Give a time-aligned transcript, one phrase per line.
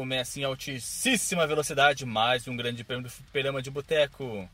[0.00, 4.48] Começa em altíssima velocidade mais um grande prêmio do Fliperama de Boteco.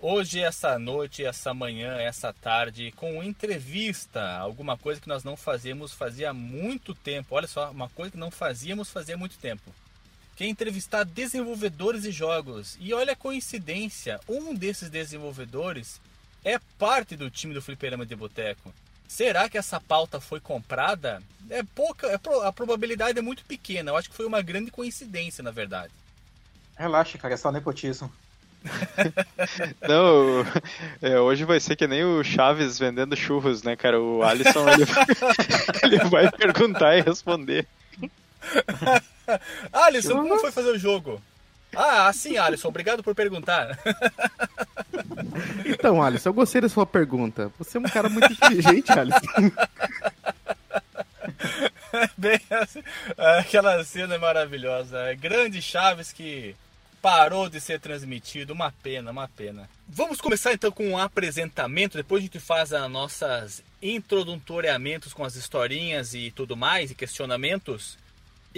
[0.00, 5.92] Hoje, essa noite, essa manhã, essa tarde, com entrevista, alguma coisa que nós não fazíamos
[5.92, 7.34] fazia muito tempo.
[7.34, 9.70] Olha só, uma coisa que não fazíamos fazia muito tempo.
[10.34, 12.78] Que é entrevistar desenvolvedores de jogos.
[12.80, 16.00] E olha a coincidência, um desses desenvolvedores
[16.42, 18.72] é parte do time do Fliperama de Boteco.
[19.08, 21.22] Será que essa pauta foi comprada?
[21.48, 23.90] É pouca, é, a probabilidade é muito pequena.
[23.90, 25.92] Eu acho que foi uma grande coincidência, na verdade.
[26.76, 28.12] Relaxa, cara, é só nepotismo.
[29.88, 30.44] Não,
[31.00, 34.00] é, hoje vai ser que nem o Chaves vendendo churros, né, cara?
[34.00, 34.84] O Alisson ele,
[35.82, 37.66] ele vai perguntar e responder.
[39.72, 41.22] Alisson, como foi fazer o jogo?
[41.76, 43.78] Ah, sim, Alisson, obrigado por perguntar.
[45.66, 47.52] Então, Alisson, eu gostei da sua pergunta.
[47.58, 49.20] Você é um cara muito inteligente, Alisson.
[52.16, 52.40] Bem,
[53.38, 55.12] aquela cena é maravilhosa.
[55.14, 56.56] Grande Chaves que
[57.02, 58.52] parou de ser transmitido.
[58.52, 59.68] Uma pena, uma pena.
[59.88, 61.96] Vamos começar então com um apresentamento.
[61.96, 67.98] Depois a gente faz as nossas introdutoriamentos com as historinhas e tudo mais, e questionamentos.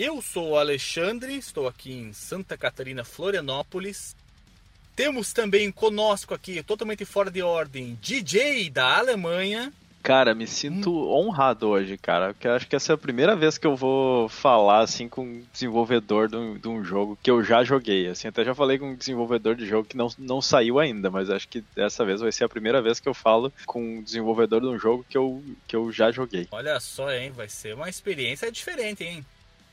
[0.01, 4.15] Eu sou o Alexandre, estou aqui em Santa Catarina, Florianópolis.
[4.95, 9.73] Temos também conosco aqui, totalmente fora de ordem, DJ da Alemanha.
[10.01, 11.11] Cara, me sinto hum.
[11.11, 14.83] honrado hoje, cara, porque acho que essa é a primeira vez que eu vou falar
[14.83, 18.07] assim com um desenvolvedor de um, de um, jogo que eu já joguei.
[18.07, 21.29] Assim, até já falei com um desenvolvedor de jogo que não, não saiu ainda, mas
[21.29, 24.61] acho que dessa vez vai ser a primeira vez que eu falo com um desenvolvedor
[24.61, 26.47] de um jogo que eu, que eu já joguei.
[26.53, 29.27] Olha só, hein, vai ser uma experiência diferente, hein?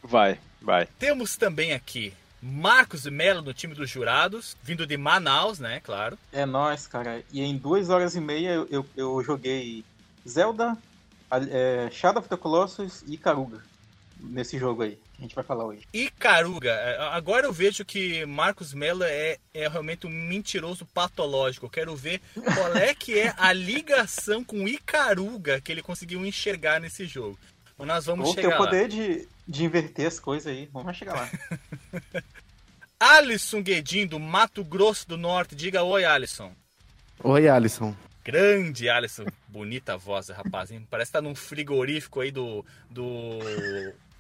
[0.06, 0.88] Vai, vai.
[1.00, 5.80] Temos também aqui Marcos Melo no time dos jurados, vindo de Manaus, né?
[5.84, 6.18] Claro.
[6.32, 7.24] É nós, cara.
[7.32, 9.84] E em duas horas e meia eu, eu, eu joguei
[10.28, 10.78] Zelda,
[11.32, 13.64] é, Shadow of the Colossus e Karuga
[14.20, 15.82] nesse jogo aí que a gente vai falar hoje.
[15.94, 16.72] Icaruga.
[16.72, 21.66] É, agora eu vejo que Marcos Mello é, é realmente um mentiroso patológico.
[21.66, 26.80] Eu quero ver qual é que é a ligação com Icaruga que ele conseguiu enxergar
[26.80, 27.40] nesse jogo.
[27.80, 30.70] Nós vamos Ou chegar tem o poder de, de inverter as coisas aí.
[30.72, 31.30] Vamos chegar lá.
[33.00, 35.56] Alisson Guedin, do Mato Grosso do Norte.
[35.56, 36.52] Diga oi, Alisson.
[37.24, 37.96] Oi, Alisson.
[38.24, 39.26] Grande Alisson.
[39.48, 40.72] Bonita voz, rapaz.
[40.72, 40.86] Hein?
[40.90, 43.40] Parece que tá num frigorífico aí do, do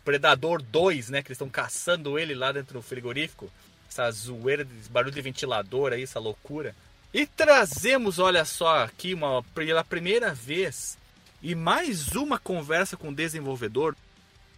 [0.03, 1.21] Predador 2, né?
[1.21, 3.51] Que eles estão caçando ele lá dentro do frigorífico.
[3.89, 6.75] Essa zoeira, esse barulho de ventilador aí, essa loucura.
[7.13, 10.97] E trazemos, olha só, aqui uma, pela primeira vez
[11.41, 13.95] e mais uma conversa com o desenvolvedor.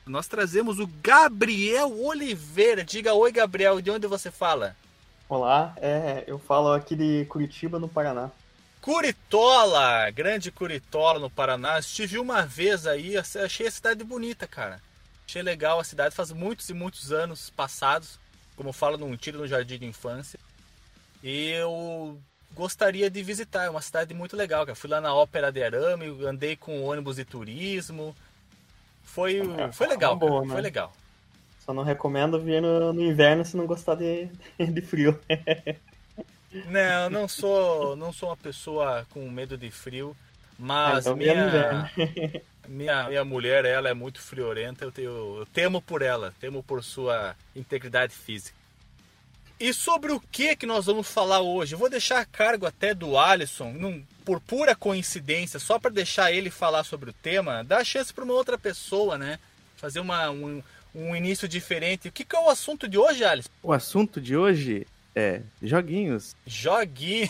[0.07, 2.83] Nós trazemos o Gabriel Oliveira.
[2.83, 4.75] Diga oi, Gabriel, de onde você fala?
[5.27, 8.31] Olá, é, eu falo aqui de Curitiba, no Paraná.
[8.79, 11.77] Curitola, grande Curitola no Paraná.
[11.77, 14.81] Estive uma vez aí, achei a cidade bonita, cara.
[15.27, 18.17] Achei legal a cidade, faz muitos e muitos anos passados,
[18.55, 20.39] como eu falo num tiro no jardim de infância.
[21.21, 22.17] E eu
[22.53, 23.65] gostaria de visitar.
[23.65, 24.75] É uma cidade muito legal, cara.
[24.75, 28.15] Fui lá na Ópera de Arame, andei com ônibus de turismo.
[29.07, 30.53] Foi, é, foi legal, é boa, né?
[30.53, 30.93] foi legal.
[31.65, 34.29] Só não recomendo vir no, no, inverno se não gostar de,
[34.59, 35.19] de frio.
[36.67, 40.15] não, não sou, não sou uma pessoa com medo de frio,
[40.59, 41.91] mas ah, então minha,
[42.67, 46.83] minha, minha mulher, ela é muito friorenta, eu, tenho, eu temo por ela, temo por
[46.83, 48.55] sua integridade física.
[49.59, 51.73] E sobre o que que nós vamos falar hoje?
[51.73, 56.31] Eu vou deixar a cargo até do Alisson, num, por pura coincidência, só para deixar
[56.31, 59.39] ele falar sobre o tema, dar chance para uma outra pessoa, né?
[59.77, 60.61] Fazer uma, um,
[60.93, 62.07] um início diferente.
[62.07, 63.49] O que, que é o assunto de hoje, Alisson?
[63.63, 64.85] O assunto de hoje
[65.15, 66.35] é joguinhos.
[66.45, 67.29] Joguinhos.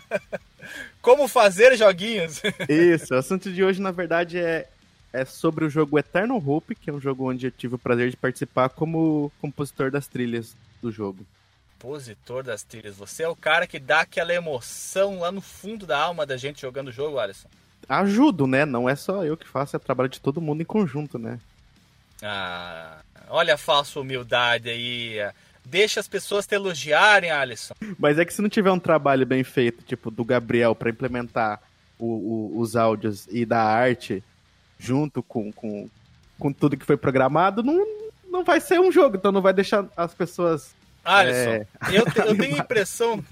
[1.00, 2.42] Como fazer joguinhos?
[2.68, 4.68] Isso, o assunto de hoje, na verdade, é,
[5.12, 8.10] é sobre o jogo Eternal Hope, que é um jogo onde eu tive o prazer
[8.10, 11.26] de participar como compositor das trilhas do jogo.
[11.78, 12.96] Compositor das trilhas.
[12.96, 16.60] Você é o cara que dá aquela emoção lá no fundo da alma da gente
[16.60, 17.48] jogando o jogo, Alisson.
[17.88, 18.64] Ajudo, né?
[18.64, 21.40] Não é só eu que faço, é trabalho de todo mundo em conjunto, né?
[22.22, 25.16] Ah, olha a falsa humildade aí.
[25.64, 27.74] Deixa as pessoas te elogiarem, Alisson.
[27.98, 31.60] Mas é que se não tiver um trabalho bem feito, tipo do Gabriel, para implementar
[31.98, 34.22] o, o, os áudios e da arte
[34.80, 35.88] junto com, com,
[36.38, 37.86] com tudo que foi programado, não,
[38.30, 40.74] não vai ser um jogo, então não vai deixar as pessoas.
[41.04, 41.66] Alisson, é...
[41.90, 43.22] eu, eu tenho impressão,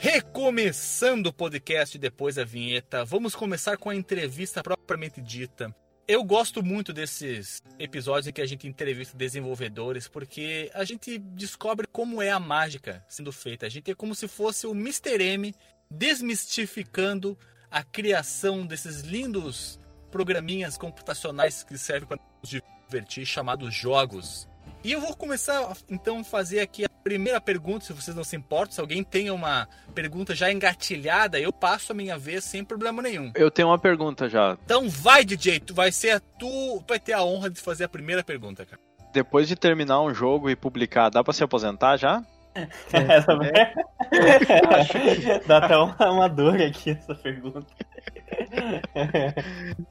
[0.00, 5.74] Recomeçando o podcast depois da vinheta, vamos começar com a entrevista propriamente dita.
[6.06, 11.88] Eu gosto muito desses episódios em que a gente entrevista desenvolvedores, porque a gente descobre
[11.90, 13.66] como é a mágica sendo feita.
[13.66, 15.20] A gente é como se fosse o Mr.
[15.20, 15.52] M
[15.90, 17.36] desmistificando
[17.68, 19.80] a criação desses lindos
[20.12, 24.48] programinhas computacionais que servem para nos divertir, chamados jogos.
[24.84, 28.72] E eu vou começar então fazer aqui primeira pergunta, se vocês não se importam.
[28.72, 33.32] Se alguém tem uma pergunta já engatilhada, eu passo a minha vez sem problema nenhum.
[33.34, 34.58] Eu tenho uma pergunta já.
[34.62, 36.46] Então vai, DJ, tu vai ser a tu,
[36.80, 38.78] tu vai ter a honra de fazer a primeira pergunta, cara.
[39.10, 42.22] Depois de terminar um jogo e publicar, dá pra se aposentar já?
[42.92, 43.72] Essa é.
[45.46, 47.64] Dá até uma, uma dor aqui essa pergunta.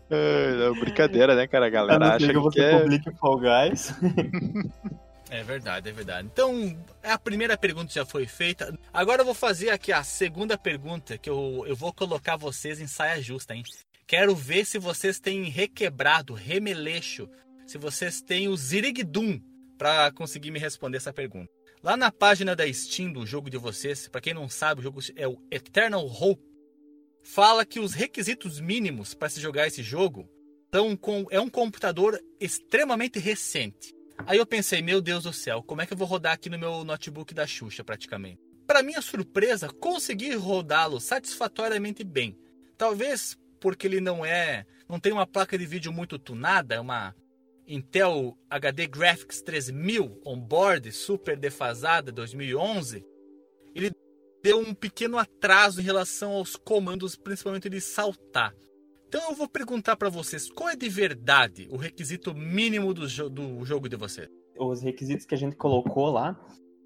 [0.10, 1.66] É, brincadeira, né, cara?
[1.66, 2.80] A galera acha que que você é...
[2.80, 3.92] publique Fall Guys.
[5.30, 6.30] É verdade, é verdade.
[6.32, 8.78] Então, a primeira pergunta já foi feita.
[8.94, 12.88] Agora eu vou fazer aqui a segunda pergunta, que eu, eu vou colocar vocês em
[12.88, 13.64] saia justa, hein?
[14.06, 17.30] Quero ver se vocês têm requebrado, remeleixo,
[17.66, 19.42] se vocês têm o Zirigdum
[19.78, 21.52] para conseguir me responder essa pergunta.
[21.84, 25.02] Lá na página da Steam do jogo de vocês, para quem não sabe, o jogo
[25.16, 26.42] é o Eternal Hope.
[27.22, 30.30] Fala que os requisitos mínimos para se jogar esse jogo
[30.74, 33.97] são com é um computador extremamente recente.
[34.26, 36.58] Aí eu pensei, meu Deus do céu, como é que eu vou rodar aqui no
[36.58, 38.42] meu notebook da Xuxa, praticamente?
[38.66, 42.38] Para minha surpresa, consegui rodá-lo satisfatoriamente bem.
[42.78, 47.16] Talvez porque ele não é, não tem uma placa de vídeo muito tunada, é uma
[47.68, 53.06] Intel HD Graphics 3000 on-board, super defasada 2011.
[53.76, 53.92] Ele
[54.42, 58.54] deu um pequeno atraso em relação aos comandos, principalmente de saltar.
[59.08, 63.30] Então eu vou perguntar para vocês, qual é de verdade o requisito mínimo do, jo
[63.30, 64.28] do jogo de vocês?
[64.60, 66.38] Os requisitos que a gente colocou lá,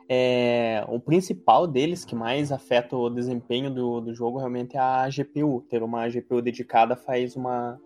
[0.08, 5.08] é, o principal deles, que mais afeta o desempenho do, do jogo, realmente é a
[5.10, 5.66] GPU.
[5.70, 7.80] Ter uma GPU dedicada faz uma.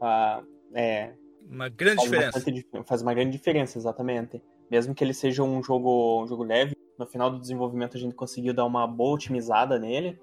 [0.00, 0.44] uma
[0.74, 1.14] é,
[1.48, 2.84] Uma grande faz, diferença.
[2.84, 4.40] faz uma grande diferença, exatamente.
[4.70, 8.14] Mesmo que ele seja um jogo, um jogo leve, no final do desenvolvimento a gente
[8.14, 10.18] conseguiu dar uma boa otimizada nele.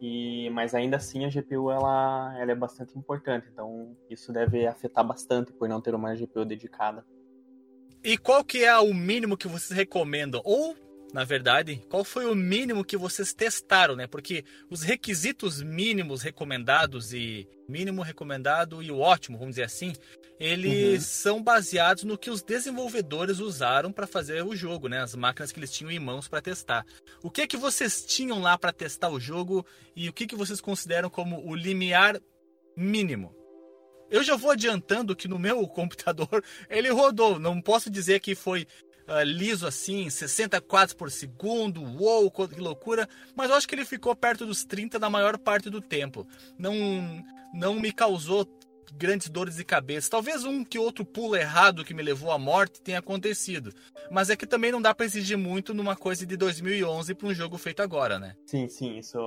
[0.00, 5.06] E, mas ainda assim a GPU ela, ela é bastante importante, então isso deve afetar
[5.06, 7.04] bastante por não ter uma GPU dedicada.
[8.02, 10.40] E qual que é o mínimo que vocês recomendam?
[10.42, 10.74] Ou,
[11.12, 14.06] na verdade, qual foi o mínimo que vocês testaram, né?
[14.06, 19.92] Porque os requisitos mínimos recomendados e mínimo recomendado e o ótimo, vamos dizer assim,
[20.40, 25.02] eles são baseados no que os desenvolvedores usaram para fazer o jogo, né?
[25.02, 26.86] As máquinas que eles tinham em mãos para testar.
[27.22, 30.34] O que é que vocês tinham lá para testar o jogo e o que que
[30.34, 32.18] vocês consideram como o limiar
[32.74, 33.36] mínimo?
[34.10, 37.38] Eu já vou adiantando que no meu computador ele rodou.
[37.38, 38.66] Não posso dizer que foi
[39.06, 43.06] ah, liso assim, 60 quadros por segundo, uou, que loucura.
[43.36, 46.26] Mas eu acho que ele ficou perto dos 30 na maior parte do tempo.
[46.58, 46.74] Não,
[47.52, 48.46] não me causou
[48.92, 50.10] grandes dores de cabeça.
[50.10, 53.72] Talvez um que outro pulo errado que me levou à morte tenha acontecido.
[54.10, 57.34] Mas é que também não dá para exigir muito numa coisa de 2011 para um
[57.34, 58.34] jogo feito agora, né?
[58.46, 59.18] Sim, sim, isso,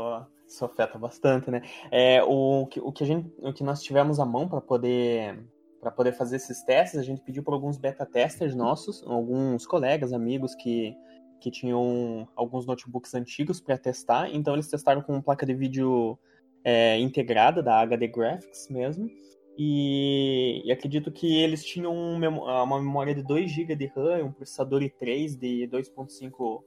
[0.48, 1.62] isso afeta bastante, né?
[1.92, 5.40] É, o, que, o, que a gente, o que nós tivemos à mão para poder
[5.84, 10.14] para poder fazer esses testes, a gente pediu para alguns beta testers nossos, alguns colegas,
[10.14, 10.96] amigos que,
[11.42, 14.34] que tinham alguns notebooks antigos para testar.
[14.34, 16.18] Então eles testaram com placa de vídeo
[16.64, 19.10] é, integrada da HD Graphics mesmo.
[19.58, 24.32] E, e acredito que eles tinham memo- uma memória de 2 GB de RAM, um
[24.32, 26.64] processador i3 de 2.5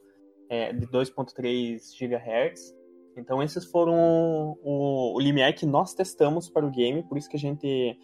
[0.48, 2.74] é, de 2.3 GHz.
[3.16, 7.36] Então esses foram o, o limiar que nós testamos para o game, por isso que
[7.36, 7.98] a gente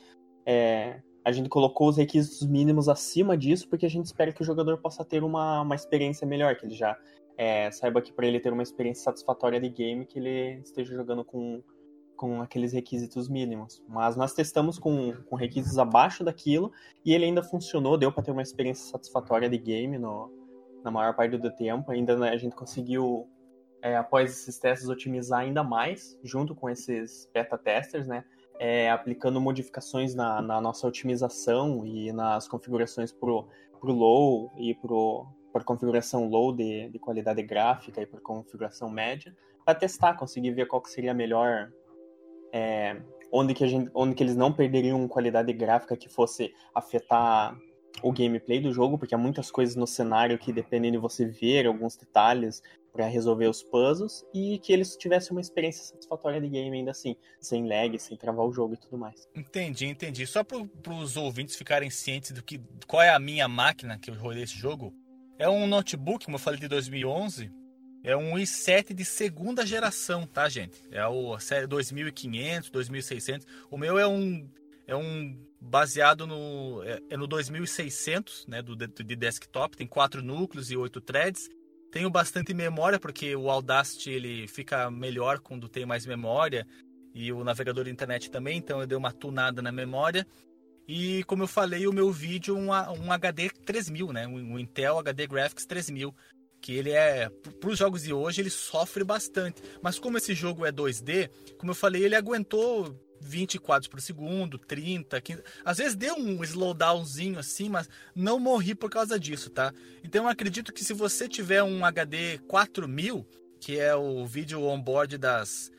[0.46, 4.44] é, a gente colocou os requisitos mínimos acima disso, porque a gente espera que o
[4.44, 6.98] jogador possa ter uma, uma experiência melhor, que ele já
[7.36, 11.24] é, saiba que para ele ter uma experiência satisfatória de game, que ele esteja jogando
[11.24, 11.62] com,
[12.22, 13.82] com aqueles requisitos mínimos.
[13.88, 16.70] Mas nós testamos com, com requisitos abaixo daquilo
[17.04, 20.30] e ele ainda funcionou, deu para ter uma experiência satisfatória de game no,
[20.84, 21.90] na maior parte do tempo.
[21.90, 23.28] Ainda né, a gente conseguiu,
[23.82, 28.24] é, após esses testes, otimizar ainda mais, junto com esses beta testers, né?
[28.56, 33.48] É, aplicando modificações na, na, nossa otimização e nas configurações pro,
[33.80, 39.36] pro low e pro para configuração low de, de qualidade gráfica e para configuração média,
[39.64, 41.70] para testar, conseguir ver qual que seria a melhor
[42.52, 43.00] é,
[43.32, 47.56] onde que a gente, onde que eles não perderiam qualidade gráfica que fosse afetar
[48.02, 51.66] o gameplay do jogo, porque há muitas coisas no cenário que dependem de você ver
[51.66, 56.76] alguns detalhes para resolver os puzzles e que eles tivessem uma experiência satisfatória de game
[56.76, 59.26] ainda assim, sem lag, sem travar o jogo e tudo mais.
[59.34, 60.26] Entendi, entendi.
[60.26, 64.14] Só para os ouvintes ficarem cientes do que qual é a minha máquina que eu
[64.14, 64.92] rodei esse jogo,
[65.38, 67.50] é um notebook, como eu falei, de 2011.
[68.04, 70.82] É um i7 de segunda geração, tá, gente?
[70.90, 71.36] É o
[71.68, 73.46] 2500, 2600.
[73.70, 74.48] O meu é um
[74.86, 80.70] é um baseado no é, é no 2600, né, do de desktop, tem quatro núcleos
[80.70, 81.48] e oito threads.
[81.92, 86.66] Tenho bastante memória porque o Audacity ele fica melhor quando tem mais memória
[87.14, 90.26] e o navegador de internet também, então eu dei uma tunada na memória.
[90.88, 94.26] E como eu falei, o meu vídeo um, um HD 3000, né?
[94.26, 96.12] Um Intel HD Graphics 3000,
[96.62, 97.28] que ele é
[97.60, 99.60] para os jogos de hoje ele sofre bastante.
[99.82, 101.28] Mas como esse jogo é 2D,
[101.58, 105.42] como eu falei, ele aguentou 20 quadros por segundo, 30, 15.
[105.64, 109.74] Às vezes deu um slowdownzinho assim, mas não morri por causa disso, tá?
[110.04, 113.26] Então eu acredito que se você tiver um HD 4000,
[113.60, 115.70] que é o vídeo onboard das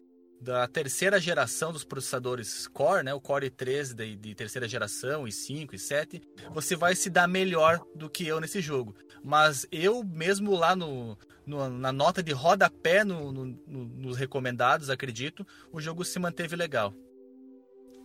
[0.43, 5.71] da terceira geração dos processadores Core, né, o Core i3 de, de, terceira geração, i5,
[5.71, 6.21] i7,
[6.51, 8.93] você vai se dar melhor do que eu nesse jogo.
[9.23, 15.47] Mas eu mesmo lá no, no na nota de rodapé no, no, nos recomendados, acredito,
[15.71, 16.93] o jogo se manteve legal.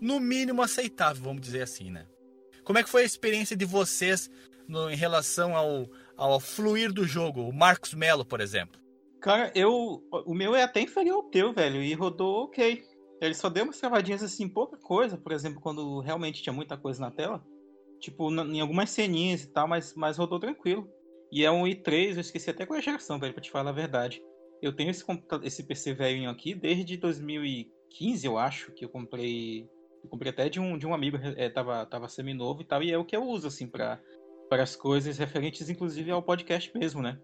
[0.01, 2.07] No mínimo aceitável, vamos dizer assim, né?
[2.63, 4.31] Como é que foi a experiência de vocês
[4.69, 7.49] no, em relação ao, ao fluir do jogo?
[7.49, 8.81] O Marcos Melo, por exemplo.
[9.21, 10.03] Cara, eu.
[10.27, 12.85] O meu é até inferior ao teu, velho, e rodou ok.
[13.21, 17.01] Ele só deu umas travadinhas assim, pouca coisa, por exemplo, quando realmente tinha muita coisa
[17.01, 17.45] na tela.
[17.99, 20.89] Tipo, em algumas ceninhas e tal, mas, mas rodou tranquilo.
[21.33, 23.71] E é um i3, eu esqueci até qual é a geração, velho, pra te falar
[23.71, 24.23] a verdade.
[24.63, 25.05] Eu tenho esse,
[25.43, 29.69] esse PC velhinho aqui desde 2015, eu acho, que eu comprei.
[30.03, 32.93] Eu comprei até de um, de um amigo, é, tava, tava semi-novo e tal, e
[32.93, 34.01] é o que eu uso, assim, para
[34.53, 37.19] as coisas referentes, inclusive, ao podcast mesmo, né?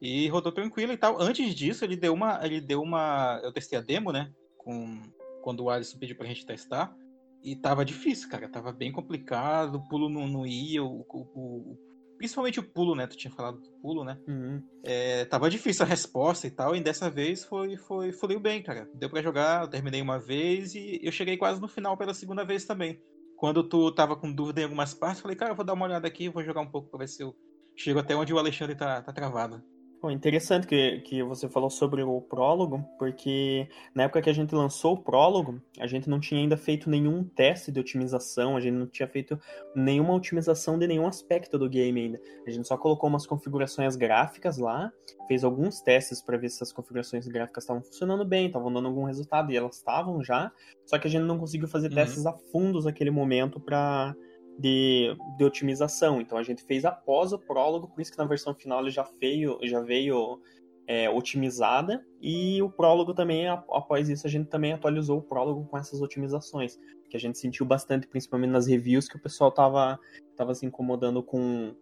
[0.00, 1.20] E rodou tranquilo e tal.
[1.20, 2.40] Antes disso, ele deu uma.
[2.44, 3.40] Ele deu uma.
[3.42, 4.32] Eu testei a demo, né?
[4.58, 5.02] Com,
[5.42, 6.94] quando o Alisson pediu pra gente testar.
[7.42, 8.48] E tava difícil, cara.
[8.48, 11.78] Tava bem complicado, o pulo não, não ia, o, o, o,
[12.18, 13.06] principalmente o pulo, né?
[13.06, 14.18] Tu tinha falado do pulo, né?
[14.28, 14.62] Uhum.
[14.84, 18.88] É, tava difícil a resposta e tal, e dessa vez foi, foi, fluiu bem, cara.
[18.94, 22.44] Deu para jogar, eu terminei uma vez e eu cheguei quase no final pela segunda
[22.44, 23.00] vez também.
[23.38, 26.06] Quando tu tava com dúvida em algumas partes, falei, cara, eu vou dar uma olhada
[26.06, 27.34] aqui, vou jogar um pouco pra ver se eu
[27.74, 29.62] chego até onde o Alexandre tá, tá travado.
[30.02, 34.54] Bom, interessante que, que você falou sobre o prólogo, porque na época que a gente
[34.54, 38.76] lançou o prólogo, a gente não tinha ainda feito nenhum teste de otimização, a gente
[38.76, 39.38] não tinha feito
[39.76, 42.20] nenhuma otimização de nenhum aspecto do game ainda.
[42.46, 44.90] A gente só colocou umas configurações gráficas lá,
[45.28, 49.04] fez alguns testes para ver se as configurações gráficas estavam funcionando bem, estavam dando algum
[49.04, 50.50] resultado, e elas estavam já,
[50.86, 51.94] só que a gente não conseguiu fazer uhum.
[51.96, 54.16] testes a fundos naquele momento para
[54.58, 56.20] de, de otimização.
[56.20, 59.08] Então a gente fez após o prólogo, por isso que na versão final ele já
[59.20, 60.40] veio, já veio
[60.86, 62.04] é, otimizada.
[62.20, 66.78] E o prólogo também, após isso, a gente também atualizou o prólogo com essas otimizações.
[67.08, 69.98] Que a gente sentiu bastante, principalmente nas reviews, que o pessoal tava,
[70.36, 71.74] tava se incomodando com,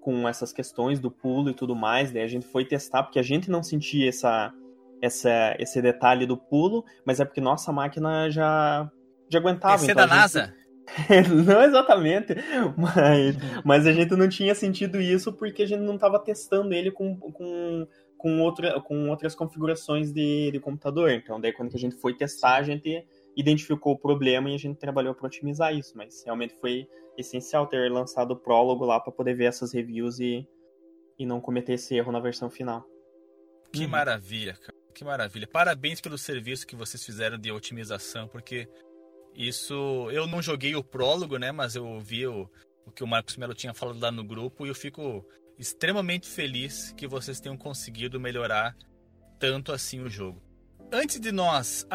[0.00, 2.10] com essas questões do pulo e tudo mais.
[2.10, 4.50] Daí a gente foi testar, porque a gente não sentia essa,
[5.02, 8.90] essa, esse detalhe do pulo, mas é porque nossa máquina já,
[9.28, 9.74] já aguentava.
[9.74, 10.54] PC então, da NASA?
[11.46, 12.34] Não exatamente,
[12.76, 16.90] mas, mas a gente não tinha sentido isso porque a gente não estava testando ele
[16.90, 21.10] com, com, com, outra, com outras configurações de, de computador.
[21.10, 24.78] Então, daí quando a gente foi testar, a gente identificou o problema e a gente
[24.78, 25.96] trabalhou para otimizar isso.
[25.96, 30.46] Mas realmente foi essencial ter lançado o prólogo lá para poder ver essas reviews e,
[31.18, 32.84] e não cometer esse erro na versão final.
[33.72, 33.90] Que uhum.
[33.90, 34.78] maravilha, cara.
[34.94, 35.46] Que maravilha.
[35.46, 38.68] Parabéns pelo serviço que vocês fizeram de otimização, porque
[39.38, 41.52] isso, eu não joguei o prólogo, né?
[41.52, 42.50] Mas eu vi o,
[42.84, 45.24] o que o Marcos Melo tinha falado lá no grupo e eu fico
[45.56, 48.76] extremamente feliz que vocês tenham conseguido melhorar
[49.38, 50.42] tanto assim o jogo.
[50.90, 51.86] Antes de nós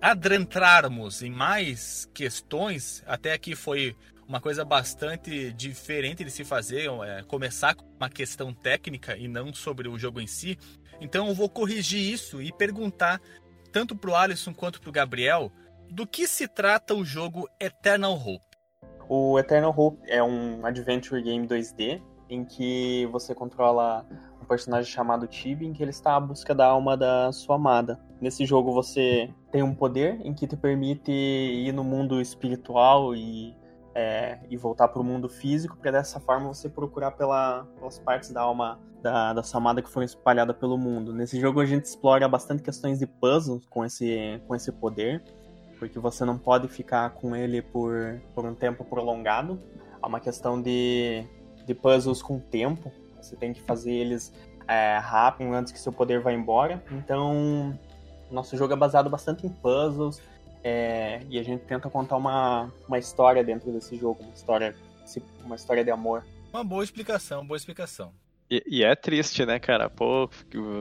[0.00, 3.94] adentrarmos em mais questões, até aqui foi
[4.26, 9.52] uma coisa bastante diferente de se fazer, é, começar com uma questão técnica e não
[9.52, 10.56] sobre o jogo em si.
[11.00, 13.20] Então eu vou corrigir isso e perguntar
[13.72, 15.52] tanto pro Alisson quanto pro Gabriel
[15.90, 18.44] do que se trata o jogo Eternal Hope.
[19.08, 24.04] O Eternal Hope é um adventure game 2D em que você controla
[24.40, 27.98] um personagem chamado Tibi, em que ele está à busca da alma da sua amada.
[28.20, 33.56] Nesse jogo você tem um poder em que te permite ir no mundo espiritual e,
[33.94, 38.30] é, e voltar para o mundo físico, para dessa forma você procurar pela, pelas partes
[38.30, 41.14] da alma da, da amada que foram espalhadas pelo mundo.
[41.14, 45.22] Nesse jogo a gente explora bastante questões de puzzles com esse, com esse poder
[45.78, 49.60] porque você não pode ficar com ele por, por um tempo prolongado.
[50.02, 51.24] Há uma questão de,
[51.66, 54.32] de puzzles com tempo, você tem que fazer eles
[54.66, 56.82] é, rápido antes que seu poder vá embora.
[56.90, 57.78] Então,
[58.30, 60.20] nosso jogo é baseado bastante em puzzles
[60.62, 64.74] é, e a gente tenta contar uma, uma história dentro desse jogo, uma história,
[65.44, 66.24] uma história de amor.
[66.52, 68.12] Uma boa explicação, boa explicação.
[68.50, 69.90] E, e, é triste, né, cara?
[69.90, 70.30] Pô,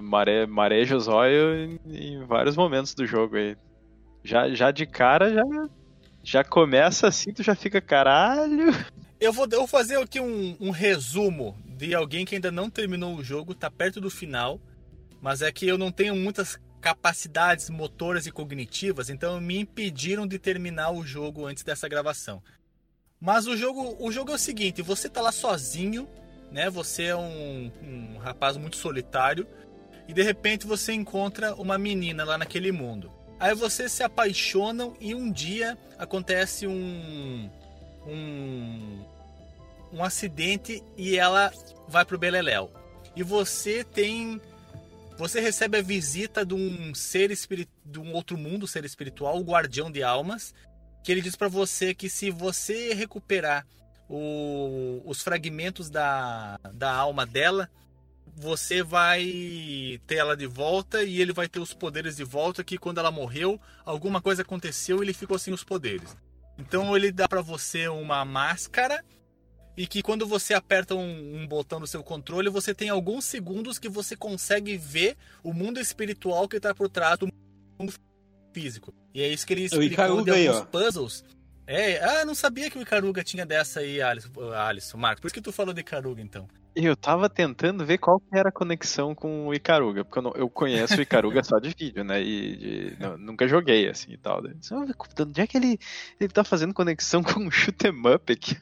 [0.01, 3.57] maré, mareja os olhos em, em vários momentos do jogo aí.
[4.27, 5.43] Já, já de cara, já,
[6.21, 8.73] já começa assim, tu já fica caralho.
[9.21, 13.15] Eu vou, eu vou fazer aqui um, um resumo de alguém que ainda não terminou
[13.15, 14.59] o jogo, tá perto do final,
[15.21, 20.37] mas é que eu não tenho muitas capacidades motoras e cognitivas, então me impediram de
[20.37, 22.43] terminar o jogo antes dessa gravação.
[23.21, 26.05] Mas o jogo, o jogo é o seguinte: você tá lá sozinho,
[26.51, 26.69] né?
[26.69, 29.47] Você é um, um rapaz muito solitário
[30.05, 33.16] e de repente você encontra uma menina lá naquele mundo.
[33.39, 37.49] Aí vocês se apaixonam e um dia acontece um
[38.07, 39.05] um,
[39.91, 41.51] um acidente e ela
[41.87, 42.71] vai pro Beleléu.
[43.15, 44.41] E você tem
[45.17, 49.43] você recebe a visita de um ser espírito de um outro mundo, ser espiritual, o
[49.43, 50.53] guardião de almas,
[51.03, 53.65] que ele diz para você que se você recuperar
[54.07, 57.69] o, os fragmentos da, da alma dela,
[58.39, 62.77] você vai ter ela de volta e ele vai ter os poderes de volta que
[62.77, 66.15] quando ela morreu, alguma coisa aconteceu e ele ficou sem os poderes.
[66.55, 69.03] Então ele dá para você uma máscara
[69.75, 73.79] e que quando você aperta um, um, botão no seu controle, você tem alguns segundos
[73.79, 77.27] que você consegue ver o mundo espiritual que está por trás do
[77.79, 77.93] mundo
[78.53, 78.93] físico.
[79.15, 81.25] E é isso que ele explicou de alguns puzzles.
[81.65, 85.21] É, ah, não sabia que o Icaruga tinha dessa aí, Alisson, Alisson Marco.
[85.21, 86.47] Por isso que tu falou de Icaruga, então.
[86.75, 90.49] Eu tava tentando ver qual era a conexão com o Icaruga, porque eu, não, eu
[90.49, 92.21] conheço o Icaruga só de vídeo, né?
[92.21, 94.43] E de, não, nunca joguei assim e tal.
[94.71, 95.79] Onde é que ele,
[96.19, 98.55] ele tá fazendo conexão com o shoot 'em up aqui?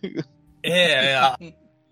[0.64, 1.38] É, é a,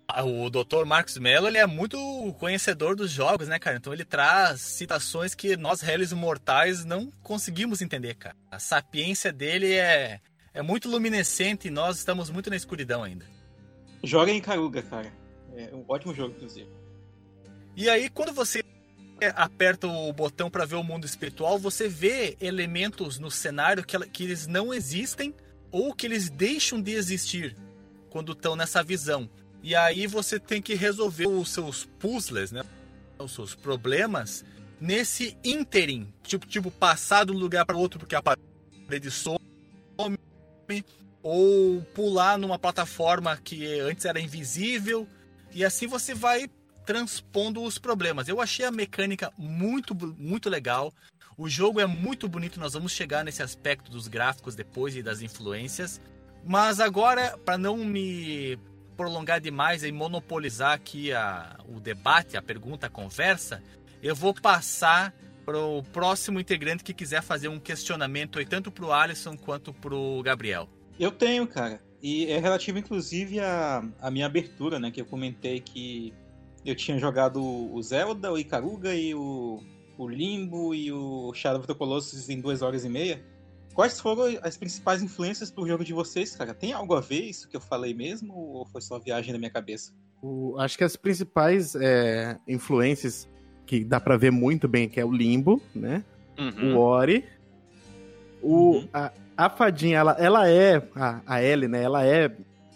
[0.08, 0.84] a, o Dr.
[0.86, 1.98] Marcos Mello ele é muito
[2.38, 3.76] conhecedor dos jogos, né, cara?
[3.76, 8.36] Então ele traz citações que nós, réis mortais, não conseguimos entender, cara.
[8.50, 10.20] A sapiência dele é,
[10.52, 13.26] é muito luminescente e nós estamos muito na escuridão ainda.
[14.02, 15.23] Joga em Icaruga, cara.
[15.56, 16.68] É um ótimo jogo, inclusive.
[17.76, 18.62] E aí, quando você
[19.34, 24.24] aperta o botão para ver o mundo espiritual, você vê elementos no cenário que, que
[24.24, 25.34] eles não existem
[25.70, 27.56] ou que eles deixam de existir
[28.10, 29.28] quando estão nessa visão.
[29.62, 32.62] E aí você tem que resolver os seus puzzles, né?
[33.18, 34.44] Os seus problemas
[34.80, 39.38] nesse ínterim, tipo, tipo passar de um lugar para outro porque a parede some
[41.22, 45.08] ou pular numa plataforma que antes era invisível
[45.54, 46.48] e assim você vai
[46.84, 48.28] transpondo os problemas.
[48.28, 50.92] Eu achei a mecânica muito, muito legal.
[51.36, 55.22] O jogo é muito bonito, nós vamos chegar nesse aspecto dos gráficos depois e das
[55.22, 56.00] influências.
[56.44, 58.58] Mas agora, para não me
[58.96, 63.62] prolongar demais e monopolizar aqui a, o debate, a pergunta, a conversa,
[64.02, 65.12] eu vou passar
[65.44, 69.94] para o próximo integrante que quiser fazer um questionamento tanto para o Alisson quanto para
[69.94, 70.68] o Gabriel.
[70.98, 71.80] Eu tenho, cara.
[72.04, 74.90] E é relativo, inclusive, à, à minha abertura, né?
[74.90, 76.12] Que eu comentei que
[76.62, 79.62] eu tinha jogado o Zelda, o Icaruga e o,
[79.96, 83.24] o Limbo e o Shadow of the Colossus em duas horas e meia.
[83.72, 86.52] Quais foram as principais influências pro jogo de vocês, cara?
[86.52, 89.50] Tem algo a ver isso que eu falei mesmo ou foi só viagem na minha
[89.50, 89.90] cabeça?
[90.20, 93.26] O, acho que as principais é, influências
[93.64, 96.04] que dá para ver muito bem que é o Limbo, né?
[96.38, 96.76] Uhum.
[96.76, 97.24] O Ori,
[98.42, 98.88] o, uhum.
[98.92, 100.82] a, a fadinha, ela, ela é.
[100.94, 101.82] A, a Ellie, né?
[101.82, 102.30] Ela é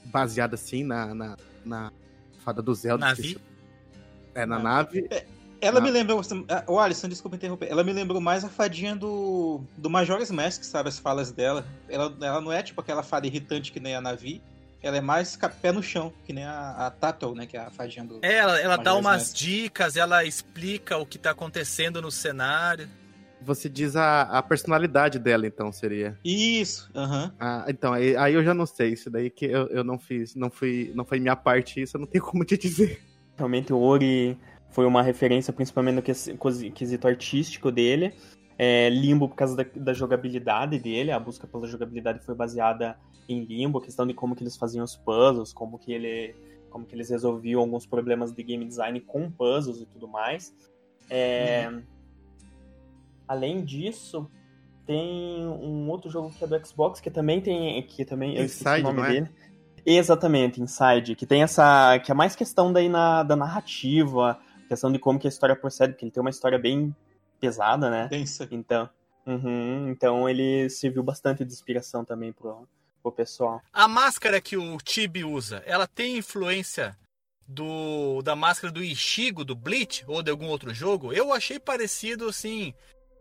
[0.05, 1.93] baseada assim na, na, na
[2.45, 3.07] fada do Zelda.
[3.07, 3.39] Nave?
[4.35, 5.07] É, na nave.
[5.11, 5.27] É,
[5.61, 5.87] ela na...
[5.87, 6.21] me lembrou.
[6.67, 7.69] O Alisson, desculpa interromper.
[7.71, 10.89] Ela me lembrou mais a fadinha do, do Majora's Mask, sabe?
[10.89, 11.65] As falas dela.
[11.89, 14.43] Ela, ela não é tipo aquela fada irritante que nem a Navi.
[14.81, 17.47] Ela é mais pé no chão, que nem a, a Tato, né?
[17.47, 18.21] Que é a fadinha do.
[18.23, 19.37] É, ela, ela dá umas Mask.
[19.37, 22.89] dicas, ela explica o que tá acontecendo no cenário.
[23.43, 26.19] Você diz a, a personalidade dela, então, seria.
[26.25, 27.33] Isso, aham.
[27.39, 28.93] Ah, então, aí, aí eu já não sei.
[28.93, 32.01] Isso daí que eu, eu não fiz, não fui, não foi minha parte, isso eu
[32.01, 33.01] não tenho como te dizer.
[33.37, 34.37] Realmente o Ori
[34.71, 36.03] foi uma referência principalmente no
[36.73, 38.13] quesito artístico dele.
[38.59, 42.99] É, Limbo por causa da, da jogabilidade dele, a busca pela jogabilidade foi baseada
[43.29, 46.35] em Limbo, a questão de como que eles faziam os puzzles, como que ele,
[46.69, 50.53] como que eles resolviam alguns problemas de game design com puzzles e tudo mais.
[51.09, 51.71] É,
[53.29, 54.29] Além disso,
[54.87, 58.67] tem um outro jogo que é do Xbox que também tem, que também eu esqueci
[58.67, 59.13] Inside, o nome não é?
[59.13, 59.31] dele.
[59.85, 61.99] Exatamente, Inside, que tem essa.
[61.99, 65.93] que é mais questão daí na, da narrativa, questão de como que a história procede,
[65.93, 66.95] porque ele tem uma história bem
[67.39, 68.09] pesada, né?
[68.09, 68.49] Densa.
[68.51, 68.89] Então,
[69.27, 72.67] uhum, então ele serviu bastante de inspiração também pro,
[73.03, 73.61] pro pessoal.
[73.73, 76.97] A máscara que o Tibi usa, ela tem influência
[77.47, 81.13] do da máscara do Ishigo, do Bleach, ou de algum outro jogo?
[81.13, 82.75] Eu achei parecido, assim,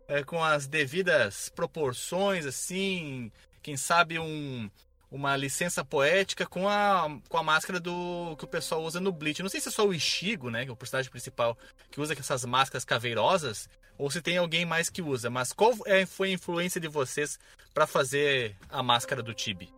[0.08, 4.70] é, com as devidas proporções, assim, quem sabe um,
[5.12, 9.42] uma licença poética com a, com a máscara do que o pessoal usa no Bleach.
[9.42, 11.58] Não sei se é só o Ishigo, né, que é o personagem principal,
[11.92, 15.30] que usa essas máscaras caveirosas, ou se tem alguém mais que usa.
[15.30, 17.40] Mas qual é, foi a influência de vocês
[17.74, 19.74] para fazer a máscara do Tibi?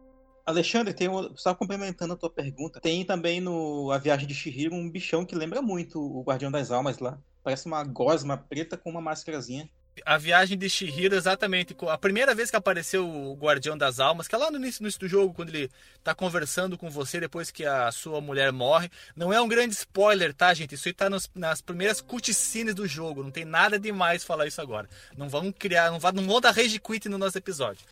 [0.45, 4.73] Alexandre, tem um, só complementando a tua pergunta, tem também no A Viagem de Shihiro
[4.73, 7.19] um bichão que lembra muito o Guardião das Almas lá.
[7.43, 9.69] Parece uma gosma preta com uma máscarazinha.
[10.05, 11.75] A viagem de Shihiro, exatamente.
[11.89, 14.87] A primeira vez que apareceu o Guardião das Almas, que é lá no início, no
[14.87, 15.69] início do jogo, quando ele
[16.03, 18.89] tá conversando com você depois que a sua mulher morre.
[19.15, 20.75] Não é um grande spoiler, tá, gente?
[20.75, 23.23] Isso aí tá nos- nas primeiras cutscenes do jogo.
[23.23, 24.89] Não tem nada demais falar isso agora.
[25.17, 27.85] Não vão criar, não, vá, não vão dar rage quit no nosso episódio.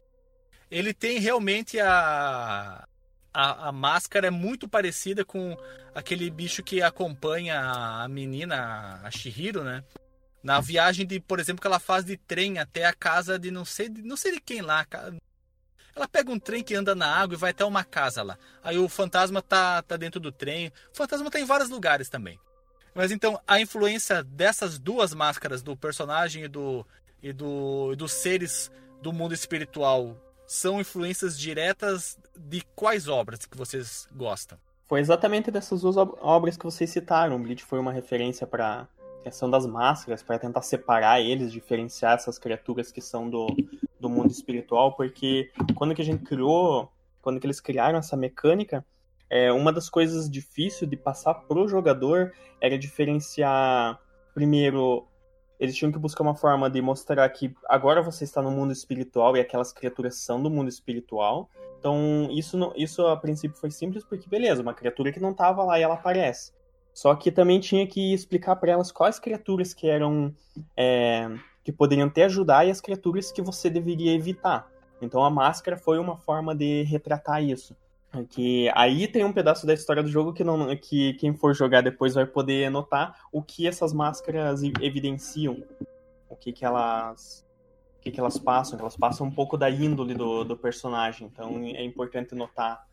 [0.69, 2.85] Ele tem realmente a,
[3.33, 5.57] a, a máscara é muito parecida com
[5.95, 9.83] aquele bicho que acompanha a menina, a Shihiro, né?
[10.43, 13.65] Na viagem de, por exemplo, que ela faz de trem até a casa de não
[13.65, 14.85] sei, de- não sei de quem lá.
[15.95, 18.37] Ela pega um trem que anda na água e vai até uma casa lá.
[18.63, 20.67] Aí o fantasma tá, tá dentro do trem.
[20.93, 22.39] O fantasma tá em vários lugares também.
[22.93, 26.85] Mas então, a influência dessas duas máscaras, do personagem e, do,
[27.21, 28.71] e, do, e dos seres
[29.01, 34.57] do mundo espiritual, são influências diretas de quais obras que vocês gostam?
[34.87, 37.41] Foi exatamente dessas duas ob- obras que vocês citaram.
[37.41, 38.87] Bleach foi uma referência para
[39.29, 43.47] questão das máscaras, para tentar separar eles, diferenciar essas criaturas que são do,
[43.99, 48.85] do mundo espiritual, porque quando que a gente criou, quando que eles criaram essa mecânica,
[49.29, 53.99] é, uma das coisas difíceis de passar pro jogador era diferenciar,
[54.33, 55.05] primeiro,
[55.59, 59.35] eles tinham que buscar uma forma de mostrar que agora você está no mundo espiritual
[59.35, 64.27] e aquelas criaturas são do mundo espiritual, então, isso, isso a princípio foi simples porque,
[64.27, 66.51] beleza, uma criatura que não tava lá e ela aparece.
[66.97, 70.33] Só que também tinha que explicar para elas quais criaturas que eram.
[70.75, 71.29] é,
[71.63, 74.67] que poderiam te ajudar e as criaturas que você deveria evitar.
[74.99, 77.75] Então a máscara foi uma forma de retratar isso.
[78.31, 81.81] Que aí tem um pedaço da história do jogo que, não, que quem for jogar
[81.81, 85.63] depois vai poder notar o que essas máscaras evidenciam.
[86.27, 87.45] O que, que elas
[87.97, 91.27] o que, que elas passam, elas passam um pouco da índole do, do personagem.
[91.31, 92.86] Então é importante notar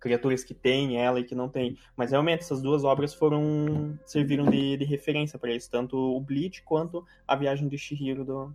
[0.00, 1.76] criaturas que tem ela e que não tem.
[1.96, 6.62] Mas realmente essas duas obras foram serviram de, de referência para isso, tanto o Bleach
[6.62, 8.46] quanto a Viagem de Shihiro do,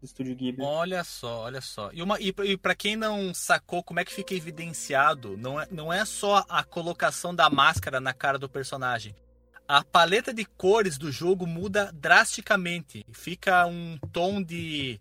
[0.00, 0.64] do Estúdio Ghibli.
[0.64, 1.90] Olha só, olha só.
[1.92, 5.68] E, uma, e, e para quem não sacou como é que fica evidenciado, não é,
[5.70, 9.14] não é só a colocação da máscara na cara do personagem.
[9.66, 13.04] A paleta de cores do jogo muda drasticamente.
[13.12, 14.98] Fica um tom de,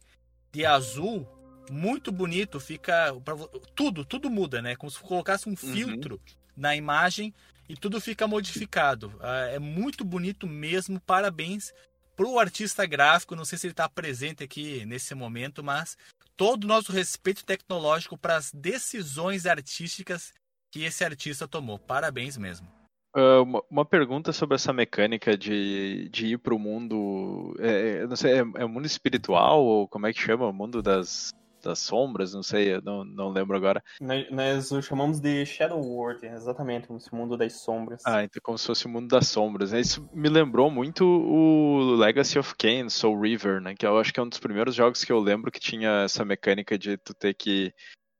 [0.51, 1.25] de azul
[1.69, 2.59] muito bonito.
[2.59, 3.13] Fica.
[3.23, 3.35] pra
[3.75, 4.75] tudo, tudo muda, né?
[4.75, 6.19] Como se colocasse um filtro
[6.55, 7.33] na imagem
[7.69, 9.13] e tudo fica modificado.
[9.19, 10.99] Ah, É muito bonito mesmo.
[10.99, 11.73] Parabéns
[12.15, 15.95] pro artista gráfico, não sei se ele está presente aqui nesse momento, mas
[16.35, 20.33] todo o nosso respeito tecnológico para as decisões artísticas
[20.71, 21.77] que esse artista tomou.
[21.77, 22.67] Parabéns mesmo.
[23.15, 27.55] Ah, uma, uma pergunta sobre essa mecânica de, de ir pro mundo.
[27.59, 30.47] É, é, não sei, é, é o mundo espiritual ou como é que chama?
[30.47, 31.33] O mundo das,
[31.67, 32.33] das sombras?
[32.33, 33.83] Não sei, eu não, não lembro agora.
[34.01, 38.01] Nós, nós o chamamos de Shadow World, exatamente, esse mundo das sombras.
[38.05, 39.71] Ah, então como se fosse o mundo das sombras.
[39.71, 39.79] né?
[39.79, 43.75] Isso me lembrou muito o Legacy of Kain, Soul River, né?
[43.75, 46.25] Que eu acho que é um dos primeiros jogos que eu lembro que tinha essa
[46.25, 47.73] mecânica de tu ter que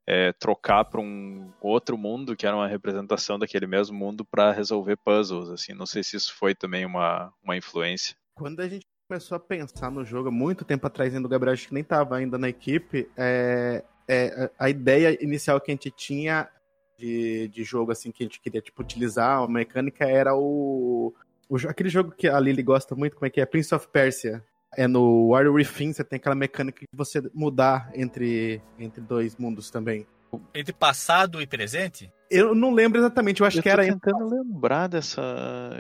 [0.08, 4.98] é, trocar para um outro mundo, que era uma representação daquele mesmo mundo, para resolver
[4.98, 5.50] puzzles.
[5.50, 8.16] Assim, não sei se isso foi também uma, uma influência.
[8.34, 11.54] Quando a gente começou a pensar no jogo, há muito tempo atrás, ainda o Gabriel
[11.54, 15.90] acho que nem estava ainda na equipe, é, é, a ideia inicial que a gente
[15.90, 16.50] tinha
[16.98, 21.14] de, de jogo, assim, que a gente queria, tipo, utilizar, a mecânica era o,
[21.50, 23.46] o aquele jogo que a Lily gosta muito, como é que é?
[23.46, 24.44] Prince of Persia.
[24.76, 29.72] É no Warrior Within, você tem aquela mecânica de você mudar entre, entre dois mundos
[29.72, 30.06] também.
[30.54, 32.12] Entre passado e presente?
[32.30, 33.84] Eu não lembro exatamente, eu acho eu que era.
[33.86, 35.22] tentando lembrar dessa.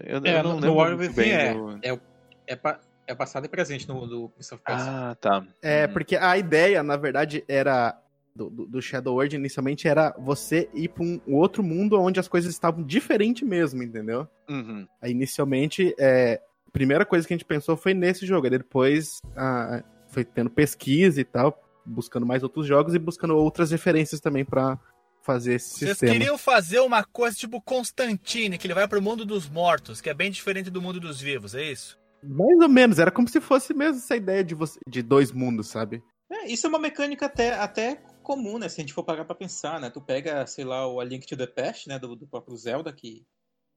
[0.06, 2.00] Eu, É, eu não no, lembro no Warrior muito Within é, do- é,
[2.48, 4.92] é, pa- é passado e presente no do Prince of Persia.
[4.92, 5.46] Ah, tá.
[5.62, 5.94] É, Hum.
[5.94, 7.98] porque a ideia, na verdade, era.
[8.36, 12.28] Do, do, do Shadow World inicialmente era você ir pra um outro mundo onde as
[12.28, 14.28] coisas estavam diferentes mesmo, entendeu?
[14.48, 14.88] Uhum.
[15.02, 18.46] Aí inicialmente, é, a primeira coisa que a gente pensou foi nesse jogo.
[18.46, 23.72] Aí depois ah, foi tendo pesquisa e tal, buscando mais outros jogos e buscando outras
[23.72, 24.78] referências também pra
[25.24, 26.14] fazer esse Vocês sistema.
[26.14, 30.14] queriam fazer uma coisa tipo Constantine, que ele vai pro mundo dos mortos, que é
[30.14, 31.98] bem diferente do mundo dos vivos, é isso?
[32.24, 35.68] Mais ou menos, era como se fosse mesmo essa ideia de, você, de dois mundos,
[35.68, 36.04] sabe?
[36.30, 38.68] É, isso é uma mecânica até, até comum, né?
[38.68, 39.90] Se a gente for parar pra pensar, né?
[39.90, 41.98] Tu pega, sei lá, o A Link to the Past, né?
[41.98, 43.26] Do, do próprio Zelda, que,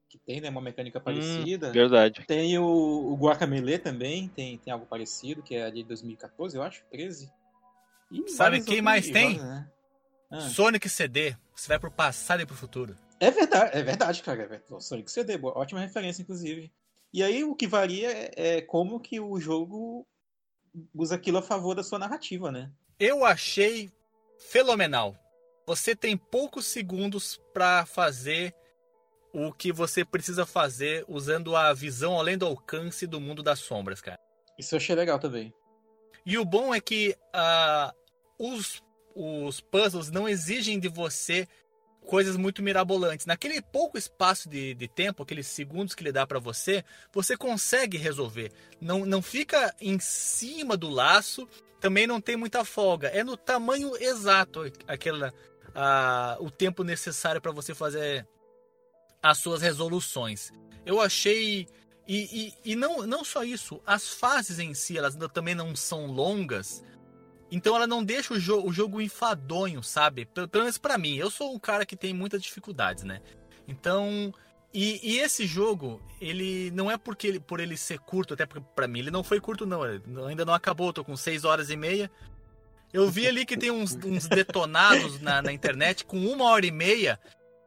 [0.09, 1.71] que tem né, uma mecânica parecida.
[1.71, 2.25] Verdade.
[2.27, 6.83] Tem o, o Guacamelee também, tem, tem algo parecido, que é de 2014, eu acho,
[6.91, 7.31] 13.
[8.11, 9.35] E Sabe quem mais tem?
[9.35, 9.69] jogos, né?
[10.29, 10.41] Ah.
[10.41, 12.97] Sonic CD, você vai pro passado e pro futuro.
[13.19, 14.43] É verdade, é verdade, cara.
[14.43, 14.83] É verdade.
[14.83, 16.71] Sonic CD, boa- ótima referência, inclusive.
[17.13, 20.07] E aí o que varia é, é como que o jogo
[20.93, 22.71] usa aquilo a favor da sua narrativa, né?
[22.99, 23.91] Eu achei
[24.37, 25.17] fenomenal.
[25.67, 28.55] Você tem poucos segundos pra fazer
[29.33, 34.01] o que você precisa fazer usando a visão além do alcance do mundo das sombras,
[34.01, 34.19] cara.
[34.57, 35.53] Isso eu achei legal também.
[36.25, 37.93] E o bom é que ah,
[38.37, 38.81] os,
[39.15, 41.47] os puzzles não exigem de você
[42.05, 43.25] coisas muito mirabolantes.
[43.25, 47.97] Naquele pouco espaço de, de tempo, aqueles segundos que ele dá pra você, você consegue
[47.97, 48.51] resolver.
[48.79, 51.47] Não, não fica em cima do laço,
[51.79, 53.07] também não tem muita folga.
[53.09, 55.33] É no tamanho exato aquela,
[55.73, 58.27] ah, o tempo necessário para você fazer
[59.21, 60.51] as suas resoluções.
[60.85, 61.67] Eu achei
[62.07, 66.07] e, e, e não, não só isso, as fases em si, elas também não são
[66.07, 66.83] longas.
[67.51, 70.25] Então ela não deixa o, jo o jogo enfadonho, sabe?
[70.25, 71.17] Pelo, pelo menos pra mim.
[71.17, 73.21] Eu sou um cara que tem muitas dificuldades, né?
[73.67, 74.33] Então.
[74.73, 78.87] E, e esse jogo, ele não é porque ele, por ele ser curto, até pra
[78.87, 79.81] mim ele não foi curto, não.
[80.25, 82.09] ainda não acabou, tô com 6 horas e meia.
[82.93, 86.71] Eu vi ali que tem uns, uns detonados na, na internet com uma hora e
[86.71, 87.19] meia.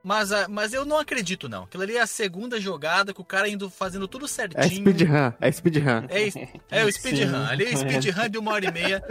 [0.05, 1.63] Mas, ah, mas eu não acredito, não.
[1.65, 4.83] Aquilo ali é a segunda jogada, com o cara indo fazendo tudo É certinho.
[4.83, 6.07] speedrun, é speedrun.
[6.11, 7.47] É, é o speedrun.
[7.47, 9.03] Ali é speedrun de uma hora e meia.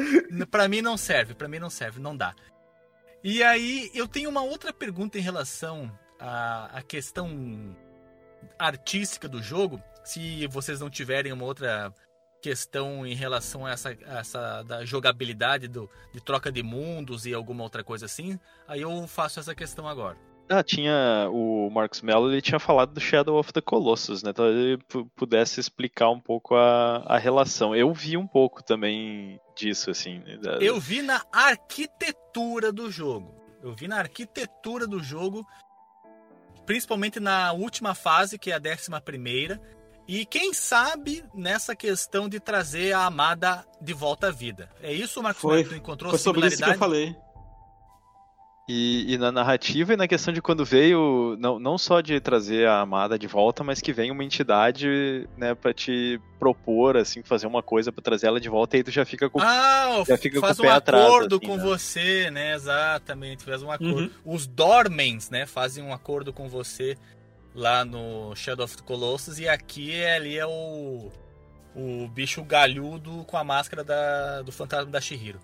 [0.52, 2.36] Pra mim não serve, pra mim não serve, não dá.
[3.24, 7.76] E aí eu tenho uma outra pergunta em relação à, à questão
[8.60, 9.82] artística do jogo.
[10.04, 11.92] Se vocês não tiverem uma outra
[12.40, 17.34] questão em relação a essa, a essa da jogabilidade do, de troca de mundos e
[17.34, 20.18] alguma outra coisa assim, aí eu faço essa questão agora.
[20.50, 21.28] Ah, tinha.
[21.32, 24.34] O Marcos Mello ele tinha falado do Shadow of the Colossus, né?
[24.34, 27.76] Talvez ele pu- pudesse explicar um pouco a, a relação.
[27.76, 30.20] Eu vi um pouco também disso, assim.
[30.20, 33.34] né, da- Eu vi na arquitetura do jogo.
[33.64, 35.48] Eu vi na arquitetura do jogo,
[36.66, 39.62] principalmente na última fase, que é a décima primeira.
[40.06, 44.70] E quem sabe nessa questão de trazer a amada de volta à vida.
[44.82, 45.42] É isso, Marcos?
[45.42, 45.64] Foi-?
[45.64, 47.16] Tu encontrou Foi sobre isso que eu falei.
[48.68, 52.66] E, e na narrativa e na questão de quando veio, não, não só de trazer
[52.66, 57.46] a amada de volta, mas que vem uma entidade, né, pra te propor, assim, fazer
[57.46, 59.42] uma coisa pra trazer ela de volta e aí tu já fica com.
[59.42, 61.64] Ah, Já fica faz com um o pé atrás, acordo assim, com né?
[61.64, 62.56] você, né?
[62.56, 63.98] Exatamente, faz um acordo.
[64.00, 64.10] Uhum.
[64.24, 66.98] Os Dormens, né, fazem um acordo com você
[67.54, 71.12] lá no Shadow of the Colossus e aqui é, ali é o
[71.76, 75.40] o bicho galhudo com a máscara da, do fantasma da Shihiro.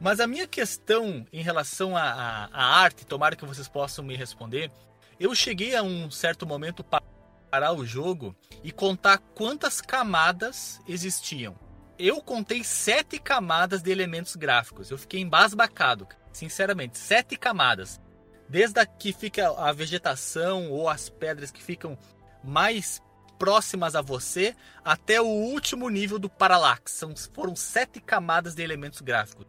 [0.00, 4.70] Mas a minha questão em relação à, arte, tomara que vocês possam me responder,
[5.18, 7.02] eu cheguei a um certo momento pa-
[7.50, 11.56] parar o jogo e contar quantas camadas existiam.
[11.96, 14.90] Eu contei sete camadas de elementos gráficos.
[14.90, 18.00] Eu fiquei embasbacado, sinceramente, sete camadas.
[18.48, 21.96] Desde a que fica a vegetação ou as pedras que ficam
[22.42, 23.00] mais
[23.38, 24.54] próximas a você,
[24.84, 26.92] até o último nível do Parallax.
[26.92, 29.46] São, foram sete camadas de elementos gráficos.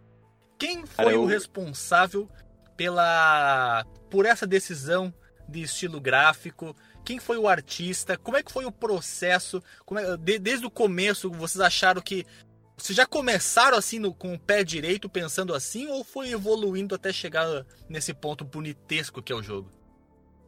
[0.57, 2.29] Quem foi Cara, eu- o responsável
[2.89, 5.13] pela por essa decisão
[5.47, 6.75] de estilo gráfico?
[7.03, 8.17] Quem foi o artista?
[8.17, 9.61] Como é que foi o processo?
[9.85, 12.25] Como é- de- desde o começo, vocês acharam que
[12.77, 17.11] vocês já começaram assim no- com o pé direito pensando assim ou foi evoluindo até
[17.13, 19.71] chegar nesse ponto bonitesco que é o jogo?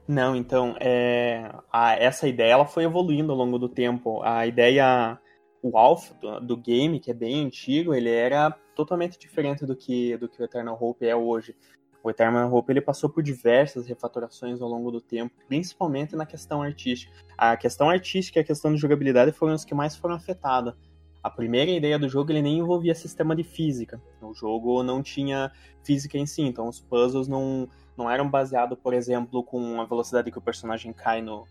[0.08, 4.22] Não, então, é, a- essa ideia ela foi evoluindo ao longo do tempo.
[4.24, 5.18] A ideia,
[5.62, 10.16] o Alpha do, do game, que é bem antigo, ele era totalmente diferente do que,
[10.18, 11.56] do que o Eternal Hope é hoje.
[12.04, 16.62] O Eternal Hope ele passou por diversas refatorações ao longo do tempo, principalmente na questão
[16.62, 17.12] artística.
[17.36, 20.76] A questão artística e a questão de jogabilidade foram os que mais foram afetados.
[21.24, 24.02] a primeira ideia do jogo ele nem envolvia sistema de física.
[24.22, 25.52] O jogo não tinha
[25.84, 30.32] física em si, então os puzzles não, não eram baseados, por exemplo, com a velocidade
[30.32, 31.46] que o personagem cai no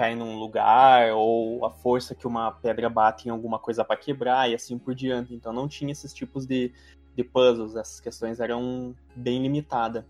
[0.00, 4.50] cai num lugar ou a força que uma pedra bate em alguma coisa para quebrar
[4.50, 5.34] e assim por diante.
[5.34, 6.72] Então não tinha esses tipos de,
[7.14, 10.02] de puzzles, essas questões eram bem limitadas.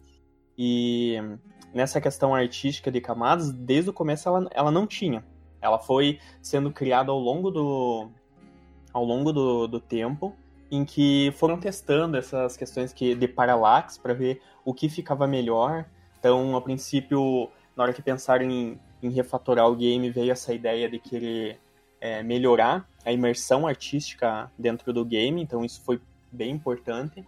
[0.57, 1.17] E
[1.75, 5.25] nessa questão artística de camadas, desde o começo ela, ela não tinha.
[5.61, 8.09] Ela foi sendo criada ao longo do,
[8.93, 10.37] ao longo do, do tempo,
[10.71, 15.85] em que foram testando essas questões que, de parallax para ver o que ficava melhor.
[16.17, 20.89] Então, a princípio, na hora que pensaram em, em refatorar o game, veio essa ideia
[20.89, 21.59] de querer
[22.01, 27.25] é, melhorar a imersão artística dentro do game, então isso foi bem importante.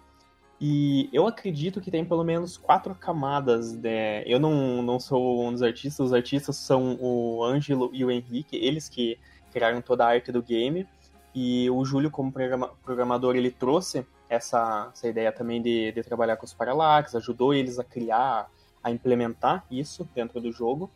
[0.65, 3.77] E eu acredito que tem pelo menos quatro camadas.
[4.25, 8.57] Eu não, não sou um dos artistas, os artistas são o Ângelo e o Henrique,
[8.57, 9.19] eles que
[9.53, 10.87] criaram toda a arte do game.
[11.35, 12.33] E o Júlio, como
[12.85, 17.81] programador, ele trouxe essa, essa ideia também de, de trabalhar com os parallax, ajudou eles
[17.81, 18.49] a criar,
[18.85, 20.89] a implementar isso dentro do jogo.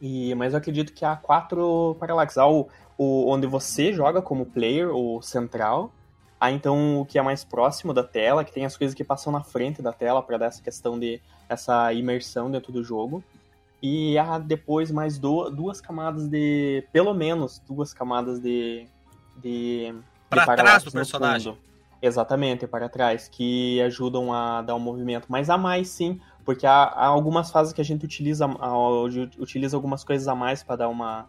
[0.00, 2.36] E, mas eu acredito que há quatro parallax.
[2.36, 5.92] Há o, o, onde você joga como player, o central.
[6.38, 9.32] Há então o que é mais próximo da tela, que tem as coisas que passam
[9.32, 13.24] na frente da tela para dar essa questão de essa imersão dentro do jogo.
[13.82, 16.84] E há depois mais do, duas camadas de.
[16.92, 18.86] Pelo menos duas camadas de,
[19.36, 19.94] de.
[20.28, 21.52] Para trás do personagem.
[21.54, 21.66] Fundo.
[22.00, 25.26] Exatamente, para trás, que ajudam a dar um movimento.
[25.28, 28.46] Mas há mais sim, porque há, há algumas fases que a gente utiliza,
[29.36, 31.28] utiliza algumas coisas a mais para dar uma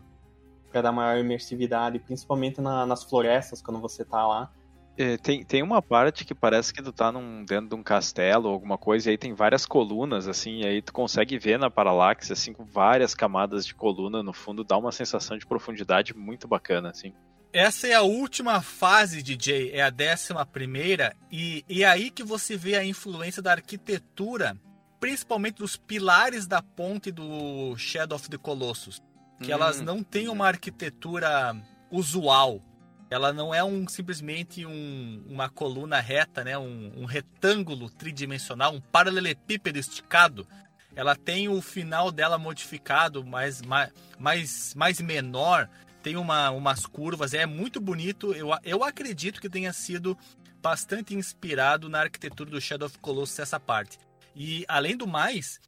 [0.71, 4.51] para dar maior imersividade, principalmente na, nas florestas, quando você tá lá.
[4.97, 8.47] É, tem, tem uma parte que parece que tu tá num, dentro de um castelo
[8.47, 11.71] ou alguma coisa, e aí tem várias colunas, assim, e aí tu consegue ver na
[11.71, 16.47] paralaxe, assim, com várias camadas de coluna no fundo, dá uma sensação de profundidade muito
[16.47, 17.13] bacana, assim.
[17.53, 22.23] Essa é a última fase, DJ, é a décima primeira, e, e é aí que
[22.23, 24.57] você vê a influência da arquitetura,
[24.99, 29.01] principalmente dos pilares da ponte do Shadow of the Colossus.
[29.39, 31.55] Que hum, elas não têm uma arquitetura
[31.91, 32.61] usual.
[33.09, 36.57] Ela não é um simplesmente um, uma coluna reta, né?
[36.57, 40.47] Um, um retângulo tridimensional, um paralelepípedo esticado.
[40.95, 45.69] Ela tem o final dela modificado, mais, mais, mais, menor,
[46.01, 48.33] tem uma, umas curvas, é muito bonito.
[48.33, 50.17] Eu, eu acredito que tenha sido
[50.59, 53.99] bastante inspirado na arquitetura do Shadow of Colossus essa parte.
[54.39, 55.59] E além do mais,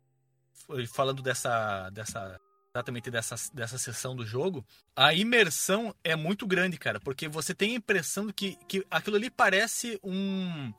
[0.94, 2.40] falando dessa, dessa
[2.72, 4.64] exatamente dessa, dessa sessão do jogo,
[4.96, 9.32] a imersão é muito grande, cara, porque você tem a impressão que, que aquilo ali
[9.32, 10.72] parece um,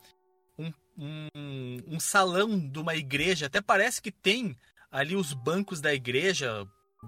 [0.57, 4.57] um, um, um salão de uma igreja, até parece que tem
[4.89, 6.65] ali os bancos da igreja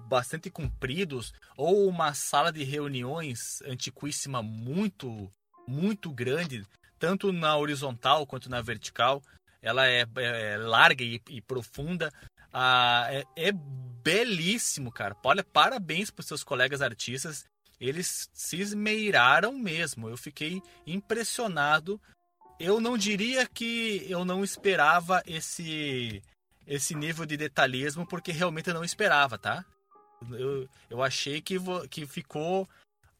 [0.09, 5.31] bastante compridos, ou uma sala de reuniões antiquíssima muito,
[5.68, 6.66] muito grande,
[6.99, 9.23] tanto na horizontal quanto na vertical.
[9.62, 12.12] Ela é, é larga e, e profunda.
[12.53, 13.53] Ah, é, é,
[14.03, 15.16] belíssimo, cara.
[15.25, 17.46] Olha, parabéns para os seus colegas artistas.
[17.81, 20.09] Eles se esmeiraram mesmo.
[20.09, 22.01] Eu fiquei impressionado.
[22.59, 26.22] Eu não diria que eu não esperava esse
[26.66, 29.64] esse nível de detalhismo, porque realmente eu não esperava, tá?
[30.31, 31.57] Eu, eu achei que,
[31.90, 32.68] que ficou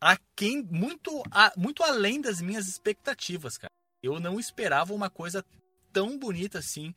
[0.01, 3.73] aquém, muito, a, muito além das minhas expectativas, cara.
[4.03, 5.45] Eu não esperava uma coisa
[5.93, 6.95] tão bonita assim,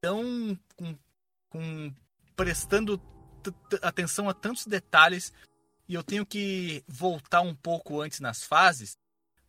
[0.00, 0.98] tão com,
[1.50, 1.94] com
[2.36, 3.00] prestando
[3.82, 5.32] atenção a tantos detalhes.
[5.88, 8.96] E eu tenho que voltar um pouco antes nas fases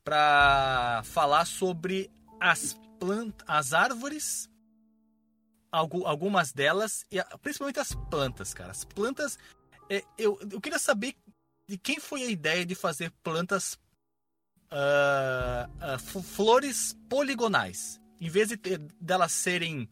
[0.04, 2.10] para falar sobre
[2.40, 4.50] as plantas, as árvores,
[5.72, 8.72] algumas delas, e principalmente as plantas, cara.
[8.72, 9.38] As plantas
[9.90, 11.16] é, eu, eu queria saber
[11.68, 13.78] de quem foi a ideia de fazer plantas
[14.72, 19.90] uh, uh, flores poligonais em vez de ter, delas serem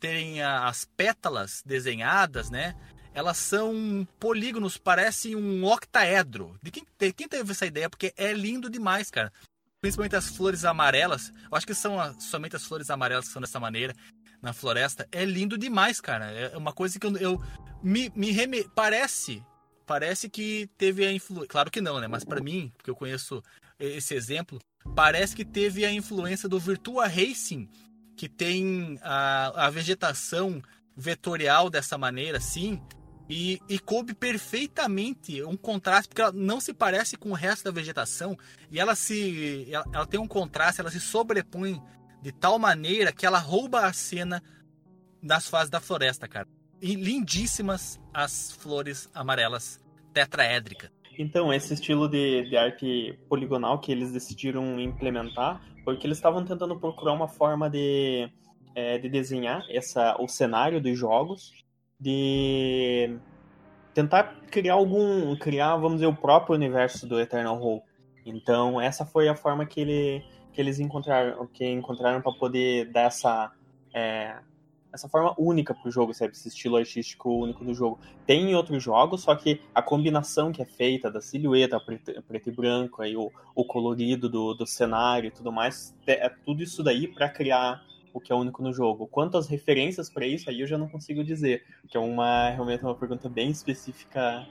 [0.00, 2.76] terem as pétalas desenhadas né
[3.12, 8.32] elas são polígonos parecem um octaedro de quem, de quem teve essa ideia porque é
[8.32, 9.32] lindo demais cara
[9.80, 13.42] principalmente as flores amarelas eu acho que são a, somente as flores amarelas que são
[13.42, 13.94] dessa maneira
[14.42, 17.42] na floresta é lindo demais cara é uma coisa que eu, eu
[17.82, 18.68] me, me reme...
[18.74, 19.44] parece
[19.84, 21.48] parece que teve a influência.
[21.48, 22.08] Claro que não, né?
[22.08, 23.42] Mas para mim, porque eu conheço
[23.78, 24.60] esse exemplo,
[24.94, 27.68] parece que teve a influência do Virtua Racing,
[28.16, 30.62] que tem a, a vegetação
[30.96, 32.80] vetorial dessa maneira, assim,
[33.28, 37.70] e, e coube perfeitamente um contraste, porque ela não se parece com o resto da
[37.70, 38.38] vegetação,
[38.70, 39.66] e ela se.
[39.70, 41.82] Ela, ela tem um contraste, ela se sobrepõe
[42.22, 44.42] de tal maneira que ela rouba a cena
[45.22, 46.46] das fases da floresta, cara.
[46.80, 49.80] E lindíssimas as flores amarelas
[50.12, 50.90] tetraédricas.
[51.18, 56.78] Então, esse estilo de, de arte poligonal que eles decidiram implementar, porque eles estavam tentando
[56.78, 58.28] procurar uma forma de,
[58.74, 61.52] é, de desenhar essa, o cenário dos jogos,
[62.00, 63.16] de
[63.92, 67.86] tentar criar algum, criar, vamos dizer, o próprio universo do Eternal Hope.
[68.26, 73.02] Então, essa foi a forma que, ele, que eles encontraram, que encontraram para poder dar
[73.02, 73.52] essa
[73.94, 74.36] é,
[74.94, 76.32] essa forma única pro jogo, sabe?
[76.32, 77.98] Esse estilo artístico único do jogo.
[78.24, 82.48] Tem em outros jogos, só que a combinação que é feita da silhueta preto, preto
[82.48, 86.62] e branco, aí o, o colorido do, do cenário e tudo mais, é, é tudo
[86.62, 87.82] isso daí para criar
[88.12, 89.08] o que é único no jogo.
[89.08, 92.94] Quantas referências para isso aí eu já não consigo dizer, que é uma realmente uma
[92.94, 94.46] pergunta bem específica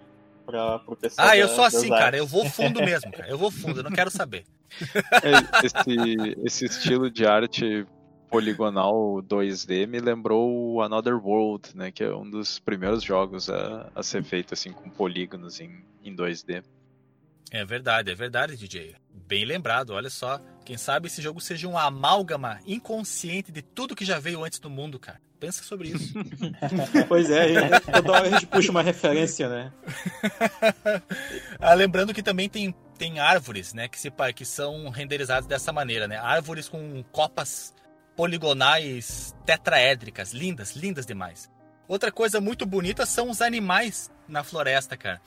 [0.45, 1.29] para o pessoal.
[1.29, 3.29] Ah, eu sou assim, cara, eu vou fundo mesmo, cara.
[3.29, 4.43] Eu vou fundo, eu não quero saber.
[5.23, 7.85] É, esse, esse estilo de arte
[8.33, 11.91] poligonal 2D me lembrou Another World, né?
[11.91, 16.15] Que é um dos primeiros jogos a, a ser feito assim com polígonos em, em
[16.15, 16.63] 2D.
[17.51, 18.95] É verdade, é verdade, DJ.
[19.27, 20.41] Bem lembrado, olha só.
[20.65, 24.69] Quem sabe esse jogo seja um amálgama inconsciente de tudo que já veio antes do
[24.69, 25.21] mundo, cara.
[25.39, 26.15] Pensa sobre isso.
[27.07, 29.73] pois é, toda hora a gente puxa uma referência, né?
[31.59, 33.87] ah, lembrando que também tem, tem árvores, né?
[33.87, 36.17] Que, se, que são renderizadas dessa maneira, né?
[36.17, 37.75] Árvores com copas
[38.15, 41.49] poligonais tetraédricas, lindas, lindas demais.
[41.87, 45.21] Outra coisa muito bonita são os animais na floresta, cara.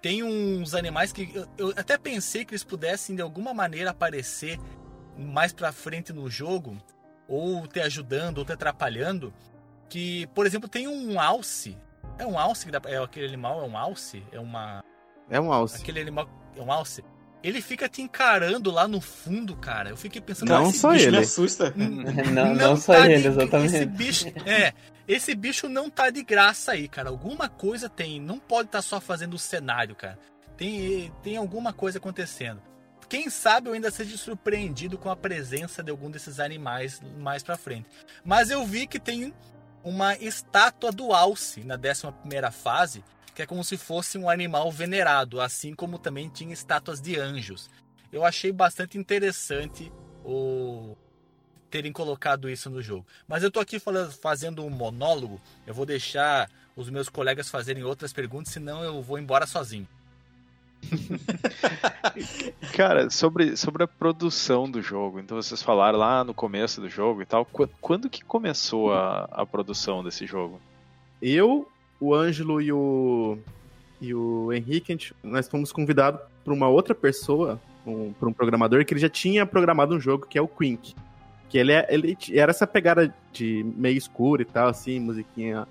[0.00, 4.58] Tem uns animais que eu, eu até pensei que eles pudessem de alguma maneira aparecer
[5.16, 6.76] mais pra frente no jogo,
[7.28, 9.32] ou te ajudando, ou te atrapalhando.
[9.88, 11.78] Que, por exemplo, tem um alce.
[12.18, 14.82] É um alce que dá, é aquele animal, é um alce, é uma
[15.30, 15.80] É um alce.
[15.80, 17.04] Aquele animal é um alce
[17.42, 19.90] ele fica te encarando lá no fundo, cara.
[19.90, 21.10] Eu fiquei pensando, não só ele.
[21.12, 21.72] me assusta.
[21.76, 21.86] Não,
[22.32, 23.74] não, não só tá ele, de- exatamente.
[23.76, 24.72] Esse bicho, é,
[25.08, 27.08] esse bicho não tá de graça aí, cara.
[27.08, 28.20] Alguma coisa tem.
[28.20, 30.18] Não pode estar só fazendo o cenário, cara.
[30.56, 32.60] Tem, tem alguma coisa acontecendo.
[33.08, 37.56] Quem sabe eu ainda seja surpreendido com a presença de algum desses animais mais pra
[37.58, 37.86] frente.
[38.24, 39.34] Mas eu vi que tem
[39.84, 43.04] uma estátua do Alce na 11 primeira fase,
[43.34, 47.70] que é como se fosse um animal venerado, assim como também tinha estátuas de anjos.
[48.12, 49.90] Eu achei bastante interessante
[50.24, 50.96] o
[51.70, 53.06] terem colocado isso no jogo.
[53.26, 57.82] Mas eu tô aqui falando, fazendo um monólogo, eu vou deixar os meus colegas fazerem
[57.82, 59.88] outras perguntas, senão eu vou embora sozinho.
[62.74, 67.22] Cara, sobre, sobre a produção do jogo, então vocês falaram lá no começo do jogo
[67.22, 70.60] e tal, qu- quando que começou a, a produção desse jogo?
[71.20, 71.70] Eu,
[72.04, 73.38] o Ângelo e o,
[74.00, 78.92] e o Henrique, gente- nós fomos convidados por uma outra pessoa, um, um programador, que
[78.92, 80.94] ele já tinha programado um jogo que é o Quink.
[81.48, 85.66] Que ele, é, ele era essa pegada de meio escuro e tal, assim, musiquinha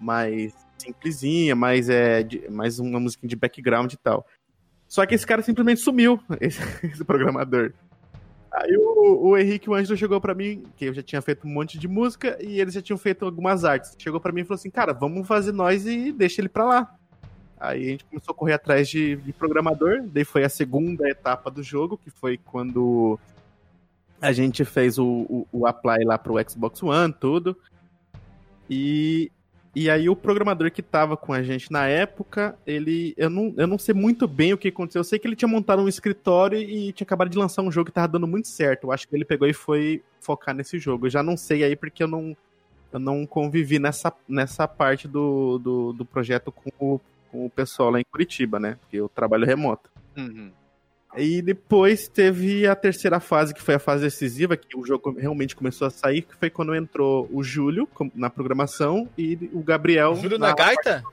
[0.00, 4.26] mais simplesinha, mais, é, de- mais uma musiquinha de background e tal.
[4.86, 7.72] Só que esse cara simplesmente sumiu, esse, esse programador.
[8.54, 11.88] Aí o, o Henrique chegou pra mim, que eu já tinha feito um monte de
[11.88, 13.96] música e eles já tinham feito algumas artes.
[13.98, 16.96] Chegou pra mim e falou assim: "Cara, vamos fazer nós e deixa ele pra lá".
[17.58, 21.50] Aí a gente começou a correr atrás de, de programador, daí foi a segunda etapa
[21.50, 23.18] do jogo, que foi quando
[24.20, 27.56] a gente fez o, o, o apply lá pro Xbox One, tudo.
[28.70, 29.30] E,
[29.74, 33.12] e aí o programador que tava com a gente na época, ele.
[33.16, 35.00] Eu não, eu não sei muito bem o que aconteceu.
[35.00, 37.86] Eu sei que ele tinha montado um escritório e tinha acabado de lançar um jogo
[37.86, 38.84] que tava dando muito certo.
[38.84, 41.06] Eu acho que ele pegou e foi focar nesse jogo.
[41.06, 42.36] Eu já não sei aí porque eu não,
[42.92, 47.00] eu não convivi nessa, nessa parte do, do, do projeto com o,
[47.30, 48.76] com o pessoal lá em Curitiba, né?
[48.80, 49.90] Porque eu trabalho remoto.
[50.16, 50.52] Uhum.
[51.16, 55.54] E depois teve a terceira fase, que foi a fase decisiva, que o jogo realmente
[55.54, 60.16] começou a sair, que foi quando entrou o Júlio na programação e o Gabriel.
[60.16, 61.04] Júlio na na gaita?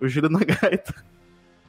[0.00, 0.94] o Júlio na gaita.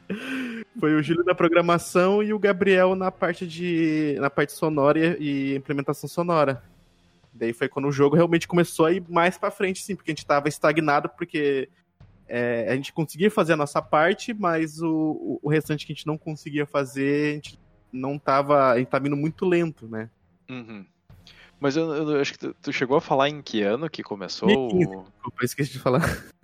[0.79, 5.55] Foi o Júlio na programação e o Gabriel na parte de na parte sonora e
[5.55, 6.63] implementação sonora.
[7.31, 10.13] Daí foi quando o jogo realmente começou a ir mais pra frente, sim, porque a
[10.13, 11.69] gente tava estagnado, porque
[12.27, 15.95] é, a gente conseguia fazer a nossa parte, mas o, o- o restante que a
[15.95, 17.59] gente não conseguia fazer, a gente
[17.93, 18.71] não tava.
[18.71, 20.09] A gente tava indo muito lento, né?
[20.49, 20.85] Uhum.
[21.59, 24.47] Mas eu, eu acho que tu, tu chegou a falar em que ano que começou
[24.49, 24.85] 2015.
[24.85, 25.03] o...
[25.03, 26.01] Desculpa, eu esqueci de falar.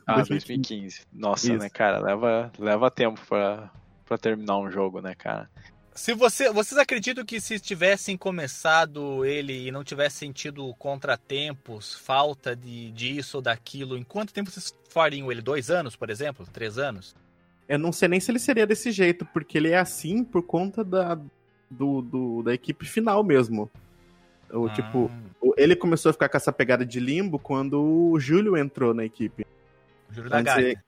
[0.07, 0.47] Ah, 2015.
[0.47, 1.01] 2015.
[1.11, 1.57] Nossa, Isso.
[1.57, 1.99] né, cara?
[1.99, 3.69] Leva, leva tempo pra,
[4.05, 5.49] pra terminar um jogo, né, cara?
[5.93, 12.55] Se você, vocês acreditam que se tivessem começado ele e não tivessem tido contratempos, falta
[12.55, 15.41] de disso ou daquilo, em quanto tempo vocês fariam ele?
[15.41, 16.47] Dois anos, por exemplo?
[16.53, 17.13] Três anos?
[17.67, 20.83] Eu não sei nem se ele seria desse jeito, porque ele é assim por conta
[20.83, 21.19] da,
[21.69, 23.69] do, do- da equipe final mesmo.
[24.51, 24.69] O, Ah.
[24.73, 25.11] tipo,
[25.57, 29.45] ele começou a ficar com essa pegada de limbo quando o Júlio entrou na equipe.
[30.09, 30.83] Júlio da Antes Gaita.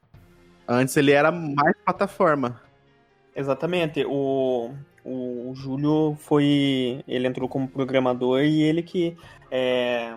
[0.68, 2.60] Antes ele era mais plataforma.
[3.36, 4.04] Exatamente.
[4.08, 4.72] O,
[5.04, 7.04] o, o Júlio foi.
[7.08, 9.16] Ele entrou como programador e ele que.
[9.52, 10.16] É,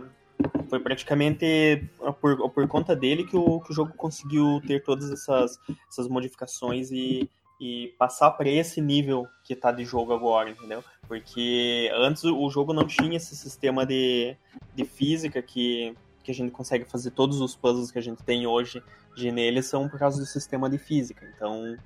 [0.68, 1.88] foi praticamente
[2.20, 5.58] por, por conta dele que o, que o jogo conseguiu ter todas essas,
[5.88, 7.28] essas modificações e,
[7.60, 10.82] e passar para esse nível que tá de jogo agora, entendeu?
[11.06, 14.36] Porque antes o jogo não tinha esse sistema de,
[14.74, 18.46] de física que, que a gente consegue fazer todos os puzzles que a gente tem
[18.46, 18.82] hoje
[19.14, 21.30] de nele são por causa do sistema de física.
[21.36, 21.76] Então,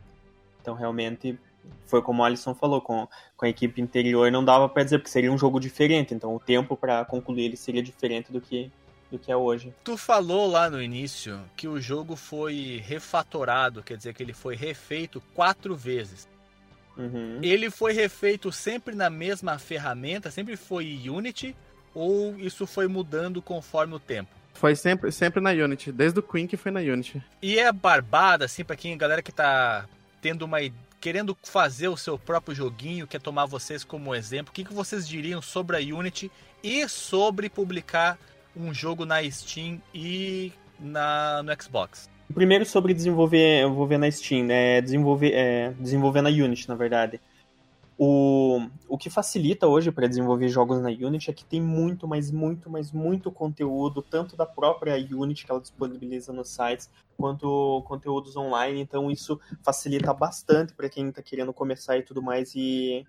[0.60, 1.38] então realmente
[1.86, 3.06] foi como o Alisson falou, com,
[3.36, 6.40] com a equipe interior não dava para dizer, porque seria um jogo diferente, então o
[6.40, 8.70] tempo para concluir ele seria diferente do que,
[9.10, 9.72] do que é hoje.
[9.84, 14.54] Tu falou lá no início que o jogo foi refatorado, quer dizer que ele foi
[14.54, 16.28] refeito quatro vezes.
[16.96, 17.38] Uhum.
[17.42, 21.54] Ele foi refeito sempre na mesma ferramenta, sempre foi Unity,
[21.94, 24.30] ou isso foi mudando conforme o tempo?
[24.54, 27.22] Foi sempre, sempre na Unity, desde o Queen que foi na Unity.
[27.40, 29.86] E é barbada, assim, pra quem, galera que tá
[30.20, 30.58] tendo uma
[31.00, 35.06] querendo fazer o seu próprio joguinho, quer tomar vocês como exemplo, o que, que vocês
[35.06, 36.28] diriam sobre a Unity
[36.60, 38.18] e sobre publicar
[38.58, 42.08] um jogo na Steam e na, no Xbox?
[42.32, 44.80] Primeiro sobre desenvolver, desenvolver na Steam, né?
[44.80, 47.20] desenvolver, é, desenvolver na Unity, na verdade.
[48.00, 52.30] O, o que facilita hoje para desenvolver jogos na Unity é que tem muito, mas
[52.30, 58.36] muito, mas muito conteúdo, tanto da própria Unity que ela disponibiliza nos sites, quanto conteúdos
[58.36, 58.80] online.
[58.80, 62.54] Então isso facilita bastante para quem está querendo começar e tudo mais.
[62.54, 63.04] E,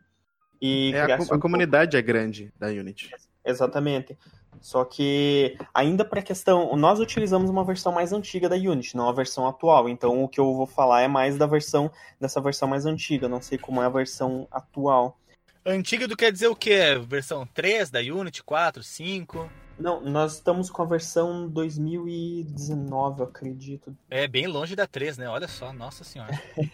[0.60, 3.12] e é, a, a comunidade é grande da Unity.
[3.46, 4.18] Exatamente.
[4.62, 9.10] Só que ainda para a questão, nós utilizamos uma versão mais antiga da Unity, não
[9.10, 9.88] a versão atual.
[9.88, 13.42] Então o que eu vou falar é mais da versão dessa versão mais antiga, não
[13.42, 15.18] sei como é a versão atual.
[15.66, 17.00] Antiga do quer dizer o quê?
[17.08, 19.50] Versão 3 da Unity, 4, 5?
[19.78, 23.96] Não, nós estamos com a versão 2019, eu acredito.
[24.10, 25.30] É bem longe da 3, né?
[25.30, 26.32] Olha só, nossa senhora.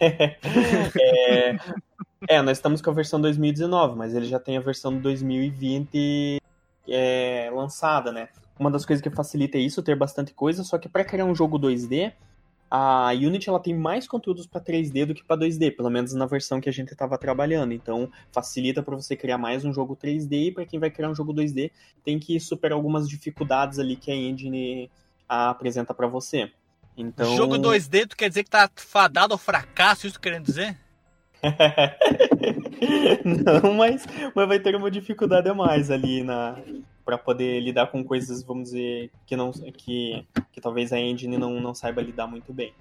[1.00, 1.56] é,
[2.28, 6.40] é, nós estamos com a versão 2019, mas ele já tem a versão 2020
[6.88, 8.28] é, lançada, né?
[8.58, 11.34] Uma das coisas que facilita é isso, ter bastante coisa, só que para criar um
[11.34, 12.12] jogo 2D,
[12.70, 16.26] a Unity ela tem mais conteúdos para 3D do que para 2D, pelo menos na
[16.26, 17.72] versão que a gente estava trabalhando.
[17.72, 21.14] Então, facilita para você criar mais um jogo 3D e para quem vai criar um
[21.14, 21.70] jogo 2D,
[22.04, 24.90] tem que superar algumas dificuldades ali que a engine
[25.28, 26.50] apresenta para você.
[26.96, 30.76] Então, jogo 2D, tu quer dizer que tá fadado ao fracasso, isso querendo dizer?
[33.24, 36.58] não, mas, mas vai ter uma dificuldade a mais ali na
[37.04, 41.60] para poder lidar com coisas, vamos dizer, que não que, que talvez a engine não,
[41.60, 42.74] não saiba lidar muito bem.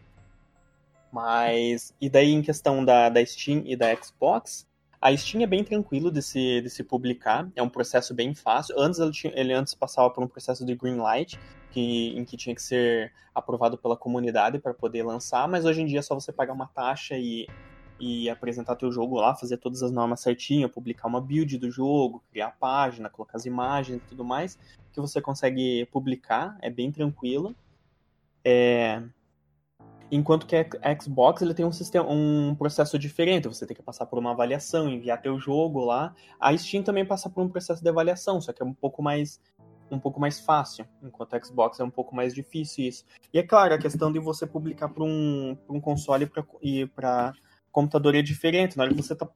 [1.12, 4.68] Mas e daí em questão da, da Steam e da Xbox,
[5.00, 8.80] a Steam é bem tranquilo de se, de se publicar, é um processo bem fácil.
[8.80, 11.40] Antes ele, tinha, ele antes passava por um processo de green light,
[11.70, 15.86] que, em que tinha que ser aprovado pela comunidade para poder lançar, mas hoje em
[15.86, 17.48] dia é só você pagar uma taxa e
[18.00, 22.24] e apresentar teu jogo lá, fazer todas as normas certinho, publicar uma build do jogo,
[22.30, 24.58] criar a página, colocar as imagens e tudo mais,
[24.92, 27.56] que você consegue publicar, é bem tranquilo.
[28.44, 29.02] É...
[30.12, 34.06] Enquanto que a Xbox ele tem um sistema, um processo diferente, você tem que passar
[34.06, 36.14] por uma avaliação, enviar teu jogo lá.
[36.40, 39.42] A Steam também passa por um processo de avaliação, só que é um pouco mais
[39.92, 43.06] um pouco mais fácil, enquanto a Xbox é um pouco mais difícil isso.
[43.32, 47.34] E é claro, a questão de você publicar para um, um console pra, e para
[47.76, 48.78] computador é diferente.
[48.78, 49.28] Na hora que você tá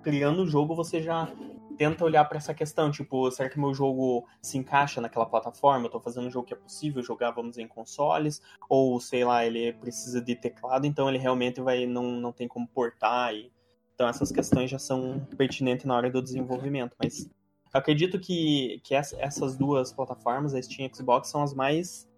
[0.00, 1.28] criando o jogo, você já
[1.76, 5.86] tenta olhar para essa questão, tipo, será que meu jogo se encaixa naquela plataforma?
[5.86, 9.24] Eu tô fazendo um jogo que é possível jogar, vamos dizer, em consoles, ou sei
[9.24, 13.50] lá, ele precisa de teclado, então ele realmente vai não, não tem como portar e
[13.94, 17.28] então essas questões já são pertinentes na hora do desenvolvimento, mas
[17.72, 22.08] acredito que, que essas duas plataformas, a Steam e a Xbox, são as mais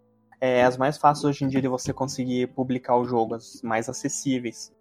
[0.41, 3.89] é, as mais fáceis hoje em dia de você conseguir publicar o jogo, as mais
[3.89, 4.73] acessíveis.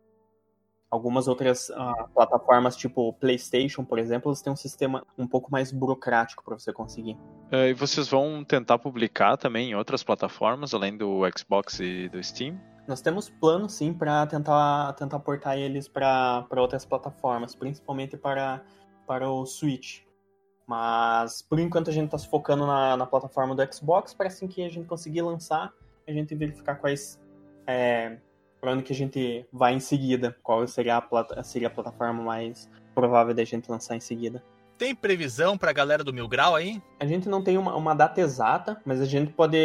[0.91, 5.71] Algumas outras uh, plataformas, tipo PlayStation, por exemplo, eles têm um sistema um pouco mais
[5.71, 7.17] burocrático para você conseguir.
[7.49, 12.21] É, e vocês vão tentar publicar também em outras plataformas, além do Xbox e do
[12.21, 12.59] Steam?
[12.87, 18.61] Nós temos planos, sim, para tentar, tentar portar eles para outras plataformas, principalmente para,
[19.07, 20.01] para o Switch.
[20.67, 24.47] Mas, por enquanto, a gente está se focando na, na plataforma do Xbox, para assim
[24.47, 25.71] que a gente conseguir lançar,
[26.07, 27.19] a gente verificar quais
[27.67, 28.17] é,
[28.61, 30.37] para onde que a gente vai em seguida?
[30.43, 34.43] Qual seria a, plata seria a plataforma mais provável da gente lançar em seguida?
[34.77, 36.81] Tem previsão para a galera do Mil Grau aí?
[36.99, 39.57] A gente não tem uma, uma, data exata, mas a gente pode,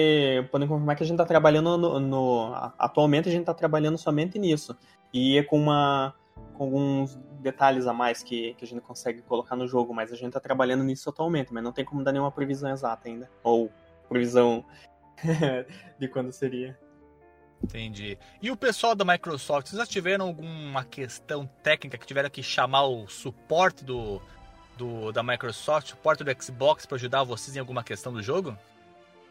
[0.51, 4.39] pode confirmar que a gente está trabalhando no, no, Atualmente a gente está trabalhando somente
[4.39, 4.77] nisso.
[5.13, 6.15] E é com, uma,
[6.55, 10.17] com alguns detalhes a mais que, que a gente consegue colocar no jogo, mas a
[10.17, 13.31] gente está trabalhando nisso atualmente, mas não tem como dar nenhuma previsão exata ainda.
[13.43, 13.71] Ou
[14.09, 14.65] previsão
[15.99, 16.79] de quando seria.
[17.67, 18.17] Entendi.
[18.41, 22.85] E o pessoal da Microsoft, vocês já tiveram alguma questão técnica que tiveram que chamar
[22.85, 24.23] o suporte do,
[24.79, 28.57] do da Microsoft, suporte do Xbox para ajudar vocês em alguma questão do jogo?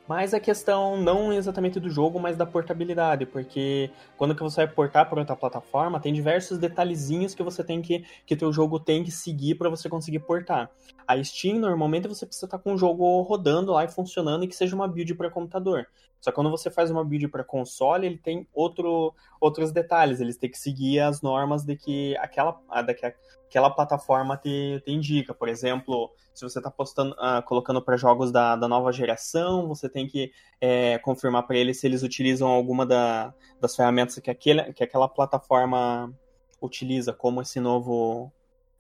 [0.08, 4.68] Mas a questão não exatamente do jogo, mas da portabilidade, porque quando que você vai
[4.68, 9.04] portar para outra plataforma, tem diversos detalhezinhos que você tem que que teu jogo tem
[9.04, 10.70] que seguir para você conseguir portar.
[11.08, 14.56] A Steam normalmente você precisa estar com o jogo rodando lá e funcionando e que
[14.56, 15.88] seja uma build para computador.
[16.26, 20.36] Só que quando você faz uma build para console, ele tem outro, outros detalhes, eles
[20.36, 25.36] têm que seguir as normas de que aquela, de que aquela plataforma te, te indica.
[25.36, 30.08] Por exemplo, se você está uh, colocando para jogos da, da nova geração, você tem
[30.08, 34.84] que é, confirmar para eles se eles utilizam alguma da, das ferramentas que, aquele, que
[34.84, 36.12] aquela plataforma
[36.60, 38.34] utiliza, como esse novo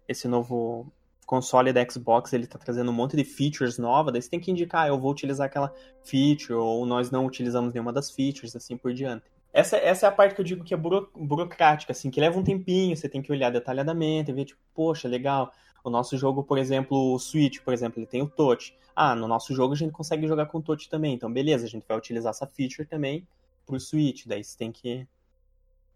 [0.08, 0.92] esse novo
[1.26, 4.52] console da Xbox ele está trazendo um monte de features novas, daí você tem que
[4.52, 5.74] indicar, eu vou utilizar aquela
[6.04, 9.26] feature, ou nós não utilizamos nenhuma das features, assim por diante.
[9.52, 12.38] Essa, essa é a parte que eu digo que é buro, burocrática, assim, que leva
[12.38, 15.52] um tempinho, você tem que olhar detalhadamente, ver, tipo, poxa, legal,
[15.84, 18.76] o nosso jogo, por exemplo, o Switch, por exemplo, ele tem o touch.
[18.96, 21.86] Ah, no nosso jogo a gente consegue jogar com touch também, então beleza, a gente
[21.88, 23.28] vai utilizar essa feature também
[23.66, 25.08] pro Switch, daí você tem que,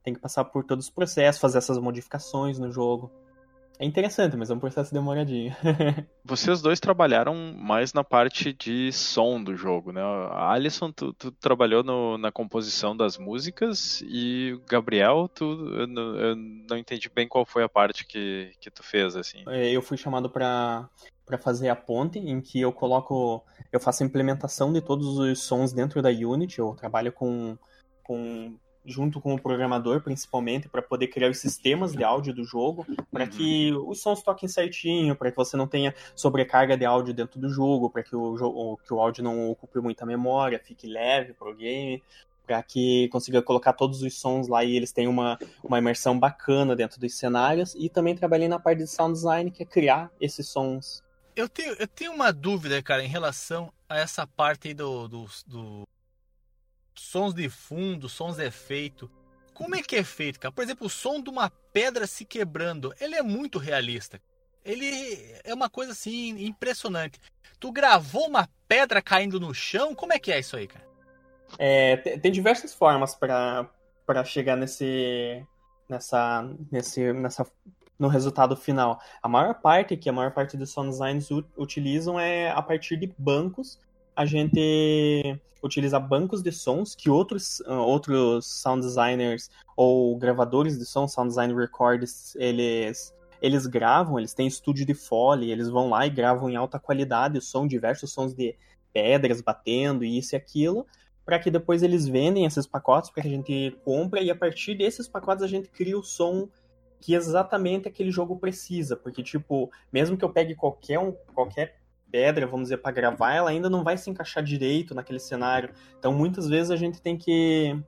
[0.04, 3.12] tem que passar por todos os processos, fazer essas modificações no jogo.
[3.80, 5.56] É interessante, mas é um processo demoradinho.
[6.26, 10.02] Vocês dois trabalharam mais na parte de som do jogo, né?
[10.02, 15.88] A Alisson, tu, tu trabalhou no, na composição das músicas e o Gabriel, tu, eu,
[15.88, 19.46] não, eu não entendi bem qual foi a parte que, que tu fez, assim.
[19.48, 20.90] É, eu fui chamado para
[21.26, 25.44] para fazer a ponte, em que eu coloco, eu faço a implementação de todos os
[25.44, 27.56] sons dentro da Unity, eu trabalho com,
[28.02, 32.86] com junto com o programador, principalmente, para poder criar os sistemas de áudio do jogo,
[33.12, 37.40] para que os sons toquem certinho, para que você não tenha sobrecarga de áudio dentro
[37.40, 41.50] do jogo, para que o, que o áudio não ocupe muita memória, fique leve para
[41.50, 42.02] o game,
[42.50, 46.76] para que consiga colocar todos os sons lá e eles tenham uma, uma imersão bacana
[46.76, 47.76] dentro dos cenários.
[47.78, 51.04] E também trabalhei na parte de sound design, que é criar esses sons.
[51.36, 55.84] Eu tenho, eu tenho uma dúvida, cara, em relação a essa parte do, do, do
[57.00, 59.10] sons de fundo, sons de efeito.
[59.54, 60.52] Como é que é feito, cara?
[60.52, 64.22] Por exemplo, o som de uma pedra se quebrando, ele é muito realista.
[64.64, 64.90] Ele
[65.44, 67.20] é uma coisa assim impressionante.
[67.60, 69.96] Tu gravou uma pedra caindo no chão?
[69.96, 70.88] Como é que é isso aí, cara?
[71.58, 73.68] É, tem diversas formas para
[74.26, 75.46] chegar nesse
[75.88, 77.46] nessa nesse nessa
[77.98, 79.02] no resultado final.
[79.22, 83.14] A maior parte que a maior parte dos sound designs utilizam é a partir de
[83.18, 83.80] bancos
[84.20, 90.86] a gente utiliza bancos de sons que outros, uh, outros sound designers ou gravadores de
[90.86, 96.06] som, sound design records, eles eles gravam, eles têm estúdio de Foley, eles vão lá
[96.06, 98.58] e gravam em alta qualidade o som, diversos sons de
[98.92, 100.86] pedras batendo isso e aquilo,
[101.24, 104.76] para que depois eles vendem esses pacotes para que a gente compra e a partir
[104.76, 106.50] desses pacotes a gente cria o som
[107.00, 111.79] que exatamente aquele jogo precisa, porque tipo, mesmo que eu pegue qualquer um, qualquer
[112.12, 115.74] pedra, vamos dizer, para gravar, ela ainda não vai se encaixar direito naquele cenário.
[115.98, 117.82] Então, muitas vezes a gente tem que